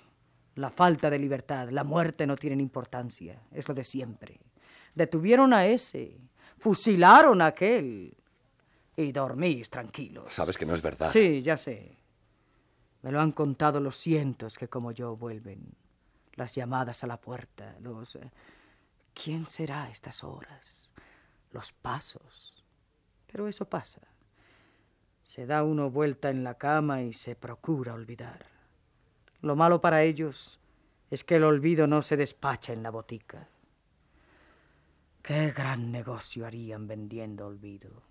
la 0.55 0.71
falta 0.71 1.11
de 1.11 1.19
libertad, 1.19 1.71
la 1.71 1.83
muerte 1.83 2.25
no 2.25 2.37
tienen 2.37 2.61
importancia. 2.61 3.43
Es 3.51 3.67
lo 3.67 3.75
de 3.75 3.83
siempre. 3.83 4.39
Detuvieron 4.95 5.53
a 5.53 5.67
ese, 5.67 6.21
fusilaron 6.57 7.43
a 7.43 7.47
aquel. 7.47 8.17
Y 9.01 9.13
dormís 9.13 9.71
tranquilos. 9.71 10.33
Sabes 10.33 10.59
que 10.59 10.67
no 10.67 10.75
es 10.75 10.83
verdad. 10.83 11.11
Sí, 11.11 11.41
ya 11.43 11.57
sé. 11.57 11.97
Me 13.03 13.11
lo 13.11 13.21
han 13.21 13.33
contado 13.33 13.81
los 13.81 13.97
cientos 13.97 14.59
que 14.59 14.69
como 14.69 14.93
yo 14.93 15.17
vuelven. 15.17 15.75
Las 16.35 16.55
llamadas 16.55 17.03
a 17.03 17.07
la 17.07 17.19
puerta, 17.19 17.77
los... 17.81 18.17
eh, 18.17 18.31
¿Quién 19.15 19.47
será 19.47 19.85
a 19.85 19.91
estas 19.91 20.23
horas? 20.23 20.91
Los 21.51 21.73
pasos. 21.73 22.65
Pero 23.27 23.49
eso 23.49 23.65
pasa. 23.69 24.03
Se 25.23 25.47
da 25.47 25.63
uno 25.65 25.91
vuelta 25.91 26.29
en 26.31 26.45
la 26.45 26.59
cama 26.59 27.03
y 27.03 27.13
se 27.13 27.37
procura 27.37 27.95
olvidar. 27.95 28.45
Lo 29.41 29.57
malo 29.57 29.81
para 29.81 30.03
ellos 30.03 30.61
es 31.11 31.25
que 31.25 31.37
el 31.37 31.45
olvido 31.45 31.87
no 31.87 32.03
se 32.03 32.17
despacha 32.17 32.73
en 32.73 32.83
la 32.83 32.91
botica. 32.91 33.49
Qué 35.23 35.53
gran 35.53 35.91
negocio 35.91 36.47
harían 36.47 36.87
vendiendo 36.87 37.47
olvido. 37.47 38.03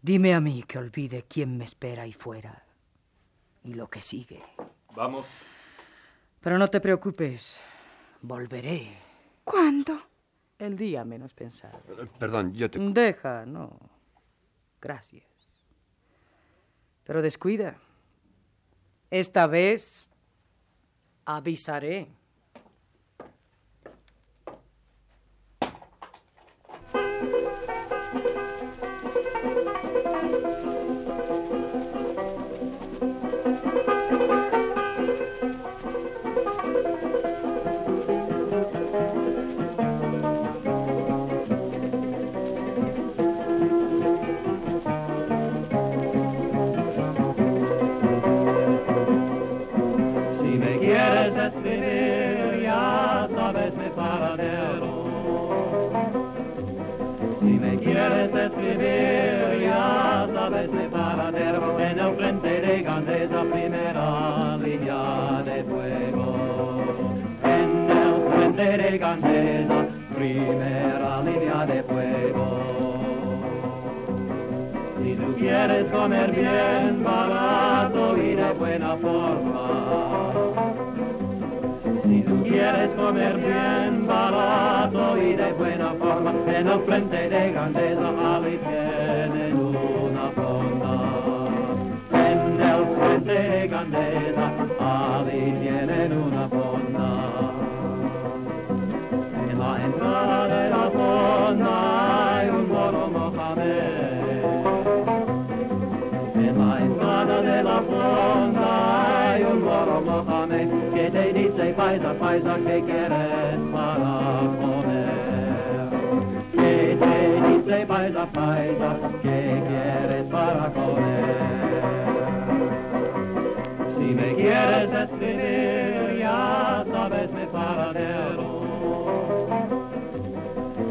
Dime 0.00 0.34
a 0.34 0.40
mí 0.40 0.62
que 0.62 0.78
olvide 0.78 1.24
quién 1.24 1.56
me 1.58 1.64
espera 1.64 2.02
ahí 2.04 2.12
fuera 2.12 2.64
y 3.64 3.74
lo 3.74 3.88
que 3.88 4.00
sigue. 4.00 4.42
Vamos. 4.94 5.26
Pero 6.40 6.56
no 6.58 6.68
te 6.68 6.80
preocupes, 6.80 7.58
volveré 8.22 8.96
¿Cuándo? 9.44 9.98
el 10.58 10.76
día 10.76 11.04
menos 11.04 11.34
pensado. 11.34 11.80
Eh, 11.88 12.06
Perdón, 12.18 12.52
yo 12.54 12.70
te... 12.70 12.78
Deja, 12.78 13.44
no. 13.46 13.78
Gracias. 14.80 15.24
Pero 17.04 17.22
descuida. 17.22 17.76
Esta 19.10 19.46
vez 19.46 20.10
avisaré. 21.24 22.08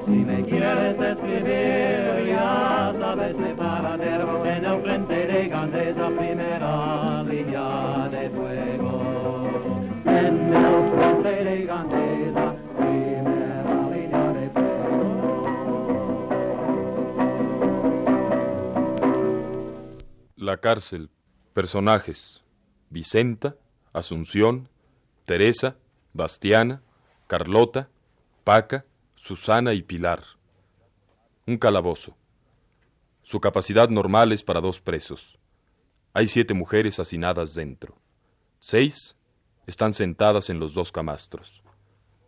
Si 0.07 0.13
me 0.13 0.41
quieres 0.45 0.97
escribir, 0.97 2.27
ya 2.29 2.95
sabes 2.97 3.35
mi 3.35 3.53
paradero. 3.53 4.45
En 4.45 4.63
el 4.63 4.81
frente 4.81 5.27
de 5.27 5.47
Gandesa, 5.49 6.07
primera 6.07 7.23
línea 7.23 8.07
de 8.09 8.29
fuego. 8.29 9.49
En 10.05 10.55
el 10.55 10.91
frente 10.95 11.43
de 11.43 11.65
Gandesa, 11.65 12.55
primera 12.77 13.89
línea 13.91 14.31
de 14.31 14.49
La 20.37 20.55
cárcel. 20.55 21.09
Personajes. 21.53 22.45
Vicenta, 22.89 23.57
Asunción, 23.91 24.69
Teresa, 25.25 25.75
Bastiana, 26.13 26.81
Carlota, 27.27 27.89
Paca, 28.45 28.85
Susana 29.27 29.73
y 29.73 29.81
Pilar. 29.81 30.23
Un 31.45 31.57
calabozo. 31.57 32.15
Su 33.23 33.41
capacidad 33.41 33.89
normal 33.89 34.31
es 34.31 34.41
para 34.41 34.61
dos 34.61 34.79
presos. 34.79 35.37
Hay 36.13 36.29
siete 36.29 36.53
mujeres 36.53 36.97
hacinadas 36.97 37.53
dentro. 37.53 37.97
Seis 38.59 39.17
están 39.65 39.93
sentadas 39.93 40.49
en 40.49 40.61
los 40.61 40.73
dos 40.73 40.93
camastros. 40.93 41.61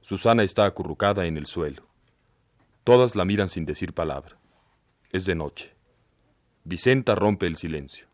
Susana 0.02 0.44
está 0.44 0.66
acurrucada 0.66 1.26
en 1.26 1.38
el 1.38 1.46
suelo. 1.46 1.88
Todas 2.84 3.16
la 3.16 3.24
miran 3.24 3.48
sin 3.48 3.64
decir 3.64 3.94
palabra. 3.94 4.38
Es 5.10 5.24
de 5.24 5.36
noche. 5.36 5.74
Vicenta 6.66 7.16
rompe 7.16 7.48
el 7.48 7.56
silencio. 7.56 8.08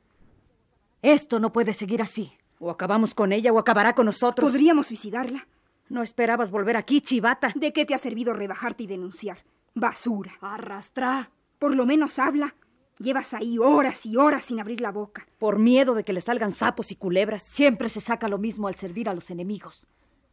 Esto 1.01 1.39
no 1.39 1.51
puede 1.51 1.73
seguir 1.73 2.03
así. 2.03 2.37
O 2.59 2.69
acabamos 2.69 3.15
con 3.15 3.33
ella 3.33 3.51
o 3.51 3.57
acabará 3.57 3.95
con 3.95 4.05
nosotros. 4.05 4.51
¿Podríamos 4.51 4.85
suicidarla? 4.85 5.47
¿No 5.87 6.01
esperabas 6.01 6.49
volver 6.49 6.77
aquí, 6.77 6.99
chivata? 6.99 7.51
¿De 7.53 7.71
qué 7.71 7.85
te 7.85 7.93
ha 7.93 7.99
servido 7.99 8.33
rebajarte 8.33 8.83
y 8.83 8.87
denunciar? 8.87 9.43
Basura. 9.75 10.33
Arrastra. 10.41 11.29
Por 11.59 11.75
lo 11.75 11.85
menos 11.85 12.17
habla. 12.17 12.55
Llevas 12.97 13.33
ahí 13.33 13.59
horas 13.59 14.05
y 14.05 14.17
horas 14.17 14.45
sin 14.45 14.59
abrir 14.59 14.81
la 14.81 14.91
boca. 14.91 15.27
Por 15.37 15.59
miedo 15.59 15.93
de 15.93 16.03
que 16.03 16.13
le 16.13 16.21
salgan 16.21 16.51
sapos 16.51 16.91
y 16.91 16.95
culebras. 16.95 17.43
Siempre 17.43 17.89
se 17.89 18.01
saca 18.01 18.27
lo 18.27 18.39
mismo 18.39 18.67
al 18.67 18.75
servir 18.75 19.09
a 19.09 19.13
los 19.13 19.29
enemigos. 19.29 19.87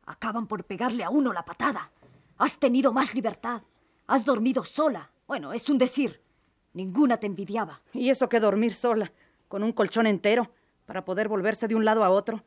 Acaban 0.06 0.46
por 0.46 0.64
pegarle 0.64 1.04
a 1.04 1.10
uno 1.10 1.32
la 1.32 1.44
patada. 1.44 1.90
Has 2.38 2.58
tenido 2.58 2.92
más 2.92 3.14
libertad. 3.14 3.62
Has 4.06 4.24
dormido 4.24 4.64
sola. 4.64 5.10
Bueno, 5.26 5.52
es 5.52 5.68
un 5.68 5.76
decir. 5.76 6.22
Ninguna 6.72 7.18
te 7.18 7.26
envidiaba. 7.26 7.82
Y 7.92 8.08
eso 8.08 8.28
que 8.28 8.40
dormir 8.40 8.72
sola, 8.72 9.12
con 9.48 9.62
un 9.62 9.72
colchón 9.72 10.06
entero, 10.06 10.50
para 10.86 11.04
poder 11.04 11.28
volverse 11.28 11.68
de 11.68 11.74
un 11.74 11.84
lado 11.84 12.04
a 12.04 12.10
otro. 12.10 12.42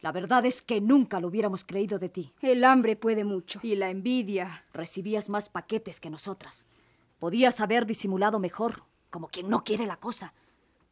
La 0.00 0.12
verdad 0.12 0.46
es 0.46 0.62
que 0.62 0.80
nunca 0.80 1.20
lo 1.20 1.28
hubiéramos 1.28 1.64
creído 1.64 1.98
de 1.98 2.08
ti. 2.08 2.32
El 2.40 2.64
hambre 2.64 2.94
puede 2.94 3.24
mucho. 3.24 3.58
Y 3.62 3.74
la 3.74 3.90
envidia. 3.90 4.64
Recibías 4.72 5.28
más 5.28 5.48
paquetes 5.48 6.00
que 6.00 6.10
nosotras. 6.10 6.66
Podías 7.18 7.60
haber 7.60 7.84
disimulado 7.84 8.38
mejor, 8.38 8.84
como 9.10 9.28
quien 9.28 9.50
no 9.50 9.64
quiere 9.64 9.86
la 9.86 9.96
cosa. 9.96 10.34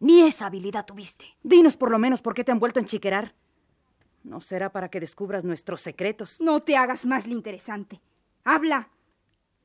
Ni 0.01 0.23
esa 0.23 0.47
habilidad 0.47 0.85
tuviste. 0.87 1.25
Dinos 1.43 1.77
por 1.77 1.91
lo 1.91 1.99
menos 1.99 2.21
por 2.21 2.35
qué 2.35 2.43
te 2.43 2.51
han 2.51 2.59
vuelto 2.59 2.81
a 2.81 2.83
enchiquerar. 2.83 3.35
No 4.25 4.41
será 4.41 4.73
para 4.73 4.89
que 4.91 4.99
descubras 4.99 5.45
nuestros 5.45 5.81
secretos. 5.81 6.41
No 6.41 6.61
te 6.61 6.77
hagas 6.77 7.07
más 7.07 7.29
lo 7.29 7.33
interesante. 7.33 8.01
Habla. 8.45 8.91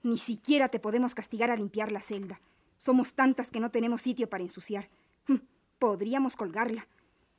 Ni 0.03 0.19
siquiera 0.19 0.69
te 0.69 0.79
podemos 0.79 1.15
castigar 1.15 1.49
a 1.49 1.55
limpiar 1.55 1.91
la 1.91 2.01
celda. 2.01 2.39
Somos 2.77 3.15
tantas 3.15 3.49
que 3.49 3.59
no 3.59 3.71
tenemos 3.71 4.01
sitio 4.01 4.29
para 4.29 4.43
ensuciar. 4.43 4.89
Hm, 5.27 5.37
Podríamos 5.79 6.35
colgarla. 6.35 6.87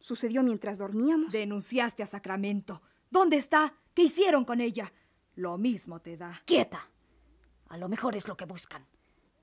Sucedió 0.03 0.43
mientras 0.43 0.79
dormíamos. 0.79 1.33
Denunciaste 1.33 2.03
a 2.03 2.07
Sacramento. 2.09 2.83
¿Dónde 3.09 3.37
está? 3.37 3.73
¿Qué 3.95 4.03
hicieron 4.03 4.45
con 4.45 4.61
ella? 4.61 4.93
Lo 5.37 5.57
mismo 5.57 6.01
te 6.01 6.17
da. 6.17 6.43
Quieta. 6.45 6.89
A 7.69 7.77
lo 7.77 7.89
mejor 7.89 8.17
es 8.17 8.27
lo 8.27 8.37
que 8.37 8.45
buscan. 8.45 8.85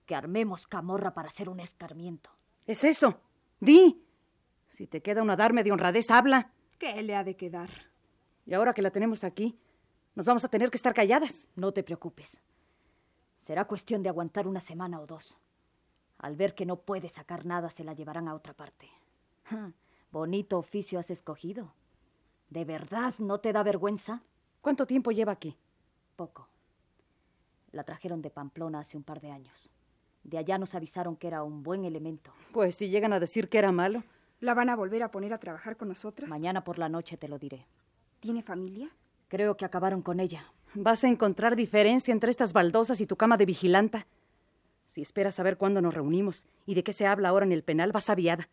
Que 0.05 0.15
armemos 0.15 0.67
camorra 0.67 1.13
para 1.13 1.29
hacer 1.29 1.47
un 1.47 1.61
escarmiento. 1.61 2.29
Es 2.67 2.83
eso. 2.83 3.21
Di. 3.61 4.03
Si 4.67 4.85
te 4.85 5.01
queda 5.01 5.23
una 5.23 5.37
darme 5.37 5.63
de 5.63 5.71
honradez, 5.71 6.11
habla. 6.11 6.51
¿Qué 6.77 7.01
le 7.03 7.15
ha 7.15 7.23
de 7.23 7.37
quedar? 7.37 7.69
Y 8.45 8.53
ahora 8.53 8.73
que 8.73 8.81
la 8.81 8.91
tenemos 8.91 9.23
aquí, 9.23 9.57
nos 10.13 10.25
vamos 10.25 10.43
a 10.43 10.49
tener 10.49 10.69
que 10.69 10.77
estar 10.77 10.93
calladas. 10.93 11.47
No 11.55 11.71
te 11.71 11.83
preocupes. 11.83 12.41
Será 13.39 13.63
cuestión 13.63 14.03
de 14.03 14.09
aguantar 14.09 14.45
una 14.45 14.59
semana 14.59 14.99
o 14.99 15.07
dos. 15.07 15.39
Al 16.17 16.35
ver 16.35 16.53
que 16.53 16.65
no 16.65 16.81
puede 16.81 17.07
sacar 17.07 17.45
nada, 17.45 17.69
se 17.69 17.85
la 17.85 17.93
llevarán 17.93 18.27
a 18.27 18.35
otra 18.35 18.53
parte. 18.53 18.89
Bonito 20.11 20.57
oficio 20.57 20.99
has 20.99 21.11
escogido. 21.11 21.71
¿De 22.49 22.65
verdad 22.65 23.13
no 23.19 23.39
te 23.39 23.53
da 23.53 23.61
vergüenza? 23.61 24.23
¿Cuánto 24.61 24.87
tiempo 24.87 25.11
lleva 25.11 25.33
aquí? 25.33 25.55
Poco. 26.15 26.47
La 27.71 27.83
trajeron 27.83 28.21
de 28.23 28.31
Pamplona 28.31 28.79
hace 28.79 28.97
un 28.97 29.03
par 29.03 29.21
de 29.21 29.29
años. 29.29 29.69
De 30.23 30.39
allá 30.39 30.57
nos 30.57 30.73
avisaron 30.73 31.15
que 31.15 31.27
era 31.27 31.43
un 31.43 31.61
buen 31.61 31.85
elemento. 31.85 32.33
Pues 32.51 32.75
si 32.75 32.89
llegan 32.89 33.13
a 33.13 33.19
decir 33.19 33.49
que 33.49 33.59
era 33.59 33.71
malo. 33.71 34.03
¿La 34.39 34.55
van 34.55 34.69
a 34.69 34.75
volver 34.75 35.03
a 35.03 35.11
poner 35.11 35.31
a 35.31 35.37
trabajar 35.37 35.77
con 35.77 35.89
nosotras? 35.89 36.27
Mañana 36.27 36.63
por 36.63 36.79
la 36.79 36.89
noche 36.89 37.17
te 37.17 37.27
lo 37.27 37.37
diré. 37.37 37.67
¿Tiene 38.19 38.41
familia? 38.41 38.89
Creo 39.27 39.57
que 39.57 39.65
acabaron 39.65 40.01
con 40.01 40.19
ella. 40.19 40.51
Vas 40.73 41.03
a 41.03 41.07
encontrar 41.07 41.55
diferencia 41.55 42.11
entre 42.11 42.31
estas 42.31 42.51
baldosas 42.51 42.99
y 42.99 43.05
tu 43.05 43.15
cama 43.15 43.37
de 43.37 43.45
vigilanta. 43.45 44.07
Si 44.87 45.01
esperas 45.01 45.35
saber 45.35 45.57
cuándo 45.57 45.81
nos 45.81 45.93
reunimos 45.93 46.47
y 46.65 46.73
de 46.73 46.83
qué 46.83 46.93
se 46.93 47.05
habla 47.05 47.29
ahora 47.29 47.45
en 47.45 47.51
el 47.51 47.63
penal, 47.63 47.91
vas 47.91 48.09
aviada. 48.09 48.49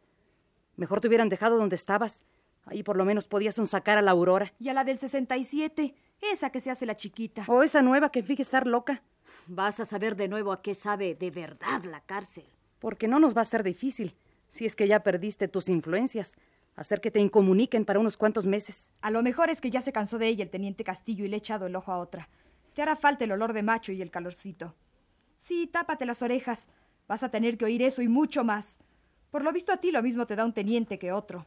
Mejor 0.76 1.00
te 1.00 1.08
hubieran 1.08 1.28
dejado 1.28 1.58
donde 1.58 1.76
estabas. 1.76 2.24
Ahí 2.64 2.82
por 2.82 2.96
lo 2.96 3.04
menos 3.04 3.28
podías 3.28 3.54
sacar 3.54 3.98
a 3.98 4.02
la 4.02 4.10
Aurora. 4.10 4.52
Y 4.58 4.68
a 4.68 4.74
la 4.74 4.84
del 4.84 4.98
67, 4.98 5.94
esa 6.20 6.50
que 6.50 6.60
se 6.60 6.70
hace 6.70 6.86
la 6.86 6.96
chiquita. 6.96 7.44
O 7.48 7.62
esa 7.62 7.82
nueva 7.82 8.10
que 8.10 8.22
finge 8.22 8.42
estar 8.42 8.66
loca. 8.66 9.02
Vas 9.46 9.80
a 9.80 9.84
saber 9.84 10.16
de 10.16 10.28
nuevo 10.28 10.52
a 10.52 10.62
qué 10.62 10.74
sabe 10.74 11.14
de 11.14 11.30
verdad 11.30 11.84
la 11.84 12.00
cárcel. 12.00 12.44
Porque 12.80 13.08
no 13.08 13.20
nos 13.20 13.36
va 13.36 13.42
a 13.42 13.46
ser 13.46 13.62
difícil, 13.62 14.16
si 14.48 14.66
es 14.66 14.74
que 14.74 14.88
ya 14.88 15.00
perdiste 15.00 15.48
tus 15.48 15.68
influencias, 15.68 16.36
hacer 16.74 17.00
que 17.00 17.10
te 17.10 17.20
incomuniquen 17.20 17.84
para 17.84 18.00
unos 18.00 18.16
cuantos 18.16 18.44
meses. 18.46 18.92
A 19.00 19.10
lo 19.10 19.22
mejor 19.22 19.50
es 19.50 19.60
que 19.60 19.70
ya 19.70 19.80
se 19.80 19.92
cansó 19.92 20.18
de 20.18 20.28
ella 20.28 20.44
el 20.44 20.50
teniente 20.50 20.84
Castillo 20.84 21.24
y 21.24 21.28
le 21.28 21.36
ha 21.36 21.38
echado 21.38 21.66
el 21.66 21.76
ojo 21.76 21.92
a 21.92 21.98
otra. 21.98 22.28
Te 22.74 22.82
hará 22.82 22.96
falta 22.96 23.24
el 23.24 23.32
olor 23.32 23.52
de 23.52 23.62
macho 23.62 23.92
y 23.92 24.02
el 24.02 24.10
calorcito. 24.10 24.74
Sí, 25.38 25.66
tápate 25.66 26.04
las 26.04 26.22
orejas. 26.22 26.68
Vas 27.08 27.22
a 27.22 27.30
tener 27.30 27.56
que 27.56 27.64
oír 27.64 27.82
eso 27.82 28.02
y 28.02 28.08
mucho 28.08 28.44
más. 28.44 28.78
Por 29.30 29.42
lo 29.42 29.52
visto 29.52 29.72
a 29.72 29.78
ti 29.78 29.92
lo 29.92 30.02
mismo 30.02 30.26
te 30.26 30.36
da 30.36 30.44
un 30.44 30.52
teniente 30.52 30.98
que 30.98 31.12
otro. 31.12 31.46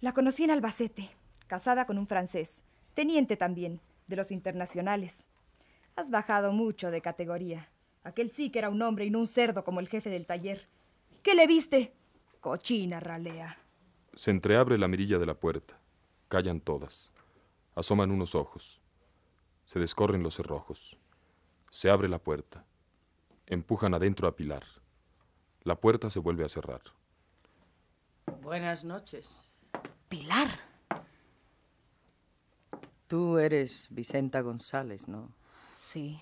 La 0.00 0.12
conocí 0.12 0.44
en 0.44 0.50
Albacete, 0.50 1.10
casada 1.46 1.86
con 1.86 1.98
un 1.98 2.06
francés, 2.06 2.64
teniente 2.94 3.36
también, 3.36 3.80
de 4.06 4.16
los 4.16 4.30
internacionales. 4.30 5.30
Has 5.96 6.10
bajado 6.10 6.52
mucho 6.52 6.90
de 6.90 7.00
categoría. 7.00 7.68
Aquel 8.02 8.30
sí 8.30 8.50
que 8.50 8.58
era 8.58 8.68
un 8.68 8.82
hombre 8.82 9.06
y 9.06 9.10
no 9.10 9.20
un 9.20 9.26
cerdo 9.26 9.64
como 9.64 9.80
el 9.80 9.88
jefe 9.88 10.10
del 10.10 10.26
taller. 10.26 10.66
¿Qué 11.22 11.34
le 11.34 11.46
viste? 11.46 11.92
Cochina 12.40 13.00
ralea. 13.00 13.56
Se 14.14 14.30
entreabre 14.30 14.76
la 14.76 14.88
mirilla 14.88 15.18
de 15.18 15.26
la 15.26 15.34
puerta. 15.34 15.78
Callan 16.28 16.60
todas. 16.60 17.10
Asoman 17.74 18.10
unos 18.10 18.34
ojos. 18.34 18.82
Se 19.64 19.78
descorren 19.78 20.22
los 20.22 20.34
cerrojos. 20.34 20.98
Se 21.70 21.88
abre 21.90 22.08
la 22.08 22.18
puerta. 22.18 22.64
Empujan 23.46 23.94
adentro 23.94 24.28
a 24.28 24.36
Pilar. 24.36 24.64
La 25.64 25.76
puerta 25.76 26.10
se 26.10 26.18
vuelve 26.18 26.44
a 26.44 26.48
cerrar. 26.50 26.82
Buenas 28.42 28.84
noches. 28.84 29.48
Pilar. 30.10 30.48
Tú 33.08 33.38
eres 33.38 33.88
Vicenta 33.90 34.42
González, 34.42 35.08
¿no? 35.08 35.32
Sí. 35.72 36.20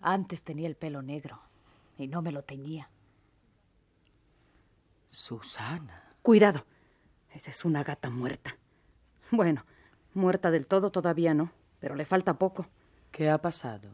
Antes 0.00 0.42
tenía 0.42 0.66
el 0.66 0.76
pelo 0.76 1.02
negro 1.02 1.42
y 1.98 2.08
no 2.08 2.22
me 2.22 2.32
lo 2.32 2.42
teñía. 2.42 2.88
Susana. 5.08 6.14
Cuidado. 6.22 6.64
Esa 7.34 7.50
es 7.50 7.66
una 7.66 7.84
gata 7.84 8.08
muerta. 8.08 8.56
Bueno, 9.30 9.66
muerta 10.14 10.50
del 10.50 10.66
todo 10.66 10.90
todavía 10.90 11.34
no, 11.34 11.52
pero 11.80 11.94
le 11.94 12.06
falta 12.06 12.38
poco. 12.38 12.66
¿Qué 13.12 13.28
ha 13.28 13.36
pasado? 13.42 13.90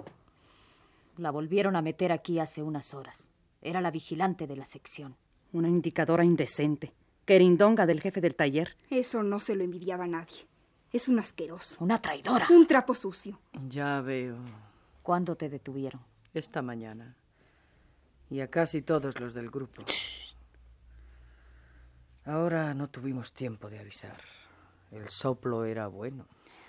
La 1.16 1.32
volvieron 1.32 1.74
a 1.74 1.82
meter 1.82 2.12
aquí 2.12 2.38
hace 2.38 2.62
unas 2.62 2.94
horas. 2.94 3.30
Era 3.64 3.80
la 3.80 3.90
vigilante 3.90 4.46
de 4.46 4.56
la 4.56 4.66
sección. 4.66 5.16
Una 5.52 5.68
indicadora 5.68 6.22
indecente. 6.22 6.92
Querindonga 7.24 7.86
del 7.86 8.02
jefe 8.02 8.20
del 8.20 8.34
taller. 8.34 8.76
Eso 8.90 9.22
no 9.22 9.40
se 9.40 9.56
lo 9.56 9.64
envidiaba 9.64 10.04
a 10.04 10.08
nadie. 10.08 10.46
Es 10.92 11.08
un 11.08 11.18
asqueroso. 11.18 11.78
Una 11.80 11.98
traidora. 12.00 12.46
Un 12.50 12.66
trapo 12.66 12.94
sucio. 12.94 13.40
Ya 13.68 14.02
veo. 14.02 14.36
¿Cuándo 15.02 15.34
te 15.34 15.48
detuvieron? 15.48 16.02
Esta 16.34 16.60
mañana. 16.60 17.16
Y 18.28 18.40
a 18.40 18.50
casi 18.50 18.82
todos 18.82 19.18
los 19.18 19.32
del 19.32 19.50
grupo. 19.50 19.82
Ahora 22.26 22.74
no 22.74 22.86
tuvimos 22.88 23.32
tiempo 23.32 23.70
de 23.70 23.78
avisar. 23.78 24.20
El 24.90 25.08
soplo 25.08 25.64
era 25.64 25.86
bueno. 25.86 26.26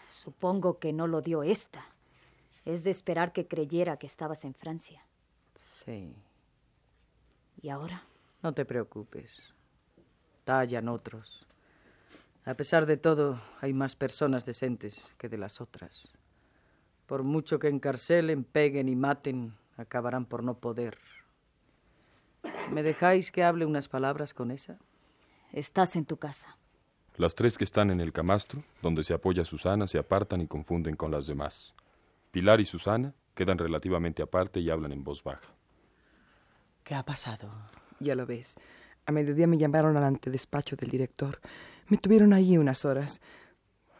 Supongo 0.08 0.80
que 0.80 0.94
no 0.94 1.08
lo 1.08 1.22
dio 1.22 1.44
esta. 1.44 1.86
Es 2.64 2.86
de 2.86 2.92
esperar 2.92 3.34
que 3.34 3.48
creyera 3.48 3.98
que 3.98 4.08
estabas 4.08 4.46
en 4.46 4.54
Francia. 4.54 5.06
Sí. 5.56 6.16
¿Y 7.62 7.70
ahora? 7.70 8.04
No 8.44 8.54
te 8.54 8.66
preocupes. 8.66 9.54
Tallan 10.44 10.88
otros. 10.88 11.48
A 12.46 12.54
pesar 12.54 12.86
de 12.86 12.98
todo, 12.98 13.42
hay 13.62 13.74
más 13.74 13.96
personas 13.96 14.46
decentes 14.46 15.14
que 15.18 15.30
de 15.30 15.38
las 15.38 15.62
otras. 15.62 16.14
Por 17.08 17.24
mucho 17.24 17.58
que 17.58 17.68
encarcelen, 17.68 18.44
peguen 18.44 18.88
y 18.88 18.96
maten, 18.96 19.56
acabarán 19.78 20.26
por 20.26 20.44
no 20.44 20.60
poder. 20.60 20.98
¿Me 22.72 22.84
dejáis 22.84 23.32
que 23.32 23.44
hable 23.44 23.66
unas 23.66 23.88
palabras 23.88 24.34
con 24.34 24.52
esa? 24.52 24.78
Estás 25.52 25.96
en 25.96 26.06
tu 26.06 26.18
casa. 26.18 26.58
Las 27.18 27.34
tres 27.34 27.58
que 27.58 27.64
están 27.64 27.90
en 27.90 28.02
el 28.02 28.12
camastro, 28.12 28.64
donde 28.82 29.04
se 29.04 29.14
apoya 29.14 29.46
Susana, 29.46 29.88
se 29.88 29.98
apartan 29.98 30.42
y 30.42 30.48
confunden 30.48 30.96
con 30.96 31.12
las 31.12 31.26
demás. 31.26 31.74
Pilar 32.32 32.60
y 32.60 32.66
Susana 32.66 33.16
quedan 33.34 33.58
relativamente 33.58 34.22
aparte 34.22 34.60
y 34.60 34.70
hablan 34.70 34.92
en 34.92 35.04
voz 35.04 35.24
baja. 35.24 35.55
¿Qué 36.86 36.94
ha 36.94 37.04
pasado? 37.04 37.52
Ya 38.00 38.14
lo 38.14 38.28
ves. 38.28 38.54
A 39.08 39.12
mediodía 39.12 39.48
me 39.48 39.58
llamaron 39.58 39.98
al 39.98 40.04
antedespacho 40.04 40.76
del 40.76 40.92
director. 40.92 41.42
Me 41.88 41.98
tuvieron 41.98 42.32
allí 42.32 42.60
unas 42.60 42.86
horas. 42.86 43.22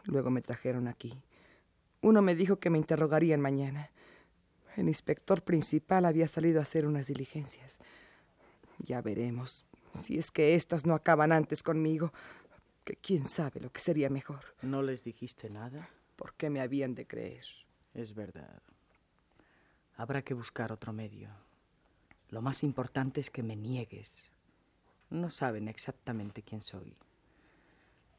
Luego 0.04 0.30
me 0.30 0.40
trajeron 0.40 0.86
aquí. 0.86 1.20
Uno 2.00 2.22
me 2.22 2.36
dijo 2.36 2.60
que 2.60 2.70
me 2.70 2.78
interrogarían 2.78 3.40
mañana. 3.40 3.90
El 4.76 4.86
inspector 4.86 5.42
principal 5.42 6.04
había 6.04 6.28
salido 6.28 6.60
a 6.60 6.62
hacer 6.62 6.86
unas 6.86 7.08
diligencias. 7.08 7.80
Ya 8.78 9.02
veremos. 9.02 9.66
Si 9.92 10.16
es 10.16 10.30
que 10.30 10.54
éstas 10.54 10.86
no 10.86 10.94
acaban 10.94 11.32
antes 11.32 11.64
conmigo, 11.64 12.12
que 12.84 12.94
quién 12.94 13.26
sabe 13.26 13.58
lo 13.58 13.72
que 13.72 13.80
sería 13.80 14.10
mejor. 14.10 14.54
¿No 14.62 14.80
les 14.82 15.02
dijiste 15.02 15.50
nada? 15.50 15.88
¿Por 16.14 16.34
qué 16.34 16.50
me 16.50 16.60
habían 16.60 16.94
de 16.94 17.04
creer? 17.04 17.46
Es 17.94 18.14
verdad. 18.14 18.62
Habrá 19.96 20.22
que 20.22 20.34
buscar 20.34 20.70
otro 20.70 20.92
medio. 20.92 21.45
Lo 22.30 22.42
más 22.42 22.62
importante 22.62 23.20
es 23.20 23.30
que 23.30 23.42
me 23.42 23.56
niegues. 23.56 24.28
No 25.10 25.30
saben 25.30 25.68
exactamente 25.68 26.42
quién 26.42 26.60
soy. 26.60 26.96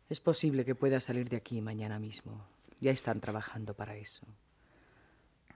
Es 0.10 0.20
posible 0.22 0.63
que 0.63 0.76
pueda 0.76 1.00
salir 1.00 1.28
de 1.28 1.38
aquí 1.38 1.60
mañana 1.60 2.00
mismo. 2.00 2.46
Ya 2.80 2.91
están 2.91 3.20
trabajando 3.20 3.74
para 3.74 3.96
eso. 3.96 4.26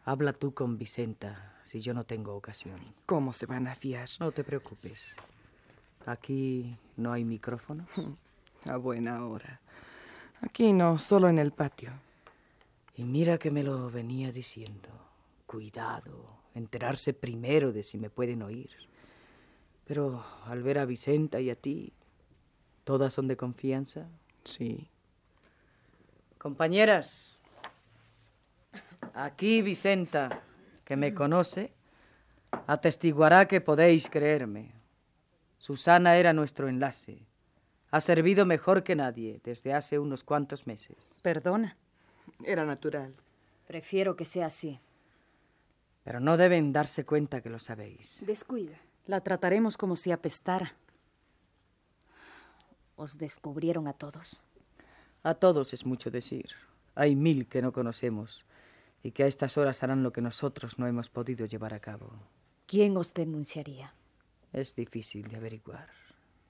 Habla 0.04 0.34
tú 0.34 0.54
con 0.54 0.78
Vicenta 0.78 1.60
si 1.64 1.80
yo 1.80 1.94
no 1.94 2.04
tengo 2.04 2.36
ocasión. 2.36 2.76
¿Cómo 3.06 3.32
se 3.32 3.46
van 3.46 3.68
a 3.68 3.76
fiar? 3.76 4.10
No 4.20 4.32
te 4.32 4.44
preocupes. 4.44 5.16
Aquí 6.06 6.76
no 6.98 7.14
hay 7.14 7.24
micrófono. 7.24 7.88
A 8.66 8.78
buena 8.78 9.26
hora. 9.26 9.60
Aquí 10.42 10.74
no, 10.74 11.00
solo 11.00 11.30
en 11.30 11.40
el 11.40 11.52
patio. 11.52 11.92
Y 12.96 13.04
mira 13.04 13.38
que 13.38 13.52
me 13.52 13.64
lo 13.64 13.90
venía 13.90 14.32
diciendo. 14.32 14.90
Cuidado, 15.46 16.40
enterarse 16.54 17.14
primero 17.14 17.72
de 17.72 17.84
si 17.84 17.98
me 17.98 18.10
pueden 18.10 18.42
oír. 18.42 18.70
Pero 19.86 20.24
al 20.46 20.64
ver 20.64 20.80
a 20.80 20.86
Vicenta 20.86 21.40
y 21.42 21.50
a 21.50 21.56
ti, 21.56 21.94
¿todas 22.84 23.14
son 23.14 23.28
de 23.28 23.38
confianza? 23.38 24.08
Sí. 24.44 24.90
Compañeras, 26.38 27.40
aquí 29.14 29.62
Vicenta, 29.62 30.42
que 30.86 30.96
me 30.96 31.13
conoce, 31.13 31.73
atestiguará 32.67 33.48
que 33.48 33.62
podéis 33.62 34.10
creerme. 34.10 34.73
Susana 35.58 36.17
era 36.17 36.34
nuestro 36.34 36.67
enlace. 36.67 37.28
Ha 37.92 38.02
servido 38.02 38.46
mejor 38.46 38.84
que 38.84 38.96
nadie 38.96 39.42
desde 39.44 39.73
hace 39.73 40.00
unos 40.00 40.23
cuantos 40.23 40.65
meses. 40.65 41.19
Perdona. 41.21 41.78
Era 42.44 42.65
natural. 42.65 43.13
Prefiero 43.67 44.15
que 44.15 44.25
sea 44.25 44.48
así. 44.48 44.80
Pero 46.04 46.19
no 46.19 46.37
deben 46.37 46.73
darse 46.73 47.06
cuenta 47.06 47.41
que 47.41 47.49
lo 47.49 47.60
sabéis. 47.60 48.23
Descuida. 48.25 48.77
La 49.06 49.21
trataremos 49.21 49.77
como 49.77 49.95
si 49.95 50.12
apestara. 50.12 50.75
¿Os 52.95 53.17
descubrieron 53.17 53.87
a 53.87 53.93
todos? 53.93 54.41
A 55.23 55.35
todos 55.35 55.73
es 55.73 55.85
mucho 55.85 56.12
decir. 56.12 56.49
Hay 56.95 57.15
mil 57.15 57.47
que 57.47 57.62
no 57.62 57.71
conocemos 57.71 58.45
y 59.04 59.12
que 59.12 59.23
a 59.23 59.27
estas 59.27 59.58
horas 59.58 59.83
harán 59.83 60.04
lo 60.04 60.12
que 60.12 60.21
nosotros 60.21 60.77
no 60.77 60.87
hemos 60.87 61.10
podido 61.10 61.45
llevar 61.45 61.73
a 61.73 61.79
cabo. 61.79 62.12
¿Quién 62.67 62.95
os 62.97 63.13
denunciaría? 63.13 63.93
Es 64.54 64.75
difícil 64.75 65.27
de 65.27 65.37
averiguar. 65.37 65.89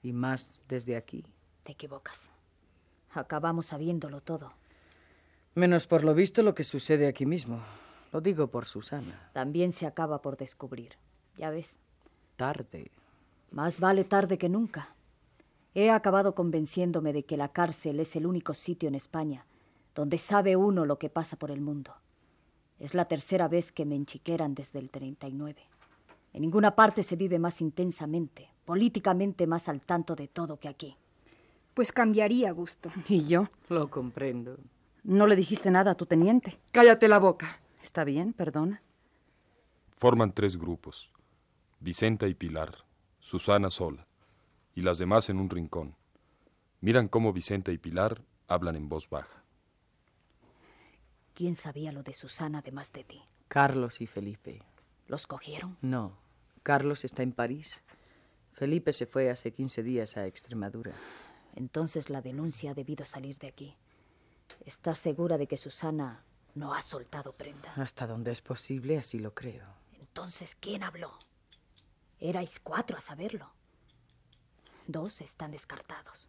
Y 0.02 0.12
más 0.12 0.62
desde 0.68 0.96
aquí. 0.96 1.24
Te 1.62 1.72
equivocas. 1.72 2.30
Acabamos 3.12 3.66
sabiéndolo 3.66 4.20
todo. 4.20 4.52
Menos 5.54 5.86
por 5.86 6.02
lo 6.02 6.14
visto 6.14 6.42
lo 6.42 6.54
que 6.54 6.64
sucede 6.64 7.06
aquí 7.06 7.26
mismo. 7.26 7.62
Lo 8.12 8.20
digo 8.20 8.48
por 8.48 8.66
Susana. 8.66 9.30
También 9.32 9.72
se 9.72 9.86
acaba 9.86 10.22
por 10.22 10.36
descubrir. 10.36 10.96
Ya 11.36 11.50
ves. 11.50 11.78
Tarde. 12.36 12.90
Más 13.50 13.80
vale 13.80 14.04
tarde 14.04 14.38
que 14.38 14.48
nunca. 14.48 14.94
He 15.74 15.90
acabado 15.90 16.34
convenciéndome 16.34 17.12
de 17.12 17.24
que 17.24 17.36
la 17.36 17.48
cárcel 17.48 18.00
es 18.00 18.14
el 18.16 18.26
único 18.26 18.54
sitio 18.54 18.88
en 18.88 18.94
España 18.94 19.46
donde 19.94 20.18
sabe 20.18 20.56
uno 20.56 20.84
lo 20.86 20.98
que 20.98 21.10
pasa 21.10 21.36
por 21.36 21.50
el 21.50 21.60
mundo. 21.60 21.94
Es 22.78 22.94
la 22.94 23.04
tercera 23.06 23.48
vez 23.48 23.72
que 23.72 23.84
me 23.84 23.94
enchiqueran 23.94 24.54
desde 24.54 24.78
el 24.78 24.90
39. 24.90 25.62
En 26.32 26.40
ninguna 26.40 26.74
parte 26.74 27.02
se 27.02 27.16
vive 27.16 27.38
más 27.38 27.60
intensamente, 27.60 28.48
políticamente 28.64 29.46
más 29.46 29.68
al 29.68 29.82
tanto 29.82 30.16
de 30.16 30.28
todo 30.28 30.58
que 30.58 30.68
aquí. 30.68 30.96
Pues 31.74 31.92
cambiaría 31.92 32.50
gusto. 32.52 32.90
¿Y 33.08 33.26
yo? 33.26 33.48
Lo 33.68 33.90
comprendo. 33.90 34.56
¿No 35.04 35.26
le 35.26 35.36
dijiste 35.36 35.70
nada 35.70 35.92
a 35.92 35.94
tu 35.94 36.06
teniente? 36.06 36.58
Cállate 36.70 37.08
la 37.08 37.18
boca. 37.18 37.60
Está 37.82 38.04
bien, 38.04 38.32
perdona. 38.32 38.80
Forman 39.90 40.32
tres 40.32 40.56
grupos. 40.56 41.12
Vicenta 41.80 42.28
y 42.28 42.34
Pilar, 42.34 42.84
Susana 43.18 43.70
sola, 43.70 44.06
y 44.76 44.82
las 44.82 44.98
demás 44.98 45.28
en 45.28 45.40
un 45.40 45.50
rincón. 45.50 45.96
Miran 46.80 47.08
cómo 47.08 47.32
Vicenta 47.32 47.72
y 47.72 47.78
Pilar 47.78 48.22
hablan 48.46 48.76
en 48.76 48.88
voz 48.88 49.10
baja. 49.10 49.42
¿Quién 51.34 51.56
sabía 51.56 51.90
lo 51.90 52.04
de 52.04 52.12
Susana 52.12 52.58
además 52.58 52.92
de 52.92 53.02
ti? 53.02 53.22
Carlos 53.48 54.00
y 54.00 54.06
Felipe. 54.06 54.62
¿Los 55.08 55.26
cogieron? 55.26 55.76
No. 55.80 56.16
Carlos 56.62 57.04
está 57.04 57.24
en 57.24 57.32
París. 57.32 57.82
Felipe 58.52 58.92
se 58.92 59.06
fue 59.06 59.28
hace 59.28 59.52
15 59.52 59.82
días 59.82 60.16
a 60.16 60.26
Extremadura. 60.26 60.92
Entonces 61.56 62.10
la 62.10 62.22
denuncia 62.22 62.70
ha 62.70 62.74
debido 62.74 63.04
salir 63.04 63.38
de 63.38 63.48
aquí. 63.48 63.76
¿Estás 64.64 65.00
segura 65.00 65.36
de 65.36 65.48
que 65.48 65.56
Susana 65.56 66.24
no 66.54 66.74
ha 66.74 66.82
soltado 66.82 67.32
prenda? 67.32 67.72
Hasta 67.76 68.06
donde 68.06 68.32
es 68.32 68.40
posible, 68.40 68.98
así 68.98 69.18
lo 69.18 69.34
creo. 69.34 69.66
Entonces, 69.98 70.56
¿quién 70.60 70.82
habló? 70.82 71.12
Erais 72.20 72.60
cuatro 72.60 72.96
a 72.96 73.00
saberlo. 73.00 73.50
Dos 74.86 75.20
están 75.20 75.52
descartados. 75.52 76.28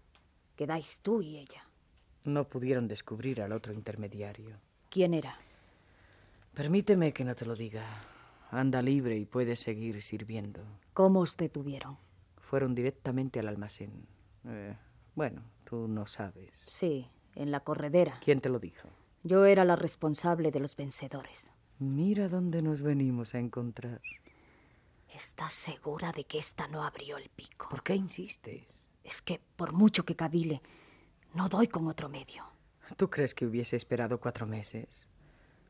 Quedáis 0.55 0.99
tú 0.99 1.21
y 1.21 1.37
ella. 1.37 1.67
No 2.23 2.47
pudieron 2.47 2.87
descubrir 2.87 3.41
al 3.41 3.51
otro 3.51 3.73
intermediario. 3.73 4.57
¿Quién 4.89 5.13
era? 5.13 5.37
Permíteme 6.53 7.13
que 7.13 7.25
no 7.25 7.35
te 7.35 7.45
lo 7.45 7.55
diga. 7.55 7.83
Anda 8.51 8.81
libre 8.81 9.17
y 9.17 9.25
puede 9.25 9.55
seguir 9.55 10.01
sirviendo. 10.01 10.61
¿Cómo 10.93 11.21
os 11.21 11.35
detuvieron? 11.35 11.97
Fueron 12.37 12.75
directamente 12.75 13.39
al 13.39 13.47
almacén. 13.47 14.05
Eh, 14.45 14.77
bueno, 15.15 15.41
tú 15.63 15.87
no 15.87 16.05
sabes. 16.05 16.65
Sí, 16.69 17.09
en 17.35 17.51
la 17.51 17.61
corredera. 17.61 18.19
¿Quién 18.23 18.39
te 18.41 18.49
lo 18.49 18.59
dijo? 18.59 18.87
Yo 19.23 19.45
era 19.45 19.63
la 19.63 19.77
responsable 19.77 20.51
de 20.51 20.59
los 20.59 20.75
vencedores. 20.75 21.49
Mira 21.79 22.27
dónde 22.27 22.61
nos 22.61 22.81
venimos 22.81 23.33
a 23.33 23.39
encontrar. 23.39 24.01
¿Estás 25.15 25.53
segura 25.53 26.11
de 26.11 26.25
que 26.25 26.39
esta 26.39 26.67
no 26.67 26.83
abrió 26.83 27.17
el 27.17 27.29
pico? 27.29 27.69
¿Por 27.69 27.83
qué 27.83 27.95
insistes? 27.95 28.87
Es 29.03 29.21
que, 29.21 29.39
por 29.55 29.71
mucho 29.71 30.03
que 30.03 30.15
cavile, 30.15 30.61
no 31.33 31.47
doy 31.47 31.67
con 31.67 31.87
otro 31.87 32.09
medio. 32.09 32.43
¿Tú 32.97 33.09
crees 33.09 33.33
que 33.33 33.45
hubiese 33.45 33.77
esperado 33.77 34.19
cuatro 34.19 34.45
meses? 34.45 35.07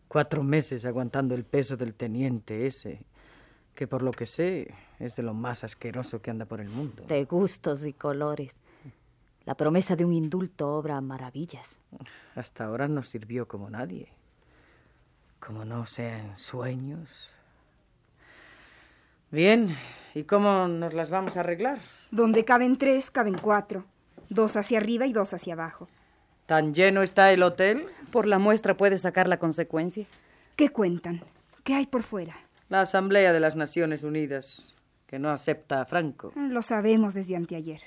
Cuatro 0.08 0.44
meses 0.44 0.84
aguantando 0.86 1.36
el 1.36 1.44
peso 1.44 1.78
del 1.78 1.94
teniente 1.94 2.66
ese, 2.66 3.06
que 3.76 3.88
por 3.88 4.02
lo 4.02 4.12
que 4.12 4.26
sé 4.26 4.74
es 5.00 5.16
de 5.16 5.24
lo 5.24 5.34
más 5.36 5.64
asqueroso 5.64 6.22
que 6.22 6.32
anda 6.32 6.46
por 6.46 6.60
el 6.60 6.70
mundo. 6.70 7.04
De 7.08 7.26
gustos 7.26 7.86
y 7.86 7.94
colores. 7.94 8.56
La 9.46 9.56
promesa 9.56 9.96
de 9.96 10.06
un 10.06 10.14
indulto 10.14 10.70
obra 10.70 11.02
maravillas. 11.02 11.80
Hasta 12.36 12.66
ahora 12.66 12.88
no 12.88 13.04
sirvió 13.04 13.48
como 13.48 13.70
nadie. 13.70 14.08
Como 15.40 15.66
no 15.66 15.86
sean 15.86 16.38
sueños. 16.38 17.34
Bien, 19.32 19.76
¿y 20.14 20.24
cómo 20.24 20.68
nos 20.68 20.94
las 20.94 21.10
vamos 21.10 21.36
a 21.36 21.42
arreglar? 21.42 21.80
Donde 22.12 22.46
caben 22.46 22.78
tres, 22.78 23.12
caben 23.12 23.38
cuatro. 23.38 23.84
Dos 24.30 24.56
hacia 24.56 24.78
arriba 24.78 25.06
y 25.08 25.14
dos 25.14 25.34
hacia 25.34 25.54
abajo. 25.54 25.90
¿Tan 26.46 26.74
lleno 26.74 27.02
está 27.02 27.32
el 27.32 27.44
hotel? 27.44 27.88
Por 28.12 28.28
la 28.28 28.40
muestra 28.40 28.78
puedes 28.78 29.02
sacar 29.02 29.28
la 29.28 29.40
consecuencia. 29.40 30.06
¿Qué 30.56 30.70
cuentan? 30.70 31.22
¿Qué 31.64 31.74
hay 31.74 31.88
por 31.88 32.04
fuera? 32.04 32.36
La 32.70 32.82
Asamblea 32.82 33.34
de 33.34 33.40
las 33.40 33.56
Naciones 33.56 34.04
Unidas, 34.04 34.76
que 35.08 35.20
no 35.20 35.30
acepta 35.30 35.82
a 35.82 35.86
Franco. 35.86 36.32
Lo 36.36 36.62
sabemos 36.62 37.14
desde 37.14 37.36
anteayer. 37.36 37.82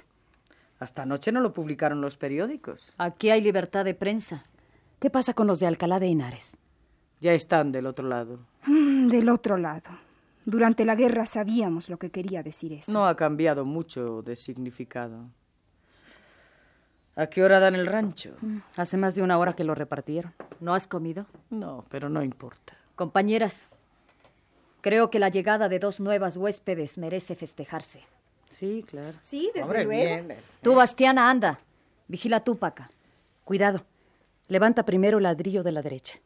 Hasta 0.79 1.03
anoche 1.03 1.33
no 1.33 1.41
lo 1.41 1.53
publicaron 1.53 2.01
los 2.01 2.17
periódicos. 2.17 2.95
Aquí 2.99 3.31
hay 3.31 3.41
libertad 3.41 3.85
de 3.85 3.95
prensa. 3.95 4.45
¿Qué 5.01 5.11
pasa 5.11 5.35
con 5.35 5.47
los 5.47 5.61
de 5.61 5.67
Alcalá 5.67 5.99
de 5.99 6.07
Henares? 6.07 6.57
Ya 7.21 7.33
están 7.33 7.73
del 7.73 7.87
otro 7.87 8.07
lado. 8.09 8.41
Mm, 8.67 9.09
del 9.09 9.29
otro 9.29 9.57
lado. 9.57 9.91
Durante 10.45 10.85
la 10.85 10.95
guerra 10.95 11.27
sabíamos 11.27 11.89
lo 11.89 11.99
que 11.99 12.11
quería 12.11 12.43
decir 12.43 12.73
eso. 12.73 12.93
No 12.93 13.07
ha 13.07 13.17
cambiado 13.17 13.65
mucho 13.65 14.23
de 14.23 14.37
significado. 14.37 15.29
¿A 17.17 17.27
qué 17.29 17.43
hora 17.43 17.59
dan 17.59 17.75
el 17.75 17.87
rancho? 17.87 18.37
Hace 18.77 18.99
más 18.99 19.15
de 19.15 19.23
una 19.23 19.39
hora 19.39 19.55
que 19.55 19.65
lo 19.65 19.75
repartieron. 19.75 20.35
¿No 20.61 20.75
has 20.75 20.87
comido? 20.87 21.27
No, 21.49 21.87
pero 21.89 22.11
no 22.11 22.23
importa. 22.23 22.77
Compañeras, 22.95 23.69
creo 24.83 25.11
que 25.11 25.19
la 25.19 25.31
llegada 25.31 25.71
de 25.71 25.79
dos 25.79 25.99
nuevas 25.99 26.37
huéspedes 26.37 26.99
merece 26.99 27.35
festejarse. 27.35 28.03
Sí, 28.49 28.85
claro. 28.89 29.17
Sí, 29.21 29.51
desde 29.55 29.63
Hombre, 29.65 29.85
luego. 29.85 30.01
bien. 30.03 30.31
eh. 30.31 30.39
Tú, 30.63 30.75
Bastiana, 30.75 31.31
anda. 31.31 31.59
Vigila 32.09 32.41
tú, 32.45 32.57
Paca. 32.57 32.91
Cuidado. 33.45 33.85
Levanta 34.49 34.85
primero 34.85 35.19
el 35.19 35.25
ladrillo 35.25 35.63
de 35.63 35.73
la 35.73 35.83
derecha. 35.83 36.19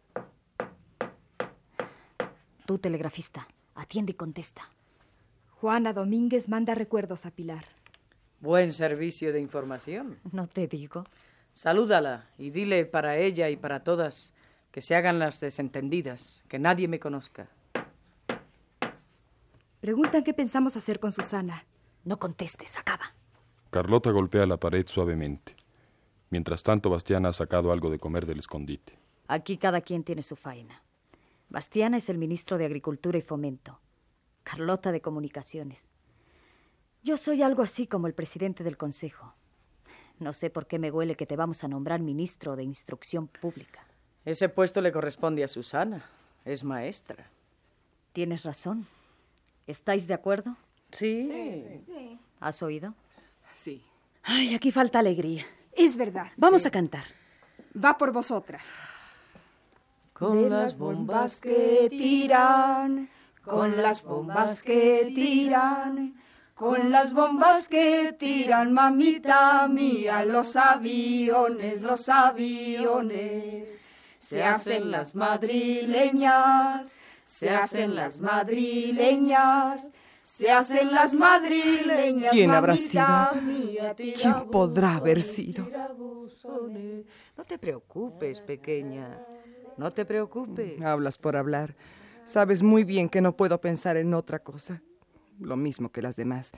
Tú, 2.66 2.78
telegrafista, 2.78 3.48
atiende 3.74 4.12
y 4.12 4.14
contesta. 4.14 4.62
Juana 5.60 5.92
Domínguez 5.92 6.48
manda 6.48 6.74
recuerdos 6.74 7.26
a 7.26 7.30
Pilar. 7.30 7.64
Buen 8.40 8.72
servicio 8.72 9.32
de 9.32 9.40
información. 9.40 10.18
No 10.32 10.46
te 10.46 10.66
digo. 10.66 11.04
Salúdala 11.52 12.26
y 12.38 12.50
dile 12.50 12.84
para 12.86 13.16
ella 13.16 13.48
y 13.50 13.56
para 13.56 13.80
todas 13.82 14.32
que 14.70 14.80
se 14.82 14.94
hagan 14.94 15.18
las 15.18 15.40
desentendidas, 15.40 16.44
que 16.48 16.58
nadie 16.58 16.86
me 16.86 17.00
conozca. 17.00 17.48
Preguntan 19.80 20.22
qué 20.22 20.32
pensamos 20.32 20.76
hacer 20.76 21.00
con 21.00 21.10
Susana. 21.10 21.64
No 22.04 22.18
contestes, 22.18 22.78
acaba. 22.78 23.14
Carlota 23.70 24.10
golpea 24.10 24.46
la 24.46 24.56
pared 24.56 24.86
suavemente. 24.86 25.56
Mientras 26.30 26.62
tanto, 26.62 26.90
Bastiana 26.90 27.30
ha 27.30 27.32
sacado 27.32 27.72
algo 27.72 27.90
de 27.90 27.98
comer 27.98 28.26
del 28.26 28.38
escondite. 28.38 28.98
Aquí 29.28 29.58
cada 29.58 29.80
quien 29.80 30.04
tiene 30.04 30.22
su 30.22 30.36
faena. 30.36 30.82
Bastiana 31.48 31.96
es 31.96 32.08
el 32.08 32.18
ministro 32.18 32.58
de 32.58 32.66
Agricultura 32.66 33.18
y 33.18 33.22
Fomento. 33.22 33.80
Carlota 34.44 34.92
de 34.92 35.00
Comunicaciones. 35.00 35.90
Yo 37.02 37.16
soy 37.16 37.42
algo 37.42 37.62
así 37.62 37.86
como 37.86 38.06
el 38.06 38.14
presidente 38.14 38.64
del 38.64 38.76
Consejo. 38.76 39.34
No 40.18 40.32
sé 40.32 40.50
por 40.50 40.66
qué 40.66 40.78
me 40.78 40.90
huele 40.90 41.16
que 41.16 41.26
te 41.26 41.36
vamos 41.36 41.64
a 41.64 41.68
nombrar 41.68 42.00
ministro 42.00 42.56
de 42.56 42.62
Instrucción 42.62 43.26
Pública. 43.26 43.86
Ese 44.24 44.48
puesto 44.48 44.80
le 44.80 44.92
corresponde 44.92 45.42
a 45.42 45.48
Susana. 45.48 46.04
Es 46.44 46.62
maestra. 46.62 47.30
Tienes 48.12 48.44
razón. 48.44 48.86
¿Estáis 49.66 50.06
de 50.06 50.14
acuerdo? 50.14 50.56
Sí. 50.92 51.78
¿Has 52.40 52.62
oído? 52.62 52.94
Sí. 53.54 53.82
Ay, 54.22 54.54
aquí 54.54 54.70
falta 54.70 54.98
alegría. 54.98 55.44
Es 55.72 55.96
verdad. 55.96 56.28
Vamos 56.36 56.66
a 56.66 56.70
cantar. 56.70 57.04
Va 57.82 57.96
por 57.96 58.12
vosotras. 58.12 58.68
Con 60.12 60.50
las 60.50 60.76
bombas 60.76 61.40
que 61.40 61.88
tiran, 61.88 63.08
con 63.42 63.80
las 63.80 64.02
bombas 64.02 64.60
que 64.62 65.10
tiran, 65.14 66.14
con 66.54 66.90
las 66.90 67.12
bombas 67.14 67.68
que 67.68 68.14
tiran, 68.18 68.74
mamita 68.74 69.66
mía, 69.66 70.24
los 70.26 70.56
aviones, 70.56 71.80
los 71.80 72.08
aviones. 72.10 73.80
Se 74.18 74.42
hacen 74.42 74.90
las 74.90 75.14
madrileñas, 75.14 76.96
se 77.24 77.48
hacen 77.48 77.94
las 77.94 78.20
madrileñas, 78.20 79.88
se 80.30 80.50
hacen 80.50 80.92
las 80.92 81.14
madrileñas. 81.14 82.32
¿Quién 82.32 82.50
habrá 82.52 82.76
sido? 82.76 83.04
mía, 83.42 83.94
¿Quién 83.96 84.50
podrá 84.50 84.96
haber 84.96 85.20
sido? 85.22 85.68
No 87.36 87.44
te 87.44 87.58
preocupes, 87.58 88.40
pequeña. 88.40 89.18
No 89.76 89.92
te 89.92 90.04
preocupes. 90.04 90.80
Hablas 90.82 91.18
por 91.18 91.36
hablar. 91.36 91.74
Sabes 92.24 92.62
muy 92.62 92.84
bien 92.84 93.08
que 93.08 93.20
no 93.20 93.36
puedo 93.36 93.60
pensar 93.60 93.96
en 93.96 94.14
otra 94.14 94.38
cosa. 94.38 94.80
Lo 95.40 95.56
mismo 95.56 95.90
que 95.90 96.02
las 96.02 96.16
demás. 96.16 96.52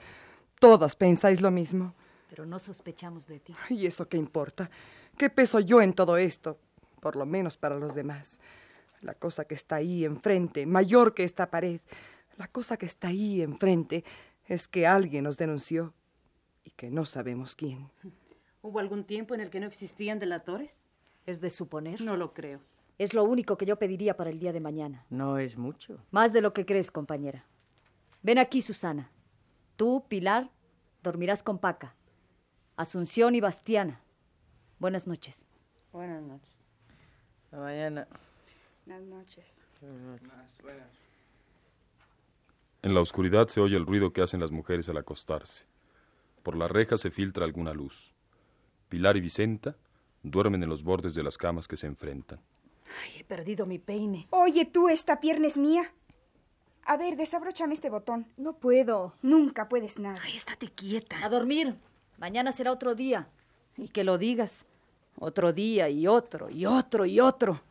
Todas 0.59 0.95
pensáis 0.95 1.41
lo 1.41 1.49
mismo. 1.49 1.95
Pero 2.29 2.45
no 2.45 2.59
sospechamos 2.59 3.27
de 3.27 3.39
ti. 3.39 3.55
¿Y 3.69 3.85
eso 3.85 4.07
qué 4.07 4.17
importa? 4.17 4.69
¿Qué 5.17 5.29
peso 5.29 5.59
yo 5.59 5.81
en 5.81 5.93
todo 5.93 6.17
esto? 6.17 6.57
Por 6.99 7.15
lo 7.15 7.25
menos 7.25 7.57
para 7.57 7.77
los 7.77 7.95
demás. 7.95 8.39
La 9.01 9.13
cosa 9.13 9.45
que 9.45 9.55
está 9.55 9.77
ahí 9.77 10.05
enfrente, 10.05 10.65
mayor 10.65 11.13
que 11.13 11.23
esta 11.23 11.49
pared, 11.49 11.81
la 12.37 12.47
cosa 12.47 12.77
que 12.77 12.85
está 12.85 13.09
ahí 13.09 13.41
enfrente 13.41 14.03
es 14.45 14.67
que 14.67 14.87
alguien 14.87 15.23
nos 15.23 15.37
denunció 15.37 15.93
y 16.63 16.71
que 16.71 16.89
no 16.89 17.05
sabemos 17.05 17.55
quién. 17.55 17.89
¿Hubo 18.61 18.79
algún 18.79 19.03
tiempo 19.03 19.33
en 19.33 19.41
el 19.41 19.49
que 19.49 19.59
no 19.59 19.67
existían 19.67 20.19
delatores? 20.19 20.79
¿Es 21.25 21.41
de 21.41 21.49
suponer? 21.49 22.01
No 22.01 22.17
lo 22.17 22.33
creo. 22.33 22.59
Es 22.97 23.13
lo 23.13 23.23
único 23.23 23.57
que 23.57 23.65
yo 23.65 23.77
pediría 23.77 24.15
para 24.15 24.29
el 24.29 24.39
día 24.39 24.53
de 24.53 24.59
mañana. 24.59 25.05
No 25.09 25.37
es 25.37 25.57
mucho. 25.57 25.99
Más 26.11 26.31
de 26.31 26.41
lo 26.41 26.53
que 26.53 26.65
crees, 26.65 26.91
compañera. 26.91 27.45
Ven 28.21 28.37
aquí, 28.37 28.61
Susana. 28.61 29.09
Tú, 29.75 30.05
Pilar, 30.07 30.51
dormirás 31.01 31.43
con 31.43 31.59
Paca. 31.59 31.95
Asunción 32.77 33.35
y 33.35 33.41
Bastiana. 33.41 34.01
Buenas 34.79 35.07
noches. 35.07 35.45
Buenas 35.91 36.23
noches. 36.23 36.57
Hasta 37.45 37.57
mañana. 37.57 38.07
Buenas 38.85 39.07
noches. 39.07 39.65
En 42.83 42.93
la 42.93 42.99
oscuridad 42.99 43.47
se 43.47 43.61
oye 43.61 43.77
el 43.77 43.85
ruido 43.85 44.11
que 44.11 44.21
hacen 44.21 44.41
las 44.41 44.51
mujeres 44.51 44.89
al 44.89 44.97
acostarse. 44.97 45.63
Por 46.43 46.57
la 46.57 46.67
reja 46.67 46.97
se 46.97 47.11
filtra 47.11 47.45
alguna 47.45 47.73
luz. 47.73 48.13
Pilar 48.89 49.15
y 49.15 49.21
Vicenta 49.21 49.77
duermen 50.21 50.63
en 50.63 50.69
los 50.69 50.83
bordes 50.83 51.15
de 51.15 51.23
las 51.23 51.37
camas 51.37 51.65
que 51.65 51.77
se 51.77 51.87
enfrentan. 51.87 52.41
Ay, 53.01 53.21
he 53.21 53.23
perdido 53.23 53.65
mi 53.65 53.79
peine. 53.79 54.27
Oye, 54.31 54.65
tú, 54.65 54.89
esta 54.89 55.21
pierna 55.21 55.47
es 55.47 55.57
mía. 55.57 55.93
A 56.83 56.97
ver, 56.97 57.15
desabróchame 57.15 57.73
este 57.73 57.89
botón. 57.89 58.27
No 58.35 58.57
puedo. 58.57 59.13
Nunca 59.21 59.69
puedes 59.69 59.97
nada. 59.97 60.19
Ay, 60.21 60.35
estate 60.35 60.67
quieta. 60.67 61.23
A 61.23 61.29
dormir. 61.29 61.77
Mañana 62.17 62.51
será 62.51 62.73
otro 62.73 62.95
día. 62.95 63.29
Y 63.77 63.87
que 63.87 64.03
lo 64.03 64.17
digas. 64.17 64.65
Otro 65.17 65.53
día 65.53 65.89
y 65.89 66.05
otro 66.05 66.49
y 66.49 66.65
otro 66.65 67.05
y 67.05 67.21
otro. 67.21 67.61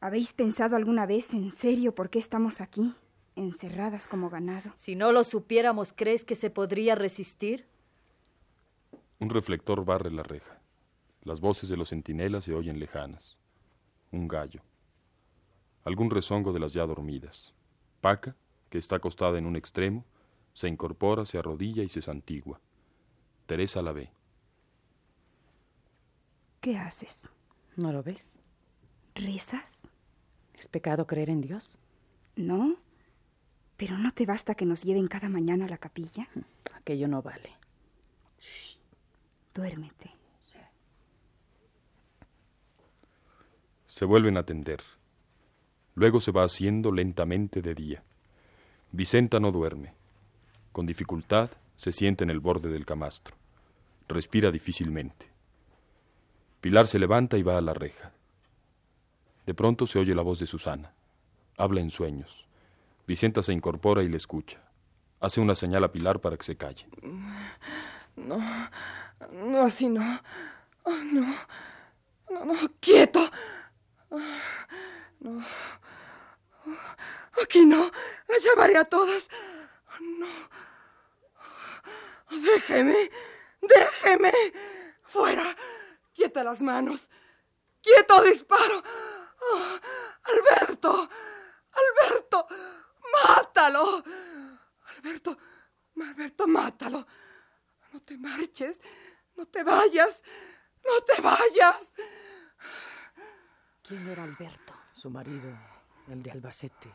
¿Habéis 0.00 0.34
pensado 0.34 0.76
alguna 0.76 1.06
vez 1.06 1.32
en 1.32 1.50
serio 1.52 1.94
por 1.94 2.10
qué 2.10 2.18
estamos 2.18 2.60
aquí, 2.60 2.94
encerradas 3.34 4.06
como 4.06 4.28
ganado? 4.28 4.72
Si 4.76 4.94
no 4.94 5.10
lo 5.10 5.24
supiéramos, 5.24 5.92
¿crees 5.92 6.24
que 6.24 6.34
se 6.34 6.50
podría 6.50 6.94
resistir? 6.94 7.66
Un 9.18 9.30
reflector 9.30 9.84
barre 9.84 10.10
la 10.10 10.22
reja. 10.22 10.60
Las 11.22 11.40
voces 11.40 11.70
de 11.70 11.76
los 11.76 11.88
centinelas 11.88 12.44
se 12.44 12.54
oyen 12.54 12.78
lejanas. 12.78 13.38
Un 14.12 14.28
gallo. 14.28 14.60
Algún 15.84 16.10
rezongo 16.10 16.52
de 16.52 16.60
las 16.60 16.74
ya 16.74 16.84
dormidas. 16.86 17.54
Paca, 18.02 18.36
que 18.68 18.78
está 18.78 18.96
acostada 18.96 19.38
en 19.38 19.46
un 19.46 19.56
extremo, 19.56 20.04
se 20.52 20.68
incorpora, 20.68 21.24
se 21.24 21.38
arrodilla 21.38 21.82
y 21.82 21.88
se 21.88 22.02
santigua. 22.02 22.60
Teresa 23.46 23.80
la 23.80 23.92
ve. 23.92 24.10
¿Qué 26.60 26.76
haces? 26.76 27.28
¿No 27.76 27.92
lo 27.92 28.02
ves? 28.02 28.38
¿Rezas? 29.16 29.88
¿Es 30.58 30.68
pecado 30.68 31.06
creer 31.06 31.30
en 31.30 31.40
Dios? 31.40 31.78
¿No? 32.36 32.76
¿Pero 33.78 33.96
no 33.96 34.12
te 34.12 34.26
basta 34.26 34.54
que 34.54 34.66
nos 34.66 34.84
lleven 34.84 35.08
cada 35.08 35.30
mañana 35.30 35.64
a 35.64 35.68
la 35.68 35.78
capilla? 35.78 36.28
Aquello 36.74 37.08
no 37.08 37.22
vale. 37.22 37.50
Duérmete. 39.54 40.10
Se 43.86 44.04
vuelven 44.04 44.36
a 44.36 44.42
tender. 44.42 44.82
Luego 45.94 46.20
se 46.20 46.30
va 46.30 46.44
haciendo 46.44 46.92
lentamente 46.92 47.62
de 47.62 47.74
día. 47.74 48.02
Vicenta 48.92 49.40
no 49.40 49.50
duerme. 49.50 49.94
Con 50.72 50.84
dificultad 50.84 51.50
se 51.78 51.92
sienta 51.92 52.22
en 52.22 52.28
el 52.28 52.40
borde 52.40 52.68
del 52.68 52.84
camastro. 52.84 53.34
Respira 54.08 54.50
difícilmente. 54.50 55.30
Pilar 56.60 56.86
se 56.86 56.98
levanta 56.98 57.38
y 57.38 57.42
va 57.42 57.56
a 57.56 57.62
la 57.62 57.72
reja. 57.72 58.12
De 59.46 59.54
pronto 59.54 59.86
se 59.86 59.98
oye 60.00 60.14
la 60.14 60.22
voz 60.22 60.40
de 60.40 60.46
Susana. 60.46 60.92
Habla 61.56 61.80
en 61.80 61.90
sueños. 61.90 62.46
Vicenta 63.06 63.42
se 63.42 63.52
incorpora 63.52 64.02
y 64.02 64.08
le 64.08 64.16
escucha. 64.16 64.60
Hace 65.20 65.40
una 65.40 65.54
señal 65.54 65.84
a 65.84 65.92
Pilar 65.92 66.20
para 66.20 66.36
que 66.36 66.42
se 66.42 66.56
calle. 66.56 66.86
No, 68.16 68.38
no, 69.32 69.62
así 69.62 69.88
no. 69.88 70.20
Oh, 70.82 70.90
no, 70.90 71.36
no, 72.30 72.44
no, 72.44 72.54
quieto. 72.80 73.30
No. 75.20 75.44
Aquí 77.42 77.64
no. 77.64 77.90
Las 78.28 78.44
llamaré 78.44 78.76
a 78.76 78.84
todas. 78.84 79.28
No. 80.00 80.26
Déjeme. 82.30 83.10
Déjeme. 83.60 84.32
Fuera. 85.04 85.56
Quieta 86.14 86.42
las 86.42 86.60
manos. 86.60 87.08
Quieto 87.80 88.22
disparo. 88.24 88.82
Ah, 89.54 89.80
Alberto. 90.24 91.08
Alberto. 91.72 92.48
Mátalo. 93.12 94.04
Alberto. 94.96 95.38
Alberto, 96.00 96.46
mátalo. 96.46 97.06
No 97.92 98.00
te 98.00 98.16
marches. 98.16 98.80
No 99.36 99.46
te 99.46 99.62
vayas. 99.62 100.22
No 100.84 101.00
te 101.02 101.20
vayas. 101.20 101.92
¿Quién 103.82 104.08
era 104.08 104.24
Alberto? 104.24 104.74
Su 104.90 105.10
marido, 105.10 105.56
el 106.08 106.22
de 106.22 106.30
Albacete. 106.30 106.90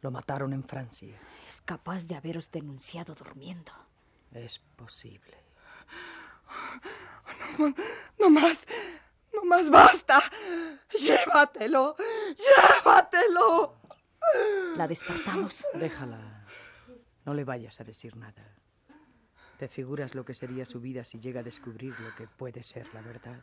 Lo 0.00 0.10
mataron 0.10 0.52
en 0.52 0.64
Francia. 0.64 1.18
Es 1.46 1.60
capaz 1.62 2.06
de 2.06 2.14
haberos 2.14 2.50
denunciado 2.50 3.14
durmiendo. 3.14 3.72
Es 4.32 4.58
posible. 4.76 5.36
No, 7.58 7.74
no 8.18 8.30
más. 8.30 8.66
No 9.38 9.44
más, 9.44 9.70
basta. 9.70 10.20
Llévatelo. 10.98 11.94
Llévatelo. 12.36 13.76
La 14.76 14.88
despertamos. 14.88 15.64
Déjala. 15.74 16.44
No 17.24 17.34
le 17.34 17.44
vayas 17.44 17.80
a 17.80 17.84
decir 17.84 18.16
nada. 18.16 18.44
¿Te 19.58 19.68
figuras 19.68 20.14
lo 20.14 20.24
que 20.24 20.34
sería 20.34 20.64
su 20.64 20.80
vida 20.80 21.04
si 21.04 21.18
llega 21.20 21.40
a 21.40 21.42
descubrir 21.42 21.98
lo 22.00 22.14
que 22.16 22.26
puede 22.26 22.62
ser 22.62 22.92
la 22.94 23.02
verdad? 23.02 23.40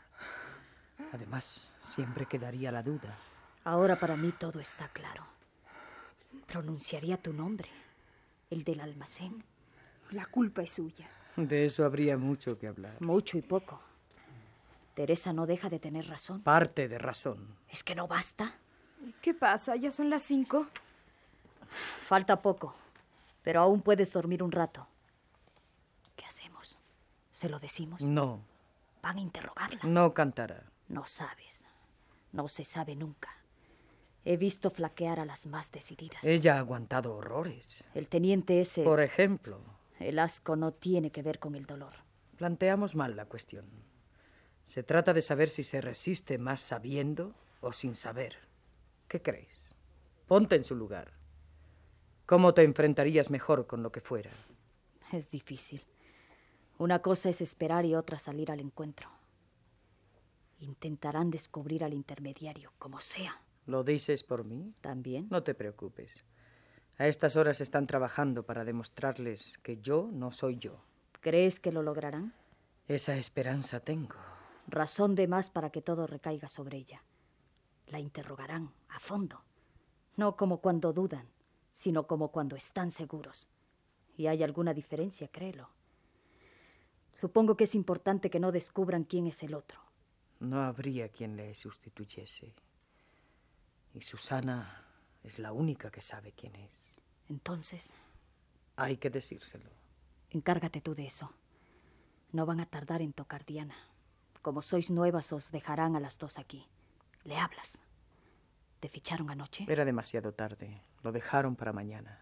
Además, 1.12 1.70
siempre 1.82 2.26
quedaría 2.26 2.72
la 2.72 2.84
duda. 2.84 3.18
Ahora 3.64 4.00
para 4.00 4.16
mí 4.16 4.32
todo 4.32 4.60
está 4.60 4.88
claro. 4.90 5.26
Pronunciaría 6.48 7.18
tu 7.18 7.34
nombre, 7.34 7.70
el 8.50 8.64
del 8.64 8.80
almacén. 8.80 9.44
La 10.12 10.26
culpa 10.26 10.62
es 10.62 10.72
suya. 10.72 11.10
De 11.36 11.66
eso 11.66 11.84
habría 11.84 12.18
mucho 12.18 12.58
que 12.58 12.68
hablar. 12.68 13.02
Mucho 13.02 13.38
y 13.38 13.42
poco. 13.42 13.82
Teresa 14.96 15.34
no 15.34 15.46
deja 15.46 15.70
de 15.70 15.80
tener 15.80 16.08
razón. 16.08 16.42
Parte 16.42 16.88
de 16.88 16.98
razón. 16.98 17.56
¿Es 17.70 17.84
que 17.84 17.94
no 17.96 18.08
basta? 18.08 18.56
¿Qué 19.22 19.34
pasa? 19.34 19.76
¿Ya 19.76 19.92
son 19.92 20.10
las 20.10 20.24
cinco? 20.24 20.68
Falta 22.08 22.42
poco, 22.42 22.74
pero 23.44 23.60
aún 23.62 23.82
puedes 23.82 24.12
dormir 24.14 24.42
un 24.42 24.52
rato. 24.52 24.88
¿Qué 26.16 26.26
hacemos? 26.26 26.80
¿Se 27.32 27.50
lo 27.50 27.60
decimos? 27.60 28.02
No, 28.02 28.42
Van 29.02 29.18
a 29.18 29.22
interrogarla. 29.22 29.82
no 29.84 30.14
cantará. 30.14 30.64
No 30.88 31.06
sabes. 31.06 31.66
No 32.32 32.48
se 32.48 32.64
sabe 32.64 32.96
nunca. 32.96 33.30
He 34.24 34.38
visto 34.38 34.72
flaquear 34.72 35.20
a 35.20 35.26
las 35.26 35.46
más 35.46 35.72
decididas. 35.72 36.24
Ella 36.24 36.56
ha 36.56 36.60
aguantado 36.60 37.16
horrores. 37.16 37.84
El 37.94 38.08
teniente 38.08 38.60
ese... 38.62 38.84
Por 38.84 39.00
ejemplo, 39.02 39.60
El 40.00 40.18
asco 40.20 40.56
no 40.56 40.72
tiene 40.72 41.12
que 41.12 41.22
ver 41.22 41.38
con 41.40 41.54
el 41.56 41.66
dolor. 41.66 41.94
planteamos 42.38 42.96
mal 42.96 43.16
la 43.16 43.26
cuestión. 43.26 43.66
Se 44.66 44.84
trata 44.84 45.14
de 45.14 45.22
saber 45.22 45.50
si 45.50 45.64
se 45.64 45.82
resiste 45.82 46.38
más 46.38 46.62
sabiendo 46.62 47.34
o 47.62 47.72
sin 47.72 47.96
saber. 47.96 48.36
¿Qué 49.08 49.22
crees? 49.22 49.76
Ponte 50.28 50.56
en 50.56 50.66
su 50.66 50.76
lugar. 50.76 51.14
¿Cómo 52.26 52.54
te 52.54 52.64
enfrentarías 52.64 53.30
mejor 53.30 53.68
con 53.68 53.84
lo 53.84 53.92
que 53.92 54.02
fuera? 54.02 54.32
Es 55.12 55.32
difícil. 55.32 55.84
Una 56.78 57.00
cosa 57.00 57.30
es 57.30 57.42
esperar 57.42 57.86
y 57.86 57.96
otra 57.96 58.18
salir 58.18 58.52
al 58.52 58.60
encuentro. 58.60 59.10
Intentarán 60.60 61.30
descubrir 61.30 61.84
al 61.84 61.94
intermediario, 61.94 62.74
como 62.80 63.00
sea. 63.00 63.42
¿Lo 63.68 63.84
dices 63.84 64.24
por 64.24 64.44
mí? 64.44 64.74
También. 64.82 65.28
No 65.30 65.44
te 65.44 65.54
preocupes. 65.54 66.24
A 66.98 67.08
estas 67.08 67.36
horas 67.36 67.62
están 67.62 67.88
trabajando 67.88 68.44
para 68.44 68.64
demostrarles 68.64 69.58
que 69.60 69.78
yo 69.78 70.10
no 70.12 70.32
soy 70.32 70.58
yo. 70.58 70.84
¿Crees 71.20 71.60
que 71.60 71.72
lo 71.72 71.84
lograrán? 71.84 72.34
Esa 72.88 73.16
esperanza 73.18 73.80
tengo. 73.80 74.16
Razón 74.68 75.16
de 75.16 75.28
más 75.28 75.50
para 75.50 75.70
que 75.70 75.82
todo 75.82 76.08
recaiga 76.08 76.48
sobre 76.48 76.78
ella. 76.78 77.04
La 77.88 78.00
interrogarán 78.00 78.72
a 78.90 79.00
fondo. 79.00 79.42
No 80.18 80.36
como 80.36 80.60
cuando 80.60 80.92
dudan, 80.94 81.28
sino 81.72 82.08
como 82.08 82.30
cuando 82.32 82.56
están 82.56 82.92
seguros. 82.92 83.48
Y 84.18 84.28
hay 84.28 84.44
alguna 84.44 84.74
diferencia, 84.74 85.28
créelo. 85.28 85.70
Supongo 87.12 87.56
que 87.56 87.66
es 87.66 87.76
importante 87.76 88.30
que 88.30 88.40
no 88.40 88.52
descubran 88.52 89.04
quién 89.04 89.28
es 89.28 89.44
el 89.44 89.54
otro. 89.54 89.80
No 90.40 90.62
habría 90.64 91.10
quien 91.10 91.36
le 91.38 91.54
sustituyese. 91.56 92.54
Y 93.94 94.02
Susana 94.02 94.84
es 95.24 95.40
la 95.40 95.54
única 95.54 95.92
que 95.92 96.02
sabe 96.02 96.32
quién 96.34 96.56
es. 96.56 96.94
Entonces, 97.30 97.94
Hay 98.78 98.98
que 98.98 99.10
decírselo. 99.10 99.70
encárgate 100.32 100.82
tú 100.82 100.96
de 100.96 101.06
eso. 101.06 101.32
No 102.34 102.46
van 102.46 102.60
a 102.60 102.66
tardar 102.66 103.02
en 103.02 103.14
tocar 103.14 103.46
Diana. 103.46 103.76
Como 104.46 104.62
sois 104.62 104.92
nuevas, 104.92 105.34
os 105.34 105.50
dejarán 105.50 105.96
a 105.96 106.00
las 106.00 106.20
dos 106.20 106.38
aquí. 106.38 106.68
Le 107.24 107.36
hablas. 107.36 107.82
¿Te 108.80 108.88
ficharon 108.90 109.32
anoche? 109.32 109.66
Era 109.68 109.84
demasiado 109.84 110.34
tarde. 110.34 110.84
Lo 111.02 111.12
dejaron 111.12 111.56
para 111.56 111.74
mañana. 111.74 112.22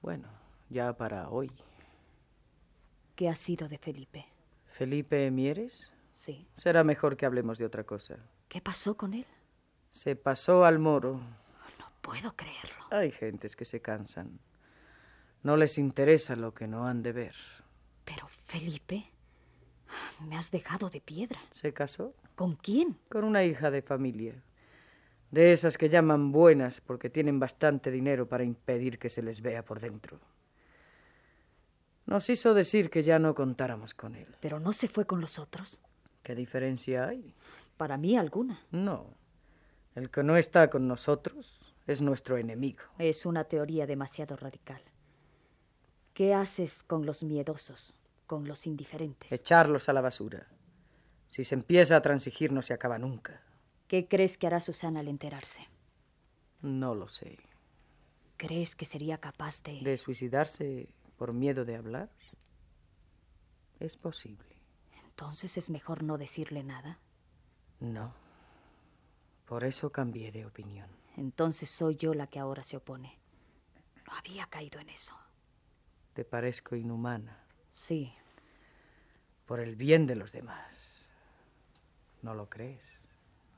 Bueno, 0.00 0.28
ya 0.68 0.96
para 0.96 1.28
hoy. 1.28 1.50
¿Qué 3.16 3.28
ha 3.28 3.34
sido 3.34 3.66
de 3.68 3.78
Felipe? 3.78 4.26
¿Felipe 4.66 5.28
Mieres? 5.32 5.92
Sí. 6.12 6.46
Será 6.52 6.84
mejor 6.84 7.16
que 7.16 7.26
hablemos 7.26 7.58
de 7.58 7.64
otra 7.64 7.82
cosa. 7.82 8.18
¿Qué 8.48 8.60
pasó 8.60 8.96
con 8.96 9.12
él? 9.12 9.26
Se 9.90 10.14
pasó 10.14 10.64
al 10.64 10.78
moro. 10.78 11.14
No 11.80 11.90
puedo 12.00 12.36
creerlo. 12.36 12.84
Hay 12.92 13.10
gentes 13.10 13.56
que 13.56 13.64
se 13.64 13.82
cansan. 13.82 14.38
No 15.42 15.56
les 15.56 15.78
interesa 15.78 16.36
lo 16.36 16.54
que 16.54 16.68
no 16.68 16.86
han 16.86 17.02
de 17.02 17.10
ver. 17.10 17.34
Pero 18.04 18.28
Felipe, 18.46 19.10
me 20.26 20.36
has 20.36 20.50
dejado 20.50 20.90
de 20.90 21.00
piedra. 21.00 21.40
¿Se 21.50 21.72
casó? 21.72 22.14
¿Con 22.34 22.54
quién? 22.54 22.96
Con 23.08 23.24
una 23.24 23.44
hija 23.44 23.70
de 23.70 23.82
familia. 23.82 24.34
De 25.30 25.52
esas 25.52 25.76
que 25.76 25.88
llaman 25.88 26.32
buenas 26.32 26.80
porque 26.80 27.10
tienen 27.10 27.38
bastante 27.38 27.90
dinero 27.90 28.28
para 28.28 28.44
impedir 28.44 28.98
que 28.98 29.10
se 29.10 29.22
les 29.22 29.42
vea 29.42 29.64
por 29.64 29.80
dentro. 29.80 30.18
Nos 32.06 32.30
hizo 32.30 32.54
decir 32.54 32.88
que 32.88 33.02
ya 33.02 33.18
no 33.18 33.34
contáramos 33.34 33.92
con 33.92 34.14
él. 34.14 34.34
Pero 34.40 34.60
no 34.60 34.72
se 34.72 34.88
fue 34.88 35.04
con 35.04 35.20
los 35.20 35.38
otros. 35.38 35.80
¿Qué 36.22 36.34
diferencia 36.34 37.06
hay? 37.06 37.34
Para 37.76 37.98
mí 37.98 38.16
alguna. 38.16 38.58
No. 38.70 39.14
El 39.94 40.10
que 40.10 40.22
no 40.22 40.36
está 40.36 40.70
con 40.70 40.88
nosotros 40.88 41.74
es 41.86 42.00
nuestro 42.00 42.38
enemigo. 42.38 42.82
Es 42.98 43.26
una 43.26 43.44
teoría 43.44 43.86
demasiado 43.86 44.36
radical. 44.36 44.80
¿Qué 46.14 46.34
haces 46.34 46.82
con 46.82 47.04
los 47.04 47.22
miedosos, 47.22 47.94
con 48.28 48.46
los 48.46 48.68
indiferentes? 48.68 49.32
Echarlos 49.32 49.88
a 49.88 49.92
la 49.92 50.02
basura. 50.02 50.46
Si 51.26 51.42
se 51.42 51.56
empieza 51.56 51.96
a 51.96 52.02
transigir 52.02 52.52
no 52.52 52.62
se 52.62 52.74
acaba 52.74 52.98
nunca. 52.98 53.42
¿Qué 53.88 54.06
crees 54.06 54.38
que 54.38 54.46
hará 54.46 54.60
Susana 54.60 55.00
al 55.00 55.08
enterarse? 55.08 55.66
No 56.60 56.94
lo 56.94 57.08
sé. 57.08 57.38
¿Crees 58.36 58.76
que 58.76 58.84
sería 58.84 59.18
capaz 59.18 59.62
de... 59.62 59.80
¿De 59.80 59.96
suicidarse 59.96 60.94
por 61.16 61.32
miedo 61.32 61.64
de 61.64 61.76
hablar? 61.76 62.10
Es 63.80 63.96
posible. 63.96 64.56
Entonces 65.06 65.56
es 65.56 65.70
mejor 65.70 66.02
no 66.02 66.18
decirle 66.18 66.62
nada. 66.62 66.98
No. 67.80 68.12
Por 69.46 69.64
eso 69.64 69.90
cambié 69.90 70.30
de 70.30 70.44
opinión. 70.44 70.90
Entonces 71.16 71.70
soy 71.70 71.96
yo 71.96 72.12
la 72.12 72.26
que 72.26 72.38
ahora 72.38 72.62
se 72.62 72.76
opone. 72.76 73.18
No 74.06 74.12
había 74.14 74.46
caído 74.46 74.78
en 74.80 74.90
eso. 74.90 75.14
Te 76.12 76.24
parezco 76.24 76.76
inhumana. 76.76 77.47
Sí, 77.78 78.12
Por 79.46 79.60
el 79.60 79.76
bien 79.76 80.06
de 80.08 80.16
los 80.16 80.32
demás. 80.32 81.06
¿No 82.22 82.34
lo 82.34 82.48
crees? 82.50 83.06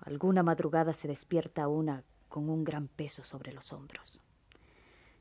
alguna 0.02 0.42
madrugada 0.42 0.92
se 0.92 1.08
despierta 1.08 1.68
una 1.68 2.04
con 2.28 2.48
un 2.48 2.64
gran 2.64 2.86
peso 2.88 3.22
sobre 3.24 3.52
los 3.52 3.72
hombros, 3.72 4.20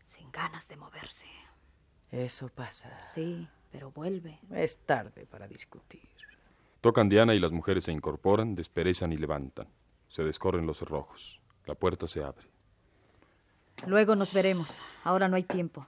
sin 0.05 0.31
ganas 0.31 0.67
de 0.67 0.75
moverse. 0.77 1.27
Eso 2.11 2.49
pasa. 2.49 3.01
Sí, 3.03 3.47
pero 3.71 3.91
vuelve. 3.91 4.39
Es 4.51 4.77
tarde 4.79 5.25
para 5.25 5.47
discutir. 5.47 6.09
Tocan 6.81 7.07
Diana 7.09 7.33
y 7.35 7.39
las 7.39 7.51
mujeres 7.51 7.85
se 7.85 7.91
incorporan, 7.93 8.53
desperezan 8.55 9.11
y 9.13 9.17
levantan. 9.17 9.67
Se 10.09 10.23
descorren 10.23 10.65
los 10.65 10.77
cerrojos. 10.79 11.41
La 11.65 11.75
puerta 11.75 12.07
se 12.07 12.23
abre. 12.23 12.47
Luego 13.85 14.15
nos 14.15 14.33
veremos. 14.33 14.79
Ahora 15.03 15.27
no 15.29 15.35
hay 15.35 15.43
tiempo. 15.43 15.87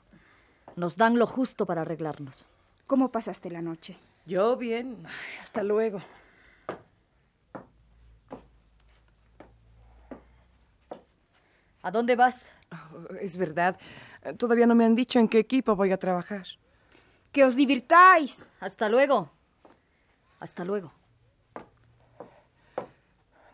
Nos 0.76 0.95
dan 0.97 1.18
lo 1.20 1.28
justo 1.28 1.66
para 1.66 1.82
arreglarnos. 1.82 2.47
¿Cómo 2.92 3.10
pasaste 3.10 3.50
la 3.50 3.62
noche? 3.62 3.98
Yo 4.26 4.58
bien. 4.58 4.98
Ay, 5.06 5.39
hasta 5.42 5.64
luego. 5.64 6.02
¿A 11.82 11.89
dónde 11.89 12.18
vas? 12.18 12.52
Oh, 12.70 13.14
es 13.16 13.38
verdad. 13.38 13.80
Todavía 14.38 14.68
no 14.68 14.76
me 14.76 14.84
han 14.84 14.94
dicho 14.94 15.20
en 15.20 15.30
qué 15.30 15.39
equipo 15.39 15.74
voy 15.74 15.94
a 15.94 15.98
trabajar. 15.98 16.46
Que 17.32 17.46
os 17.46 17.56
divirtáis. 17.56 18.46
Hasta 18.60 18.89
luego. 18.89 19.32
Hasta 20.42 20.66
luego. 20.66 20.92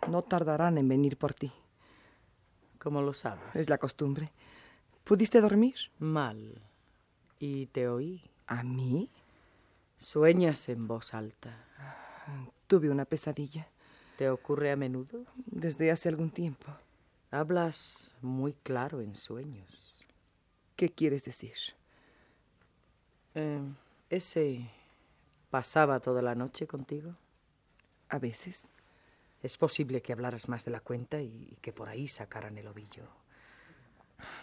No 0.08 0.24
tardarán 0.24 0.80
en 0.80 0.88
venir 0.88 1.16
por 1.16 1.36
ti. 1.36 1.52
¿Cómo 2.80 3.04
lo 3.04 3.14
sabes? 3.14 3.56
Es 3.56 3.70
la 3.70 3.78
costumbre. 3.78 4.32
¿Pudiste 5.04 5.42
dormir? 5.42 5.76
Mal. 6.00 6.60
¿Y 7.38 7.68
te 7.68 7.88
oí? 7.88 8.24
¿A 8.48 8.64
mí? 8.64 9.12
Sueñas 9.98 10.70
en 10.70 10.88
voz 10.88 11.14
alta. 11.14 11.66
Tuve 12.68 12.90
una 12.90 13.06
pesadilla. 13.06 13.68
¿Te 14.18 14.30
ocurre 14.30 14.72
a 14.72 14.76
menudo? 14.76 15.26
Desde 15.46 15.92
hace 15.92 16.08
algún 16.10 16.30
tiempo. 16.30 16.72
Hablas 17.32 18.14
muy 18.22 18.54
claro 18.54 19.02
en 19.02 19.16
sueños. 19.16 20.06
¿Qué 20.76 20.90
quieres 20.90 21.24
decir? 21.24 21.56
Eh, 23.34 23.62
¿Ese 24.10 24.70
pasaba 25.50 26.00
toda 26.00 26.22
la 26.22 26.36
noche 26.36 26.68
contigo? 26.68 27.16
A 28.10 28.20
veces. 28.20 28.72
Es 29.42 29.58
posible 29.58 30.02
que 30.02 30.14
hablaras 30.14 30.48
más 30.48 30.64
de 30.64 30.72
la 30.72 30.80
cuenta 30.80 31.22
y 31.22 31.58
que 31.62 31.74
por 31.74 31.90
ahí 31.90 32.08
sacaran 32.08 32.58
el 32.58 32.68
ovillo. 32.68 33.08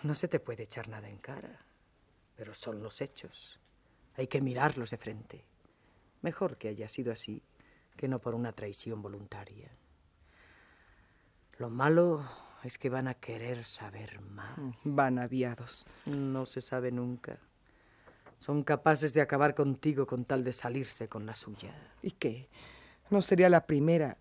No 0.02 0.14
se 0.14 0.28
te 0.28 0.40
puede 0.40 0.64
echar 0.64 0.88
nada 0.88 1.09
en 1.09 1.18
cara, 1.18 1.61
pero 2.36 2.55
son 2.55 2.82
los 2.82 3.00
hechos. 3.00 3.59
Hay 4.16 4.26
que 4.26 4.40
mirarlos 4.40 4.90
de 4.90 4.98
frente. 4.98 5.44
Mejor 6.22 6.56
que 6.56 6.68
haya 6.68 6.88
sido 6.88 7.12
así 7.12 7.42
que 7.96 8.08
no 8.08 8.18
por 8.18 8.34
una 8.34 8.52
traición 8.52 9.02
voluntaria. 9.02 9.70
Lo 11.58 11.70
malo 11.70 12.24
es 12.64 12.78
que 12.78 12.88
van 12.88 13.08
a 13.08 13.14
querer 13.14 13.64
saber 13.64 14.20
más. 14.20 14.58
Van 14.84 15.18
aviados. 15.18 15.86
No 16.06 16.46
se 16.46 16.60
sabe 16.60 16.90
nunca. 16.90 17.38
Son 18.36 18.64
capaces 18.64 19.14
de 19.14 19.20
acabar 19.20 19.54
contigo 19.54 20.06
con 20.06 20.24
tal 20.24 20.42
de 20.42 20.52
salirse 20.52 21.08
con 21.08 21.26
la 21.26 21.36
suya. 21.36 21.74
¿Y 22.02 22.12
qué? 22.12 22.48
No 23.10 23.20
sería 23.20 23.48
la 23.48 23.66
primera, 23.66 24.16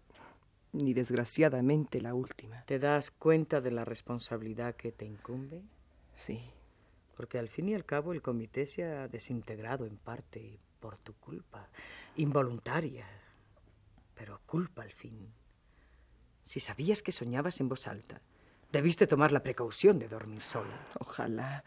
ni 0.71 0.93
desgraciadamente 0.93 2.01
la 2.01 2.13
última. 2.13 2.63
¿Te 2.65 2.79
das 2.79 3.09
cuenta 3.11 3.61
de 3.61 3.71
la 3.71 3.85
responsabilidad 3.85 4.75
que 4.75 4.91
te 4.91 5.05
incumbe? 5.05 5.61
Sí. 6.15 6.51
Porque 7.15 7.39
al 7.39 7.47
fin 7.47 7.69
y 7.69 7.75
al 7.75 7.85
cabo 7.85 8.13
el 8.13 8.21
comité 8.21 8.65
se 8.65 8.83
ha 8.83 9.07
desintegrado 9.07 9.85
en 9.85 9.97
parte 9.97 10.59
por 10.79 10.97
tu 10.97 11.13
culpa, 11.13 11.69
involuntaria, 12.15 13.07
pero 14.15 14.41
culpa 14.45 14.81
al 14.81 14.91
fin. 14.91 15.31
Si 16.43 16.59
sabías 16.59 17.01
que 17.01 17.11
soñabas 17.11 17.59
en 17.59 17.69
voz 17.69 17.87
alta, 17.87 18.21
debiste 18.71 19.07
tomar 19.07 19.31
la 19.31 19.43
precaución 19.43 19.99
de 19.99 20.07
dormir 20.07 20.41
sola. 20.41 20.87
Ojalá. 20.99 21.63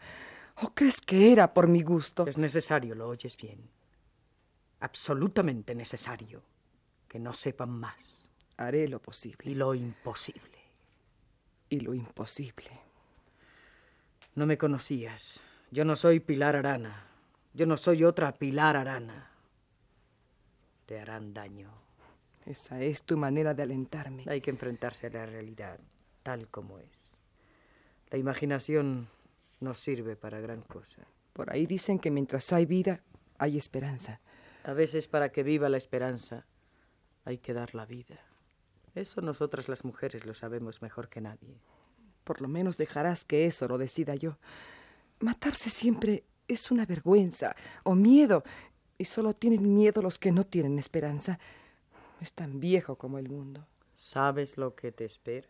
¿O 0.61 0.73
crees 0.73 1.01
que 1.01 1.31
era 1.31 1.53
por 1.53 1.67
mi 1.67 1.81
gusto? 1.81 2.27
Es 2.27 2.37
necesario, 2.37 2.93
lo 2.95 3.07
oyes 3.07 3.37
bien. 3.37 3.69
Absolutamente 4.79 5.73
necesario. 5.73 6.43
Que 7.07 7.19
no 7.19 7.33
sepan 7.33 7.69
más. 7.69 8.29
Haré 8.57 8.87
lo 8.87 9.01
posible. 9.01 9.49
Y 9.51 9.55
lo 9.55 9.73
imposible. 9.73 10.59
Y 11.69 11.79
lo 11.79 11.93
imposible. 11.93 12.86
No 14.37 14.45
me 14.45 14.59
conocías. 14.59 15.39
Yo 15.71 15.83
no 15.83 15.95
soy 15.95 16.19
Pilar 16.19 16.55
Arana. 16.55 17.07
Yo 17.55 17.65
no 17.65 17.75
soy 17.75 18.03
otra 18.03 18.35
Pilar 18.35 18.77
Arana. 18.77 19.31
Te 20.85 20.99
harán 20.99 21.33
daño. 21.33 21.71
Esa 22.45 22.79
es 22.83 23.01
tu 23.01 23.17
manera 23.17 23.55
de 23.55 23.63
alentarme. 23.63 24.25
Hay 24.27 24.39
que 24.41 24.51
enfrentarse 24.51 25.07
a 25.07 25.09
la 25.09 25.25
realidad, 25.25 25.79
tal 26.21 26.49
como 26.49 26.77
es. 26.77 27.17
La 28.11 28.19
imaginación 28.19 29.07
no 29.59 29.73
sirve 29.73 30.15
para 30.15 30.39
gran 30.39 30.61
cosa. 30.61 31.01
Por 31.33 31.51
ahí 31.51 31.65
dicen 31.65 31.97
que 31.97 32.11
mientras 32.11 32.53
hay 32.53 32.67
vida, 32.67 33.01
hay 33.39 33.57
esperanza. 33.57 34.21
A 34.63 34.73
veces 34.73 35.07
para 35.07 35.29
que 35.29 35.41
viva 35.41 35.67
la 35.67 35.77
esperanza, 35.77 36.45
hay 37.25 37.39
que 37.39 37.53
dar 37.53 37.73
la 37.73 37.87
vida. 37.87 38.19
Eso 38.93 39.19
nosotras 39.21 39.67
las 39.67 39.83
mujeres 39.83 40.27
lo 40.27 40.35
sabemos 40.35 40.83
mejor 40.83 41.09
que 41.09 41.21
nadie. 41.21 41.59
Por 42.27 42.41
lo 42.41 42.49
menos 42.49 42.75
dejarás 42.75 43.23
que 43.23 43.45
eso 43.45 43.69
lo 43.69 43.77
decida 43.77 44.13
yo. 44.13 44.37
Matarse 45.21 45.69
siempre 45.69 46.25
es 46.45 46.71
una 46.71 46.85
vergüenza 46.85 47.55
o 47.83 47.95
miedo, 47.95 48.43
y 48.97 49.05
solo 49.05 49.33
tienen 49.33 49.73
miedo 49.73 50.01
los 50.01 50.19
que 50.19 50.33
no 50.33 50.43
tienen 50.43 50.77
esperanza. 50.77 51.39
Es 52.19 52.33
tan 52.33 52.59
viejo 52.59 52.97
como 52.97 53.17
el 53.17 53.29
mundo. 53.29 53.65
¿Sabes 53.95 54.57
lo 54.57 54.75
que 54.75 54.91
te 54.91 55.05
espera? 55.05 55.47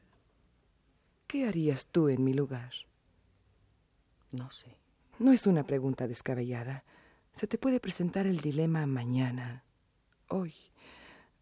¿Qué 1.25 1.47
harías 1.47 1.87
tú 1.87 2.09
en 2.09 2.23
mi 2.23 2.35
lugar? 2.35 2.71
No 4.31 4.51
sé. 4.51 4.77
No 5.17 5.31
es 5.31 5.47
una 5.47 5.63
pregunta 5.65 6.07
descabellada. 6.07 6.83
Se 7.31 7.47
te 7.47 7.57
puede 7.57 7.79
presentar 7.79 8.27
el 8.27 8.39
dilema 8.39 8.85
mañana, 8.85 9.63
hoy. 10.27 10.53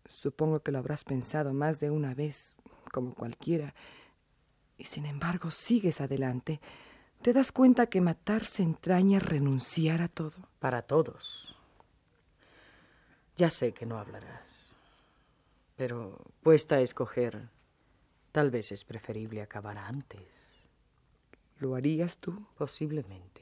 Supongo 0.05 0.61
que 0.61 0.71
lo 0.71 0.79
habrás 0.79 1.03
pensado 1.03 1.53
más 1.53 1.81
de 1.81 1.89
una 1.89 2.13
vez, 2.13 2.55
como 2.93 3.13
cualquiera. 3.13 3.75
Y 4.77 4.85
sin 4.85 5.05
embargo 5.05 5.51
sigues 5.51 6.01
adelante. 6.01 6.59
¿Te 7.21 7.33
das 7.33 7.51
cuenta 7.51 7.87
que 7.87 8.01
matarse 8.01 8.61
entraña 8.61 9.19
renunciar 9.19 10.01
a 10.01 10.07
todo? 10.07 10.49
Para 10.59 10.83
todos. 10.83 11.55
Ya 13.37 13.49
sé 13.49 13.73
que 13.73 13.85
no 13.85 13.97
hablarás. 13.97 14.71
Pero 15.75 16.19
puesta 16.41 16.75
a 16.75 16.81
escoger, 16.81 17.49
tal 18.31 18.49
vez 18.51 18.71
es 18.71 18.85
preferible 18.85 19.41
acabar 19.41 19.77
antes. 19.77 20.55
¿Lo 21.59 21.75
harías 21.75 22.17
tú? 22.17 22.45
Posiblemente. 22.57 23.41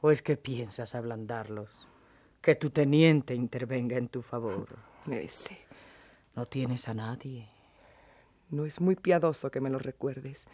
¿O 0.00 0.10
es 0.10 0.22
que 0.22 0.36
piensas 0.36 0.94
ablandarlos? 0.94 1.88
Que 2.40 2.54
tu 2.54 2.70
teniente 2.70 3.34
intervenga 3.34 3.96
en 3.96 4.08
tu 4.08 4.22
favor. 4.22 4.68
Ese. 5.10 5.58
No 6.34 6.46
tienes 6.46 6.88
a 6.88 6.94
nadie. 6.94 7.48
No 8.50 8.64
es 8.64 8.80
muy 8.80 8.96
piadoso 8.96 9.50
que 9.50 9.60
me 9.60 9.70
lo 9.70 9.78
recuerdes. 9.78 10.46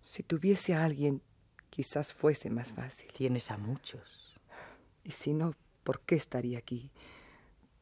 Si 0.00 0.22
tuviese 0.22 0.74
a 0.74 0.84
alguien, 0.84 1.22
quizás 1.70 2.12
fuese 2.12 2.50
más 2.50 2.72
fácil. 2.72 3.10
Tienes 3.12 3.50
a 3.50 3.56
muchos. 3.56 4.38
Y 5.02 5.10
si 5.10 5.32
no, 5.32 5.54
¿por 5.82 6.00
qué 6.00 6.16
estaría 6.16 6.58
aquí? 6.58 6.90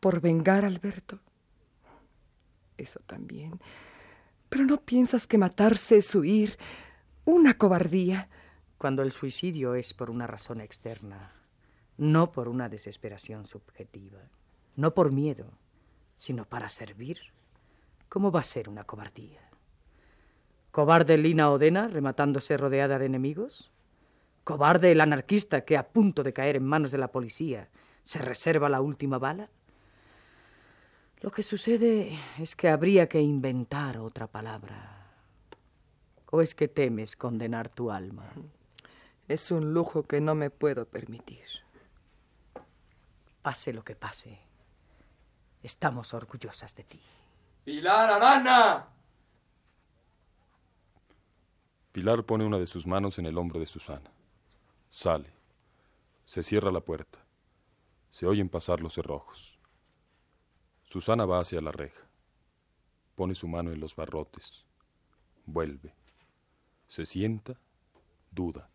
¿Por 0.00 0.20
vengar 0.20 0.64
a 0.64 0.68
Alberto? 0.68 1.18
Eso 2.76 3.00
también. 3.06 3.60
Pero 4.48 4.64
no 4.64 4.80
piensas 4.80 5.26
que 5.26 5.38
matarse 5.38 5.96
es 5.96 6.14
huir, 6.14 6.58
una 7.24 7.56
cobardía. 7.56 8.28
Cuando 8.78 9.02
el 9.02 9.12
suicidio 9.12 9.74
es 9.74 9.94
por 9.94 10.10
una 10.10 10.26
razón 10.26 10.60
externa, 10.60 11.32
no 11.96 12.32
por 12.32 12.48
una 12.48 12.68
desesperación 12.68 13.46
subjetiva, 13.46 14.20
no 14.76 14.94
por 14.94 15.10
miedo, 15.10 15.46
sino 16.16 16.44
para 16.44 16.68
servir, 16.68 17.18
¿cómo 18.08 18.30
va 18.30 18.40
a 18.40 18.44
ser 18.44 18.68
una 18.68 18.84
cobardía? 18.84 19.40
¿Cobarde 20.70 21.16
Lina 21.16 21.50
Odena 21.50 21.88
rematándose 21.88 22.56
rodeada 22.56 22.98
de 22.98 23.06
enemigos? 23.06 23.70
¿Cobarde 24.42 24.92
el 24.92 25.00
anarquista 25.00 25.64
que 25.64 25.76
a 25.76 25.88
punto 25.88 26.22
de 26.22 26.32
caer 26.32 26.56
en 26.56 26.64
manos 26.64 26.90
de 26.90 26.98
la 26.98 27.12
policía 27.12 27.68
se 28.02 28.18
reserva 28.18 28.68
la 28.68 28.80
última 28.80 29.18
bala? 29.18 29.48
Lo 31.20 31.30
que 31.30 31.42
sucede 31.42 32.18
es 32.38 32.54
que 32.54 32.68
habría 32.68 33.08
que 33.08 33.20
inventar 33.20 33.98
otra 33.98 34.26
palabra. 34.26 35.12
¿O 36.30 36.42
es 36.42 36.54
que 36.54 36.68
temes 36.68 37.16
condenar 37.16 37.68
tu 37.68 37.90
alma? 37.90 38.30
Es 39.28 39.50
un 39.50 39.72
lujo 39.72 40.02
que 40.02 40.20
no 40.20 40.34
me 40.34 40.50
puedo 40.50 40.84
permitir. 40.84 41.46
Pase 43.40 43.72
lo 43.72 43.84
que 43.84 43.94
pase, 43.94 44.38
estamos 45.62 46.12
orgullosas 46.12 46.74
de 46.74 46.84
ti. 46.84 47.00
¡Pilar 47.64 48.10
Arana! 48.10 48.86
Pilar 51.92 52.24
pone 52.24 52.44
una 52.44 52.58
de 52.58 52.66
sus 52.66 52.86
manos 52.86 53.18
en 53.18 53.24
el 53.24 53.38
hombro 53.38 53.58
de 53.58 53.66
Susana. 53.66 54.10
Sale. 54.90 55.32
Se 56.26 56.42
cierra 56.42 56.70
la 56.70 56.80
puerta. 56.80 57.18
Se 58.10 58.26
oyen 58.26 58.50
pasar 58.50 58.82
los 58.82 58.94
cerrojos. 58.94 59.58
Susana 60.82 61.24
va 61.24 61.40
hacia 61.40 61.62
la 61.62 61.72
reja. 61.72 62.06
Pone 63.14 63.34
su 63.34 63.48
mano 63.48 63.72
en 63.72 63.80
los 63.80 63.96
barrotes. 63.96 64.66
Vuelve. 65.46 65.94
Se 66.86 67.06
sienta. 67.06 67.58
Duda. 68.30 68.68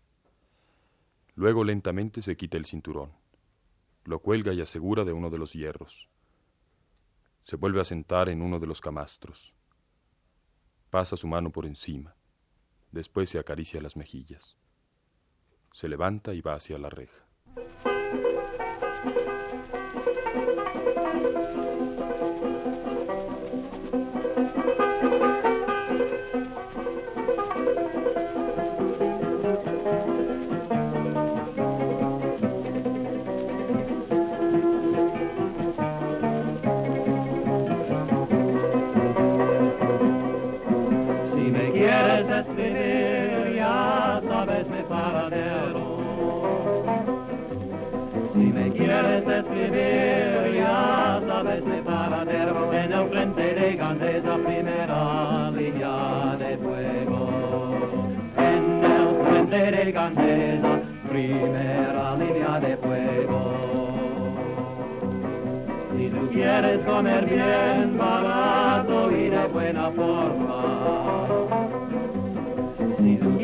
Luego 1.36 1.64
lentamente 1.64 2.24
se 2.24 2.36
quita 2.36 2.58
el 2.58 2.66
cinturón. 2.66 3.12
Lo 4.06 4.20
cuelga 4.20 4.52
y 4.54 4.62
asegura 4.62 5.06
de 5.06 5.14
uno 5.14 5.30
de 5.30 5.38
los 5.38 5.54
hierros. 5.54 6.10
Se 7.50 7.56
vuelve 7.56 7.82
a 7.82 7.84
sentar 7.84 8.30
en 8.30 8.43
uno 8.43 8.60
de 8.60 8.68
los 8.68 8.80
camastros. 8.80 9.56
Pasa 10.91 11.18
su 11.18 11.28
mano 11.28 11.52
por 11.52 11.66
encima. 11.66 12.16
Después 12.91 13.28
se 13.32 13.39
acaricia 13.39 13.82
las 13.82 13.97
mejillas. 13.97 14.56
Se 15.74 15.89
levanta 15.89 16.36
y 16.36 16.41
va 16.41 16.54
hacia 16.54 16.78
la 16.78 16.91
reja. 16.91 17.28
Quieres 42.20 42.47
escribir, 42.47 43.55
ya 43.55 44.22
sabes 44.28 44.67
mi 44.67 44.82
paradero. 44.84 45.84
Si 48.34 48.39
me 48.39 48.72
quieres 48.72 49.28
escribir, 49.28 50.55
ya 50.55 51.22
sabes 51.28 51.63
mi 51.63 51.82
paradero. 51.82 52.74
En 52.74 52.91
el 52.91 53.09
frente 53.09 53.55
de 53.55 53.76
Gandesa, 53.76 54.36
primera 54.38 55.51
línea 55.51 56.36
de 56.38 56.57
fuego. 56.57 57.30
En 58.38 58.84
el 58.84 59.28
frente 59.28 59.72
de 59.72 59.91
Gandesa, 59.91 60.80
primera 61.09 62.15
línea 62.17 62.59
de 62.59 62.78
fuego. 62.78 63.39
Si 65.97 66.09
tú 66.09 66.28
quieres 66.32 66.80
comer 66.86 67.26
bien, 67.26 67.97
barato 67.97 69.11
y 69.11 69.30
de 69.30 69.47
buena 69.47 69.89
forma. 69.91 71.68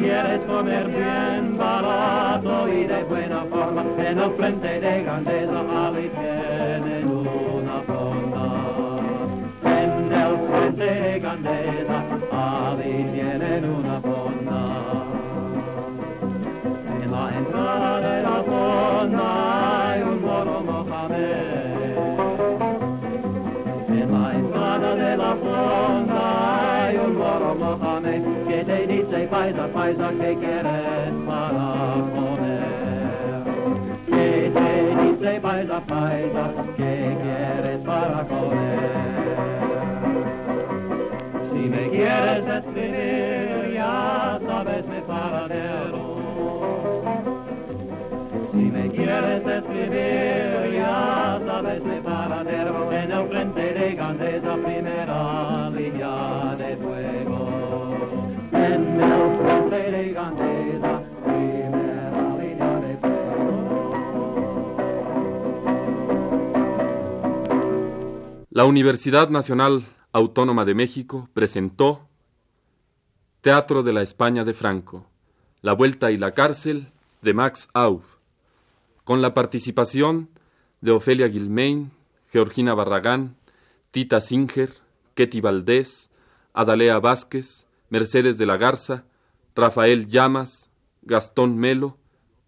Quieres 0.06 0.39
comer 0.41 0.86
bien, 0.86 1.58
barato 1.58 2.68
y 2.72 2.84
de 2.84 3.03
buena 3.06 3.43
forma, 3.49 3.84
en 3.97 4.20
el 4.20 4.32
frente 4.36 4.80
de 4.80 5.03
Gandesa 5.03 5.62
ahí 5.84 6.12
tienen 6.14 7.08
una 7.10 7.82
fonda. 7.88 8.47
En 9.66 10.14
el 10.14 10.38
frente 10.47 10.86
de 10.86 11.20
Gandesa 11.20 12.03
ahí 12.32 13.10
tienen 13.14 13.66
una 13.66 13.99
fonda. 13.99 14.14
Paisa, 29.46 29.68
paisa, 29.68 30.10
que 30.10 30.36
quieres 30.38 31.14
para 31.28 31.68
comer? 32.16 33.43
Que 34.08 34.52
te 34.56 34.70
dice 35.02 35.39
paisa, 35.39 35.80
paisa, 35.82 36.46
que 36.76 37.18
quieres 37.22 37.80
para 37.86 38.24
comer? 38.24 39.36
Si 41.52 41.70
me 41.70 41.89
quieres 41.89 42.43
escribir, 42.60 43.74
ya 43.76 44.39
sabes 44.48 44.86
mi 44.88 45.02
paradero. 45.02 46.16
Si 48.52 48.66
me 48.76 48.89
quieres 48.89 49.48
escribir, 49.60 50.74
ya 50.74 51.39
sabes 51.46 51.84
mi 51.84 52.00
paradero. 52.00 52.91
En 52.91 53.12
el 53.12 53.28
frente 53.28 53.74
de 53.76 53.96
Gandesa, 53.96 54.56
primera 54.56 55.70
línea 55.70 56.56
de 56.58 56.78
fuego. 56.78 57.66
El 58.54 58.86
frente 58.96 59.34
La 68.55 68.63
Universidad 68.63 69.30
Nacional 69.30 69.84
Autónoma 70.13 70.63
de 70.63 70.76
México 70.76 71.28
presentó 71.34 72.07
Teatro 73.41 73.84
de 73.84 73.91
la 73.91 74.01
España 74.01 74.45
de 74.45 74.53
Franco, 74.53 75.07
La 75.61 75.73
Vuelta 75.73 76.09
y 76.11 76.17
la 76.17 76.32
Cárcel 76.32 76.88
de 77.21 77.34
Max 77.34 77.67
Auf, 77.73 78.15
con 79.03 79.21
la 79.21 79.34
participación 79.34 80.30
de 80.80 80.91
Ofelia 80.91 81.28
Guilmain, 81.28 81.91
Georgina 82.32 82.73
Barragán, 82.73 83.36
Tita 83.91 84.21
Singer, 84.21 84.71
Ketty 85.15 85.41
Valdés, 85.41 86.09
Adalea 86.53 86.99
Vázquez, 86.99 87.65
Mercedes 87.89 88.38
de 88.38 88.45
la 88.45 88.55
Garza, 88.55 89.03
Rafael 89.56 90.08
Llamas, 90.08 90.70
Gastón 91.01 91.58
Melo, 91.58 91.97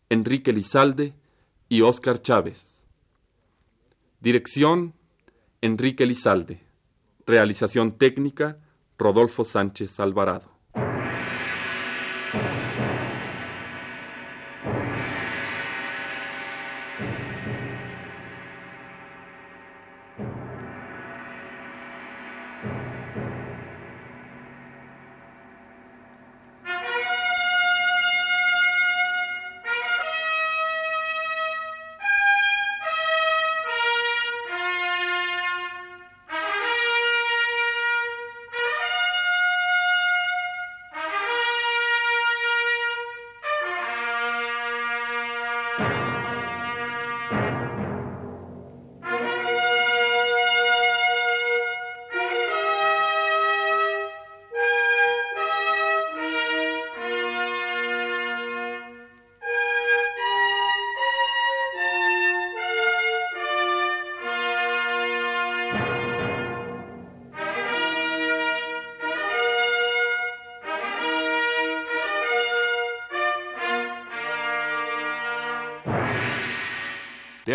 Enrique 0.09 0.51
Lizalde 0.51 1.13
y 1.69 1.81
Óscar 1.81 2.21
Chávez. 2.21 2.83
Dirección 4.19 4.93
Enrique 5.61 6.05
Lizalde. 6.05 6.61
Realización 7.25 7.97
técnica 7.97 8.57
Rodolfo 8.97 9.45
Sánchez 9.45 9.99
Alvarado. 9.99 10.56